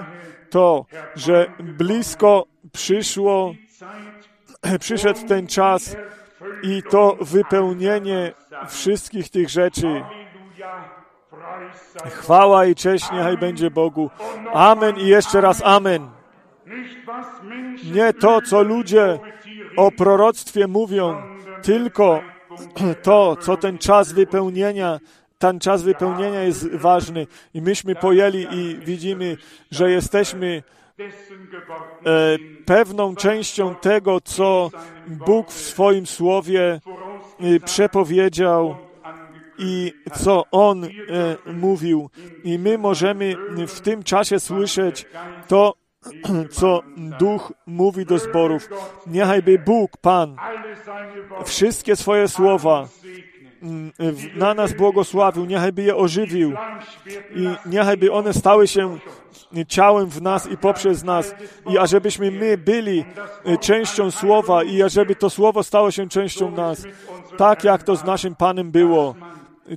to, 0.51 0.87
że 1.15 1.47
blisko 1.59 2.47
przyszło, 2.73 3.55
przyszedł 4.81 5.21
ten 5.29 5.47
czas 5.47 5.97
i 6.63 6.83
to 6.91 7.17
wypełnienie 7.21 8.33
wszystkich 8.69 9.29
tych 9.29 9.51
rzeczy. 9.51 10.03
Chwała 12.05 12.67
i 12.67 12.75
cześć 12.75 13.13
niechaj 13.13 13.39
będzie 13.39 13.71
Bogu. 13.71 14.11
Amen 14.53 14.97
i 14.97 15.07
jeszcze 15.07 15.41
raz 15.41 15.63
amen. 15.65 16.11
Nie 17.95 18.13
to, 18.13 18.41
co 18.43 18.63
ludzie 18.63 19.19
o 19.77 19.91
proroctwie 19.91 20.67
mówią, 20.67 21.23
tylko 21.63 22.23
to, 23.03 23.37
co 23.37 23.57
ten 23.57 23.79
czas 23.79 24.13
wypełnienia, 24.13 25.01
ten 25.39 25.61
czas 25.61 25.83
wypełnienia 25.83 26.43
jest 26.43 26.75
ważny. 26.75 27.27
I 27.55 27.63
myśmy 27.63 27.95
pojęli 27.95 28.47
i 28.51 28.79
widzimy, 28.79 29.37
że 29.71 29.91
jesteśmy 29.91 30.63
e, 30.99 32.39
pewną 32.65 33.17
częścią 33.17 33.75
tego, 33.75 34.21
co 34.21 34.71
Bóg 35.07 35.51
w 35.51 35.61
swoim 35.61 36.07
słowie 36.07 36.81
e, 37.41 37.61
przepowiedział 37.61 38.77
i 39.59 39.93
co 40.15 40.45
On 40.51 40.85
e, 40.85 40.89
mówił. 41.53 42.11
I 42.45 42.59
my 42.59 42.79
możemy 42.79 43.35
w 43.69 43.81
tym 43.81 44.03
czasie 44.03 44.41
słyszeć 44.41 45.07
to, 45.49 45.75
co 46.51 46.83
Duch 46.97 47.53
mówi 47.67 48.07
do 48.07 48.19
zborów. 48.19 48.69
Niechajby 49.07 49.59
Bóg, 49.59 49.97
Pan, 49.97 50.37
wszystkie 51.45 51.97
swoje 51.97 52.29
słowa 52.29 52.89
mm, 53.63 53.93
na 54.37 54.55
nas 54.55 54.73
błogosławił, 54.73 55.45
niechajby 55.45 55.83
je 55.83 55.97
ożywił 55.97 56.53
i 57.35 57.49
niechajby 57.67 58.13
one 58.13 58.33
stały 58.33 58.69
się 58.69 58.99
ciałem 59.69 60.07
w 60.07 60.23
nas 60.23 60.51
i 60.51 60.57
poprzez 60.57 61.05
nas 61.05 61.35
i 61.71 61.79
ażebyśmy 61.79 62.31
my 62.31 62.59
byli 62.59 63.05
częścią 63.61 64.11
Słowa 64.11 64.63
i 64.63 64.83
ażeby 64.83 65.15
to 65.15 65.31
Słowo 65.31 65.63
stało 65.63 65.91
się 65.91 66.09
częścią 66.09 66.51
nas, 66.51 66.87
tak 67.37 67.65
jak 67.65 67.83
to 67.83 67.97
z 67.97 68.05
naszym 68.05 68.35
Panem 68.35 68.71
było, 68.71 69.15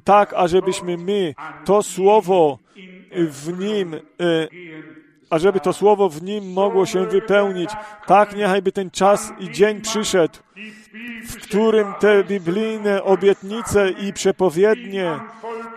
tak 0.03 0.33
ażebyśmy 0.33 0.97
my 0.97 1.33
to 1.65 1.83
Słowo 1.83 2.59
w 3.11 3.59
Nim 3.59 3.93
e, 3.93 3.99
ażeby 5.29 5.59
to 5.59 5.73
słowo 5.73 6.09
w 6.09 6.23
nim 6.23 6.53
mogło 6.53 6.85
się 6.85 7.05
wypełnić. 7.05 7.69
Tak 8.05 8.35
niechajby 8.35 8.71
ten 8.71 8.91
czas 8.91 9.33
i 9.39 9.51
dzień 9.51 9.81
przyszedł, 9.81 10.39
w 11.27 11.35
którym 11.35 11.93
te 11.99 12.23
biblijne 12.23 13.03
obietnice 13.03 13.89
i 13.89 14.13
przepowiednie, 14.13 15.19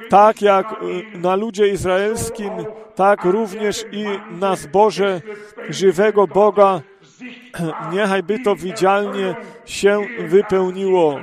tak 0.08 0.42
jak 0.42 0.82
y, 0.82 1.18
na 1.18 1.36
ludzie 1.36 1.68
izraelskim, 1.68 2.50
tak 2.94 3.24
również 3.24 3.84
i 3.92 4.04
na 4.30 4.56
zboże 4.56 5.20
żywego 5.68 6.26
Boga, 6.26 6.80
niechajby 7.92 8.38
to 8.38 8.56
widzialnie 8.56 9.34
się 9.64 10.00
wypełniło. 10.18 11.20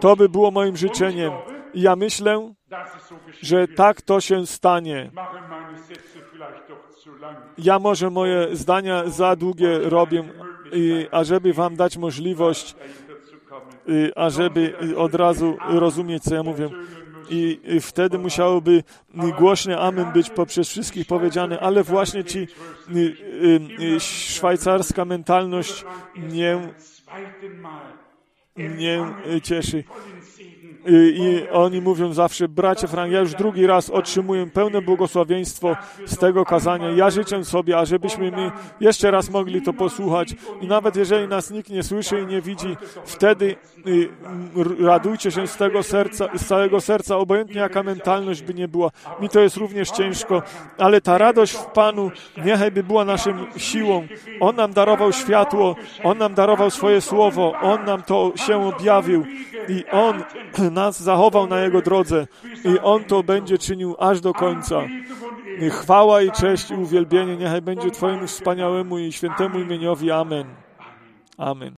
To 0.00 0.16
by 0.16 0.28
było 0.28 0.50
moim 0.50 0.76
życzeniem. 0.76 1.32
I 1.74 1.80
ja 1.80 1.96
myślę, 1.96 2.52
że 3.42 3.68
tak 3.68 4.02
to 4.02 4.20
się 4.20 4.46
stanie. 4.46 5.10
Ja 7.58 7.78
może 7.78 8.10
moje 8.10 8.56
zdania 8.56 9.08
za 9.08 9.36
długie 9.36 9.78
robię, 9.78 10.24
i, 10.72 11.06
ażeby 11.10 11.52
wam 11.52 11.76
dać 11.76 11.96
możliwość, 11.96 12.76
i, 13.86 14.12
ażeby 14.16 14.74
od 14.96 15.14
razu 15.14 15.56
rozumieć, 15.68 16.22
co 16.22 16.34
ja 16.34 16.42
mówię. 16.42 16.70
I, 17.30 17.60
I 17.64 17.80
wtedy 17.80 18.18
musiałoby 18.18 18.82
głośne 19.38 19.78
amen 19.78 20.12
być 20.12 20.30
poprzez 20.30 20.68
wszystkich 20.68 21.06
powiedziane, 21.06 21.60
ale 21.60 21.82
właśnie 21.82 22.24
ci 22.24 22.48
szwajcarska 23.98 25.04
mentalność 25.04 25.84
nie, 26.16 26.72
nie 28.56 29.06
cieszy. 29.42 29.84
I 30.88 31.48
oni 31.52 31.80
mówią 31.80 32.12
zawsze, 32.12 32.48
bracie 32.48 32.88
Frank, 32.88 33.12
ja 33.12 33.20
już 33.20 33.34
drugi 33.34 33.66
raz 33.66 33.90
otrzymuję 33.90 34.46
pełne 34.46 34.82
błogosławieństwo 34.82 35.76
z 36.06 36.18
tego 36.18 36.44
kazania. 36.44 36.90
Ja 36.90 37.10
życzę 37.10 37.44
sobie, 37.44 37.78
ażebyśmy 37.78 38.30
my 38.30 38.50
jeszcze 38.80 39.10
raz 39.10 39.30
mogli 39.30 39.62
to 39.62 39.72
posłuchać. 39.72 40.34
I 40.60 40.66
nawet 40.66 40.96
jeżeli 40.96 41.28
nas 41.28 41.50
nikt 41.50 41.70
nie 41.70 41.82
słyszy 41.82 42.20
i 42.20 42.26
nie 42.26 42.40
widzi, 42.40 42.76
wtedy 43.04 43.56
y, 43.86 44.08
radujcie 44.80 45.30
się 45.30 45.46
z 45.46 45.56
tego 45.56 45.82
serca, 45.82 46.28
z 46.34 46.46
całego 46.46 46.80
serca, 46.80 47.16
obojętnie 47.16 47.60
jaka 47.60 47.82
mentalność 47.82 48.42
by 48.42 48.54
nie 48.54 48.68
była. 48.68 48.90
Mi 49.20 49.28
to 49.28 49.40
jest 49.40 49.56
również 49.56 49.90
ciężko, 49.90 50.42
ale 50.78 51.00
ta 51.00 51.18
radość 51.18 51.52
w 51.52 51.64
Panu 51.64 52.10
niechaj 52.44 52.70
by 52.70 52.82
była 52.82 53.04
naszą 53.04 53.30
siłą. 53.56 54.06
On 54.40 54.56
nam 54.56 54.72
darował 54.72 55.12
światło, 55.12 55.76
On 56.04 56.18
nam 56.18 56.34
darował 56.34 56.70
swoje 56.70 57.00
słowo, 57.00 57.52
On 57.62 57.84
nam 57.84 58.02
to 58.02 58.32
się 58.36 58.68
objawił 58.68 59.24
i 59.68 59.84
On 59.90 60.22
nas 60.76 61.02
zachował 61.02 61.46
na 61.46 61.60
Jego 61.60 61.82
drodze 61.82 62.26
i 62.64 62.78
On 62.78 63.04
to 63.04 63.22
będzie 63.22 63.58
czynił 63.58 63.96
aż 63.98 64.20
do 64.20 64.32
końca. 64.32 64.82
Chwała 65.70 66.22
i 66.22 66.30
cześć 66.30 66.70
i 66.70 66.74
uwielbienie 66.74 67.36
niechaj 67.36 67.62
będzie 67.62 67.90
Twojemu 67.90 68.26
wspaniałemu 68.26 68.98
i 68.98 69.12
świętemu 69.12 69.58
imieniowi. 69.58 70.10
Amen. 70.10 70.46
Amen. 71.38 71.74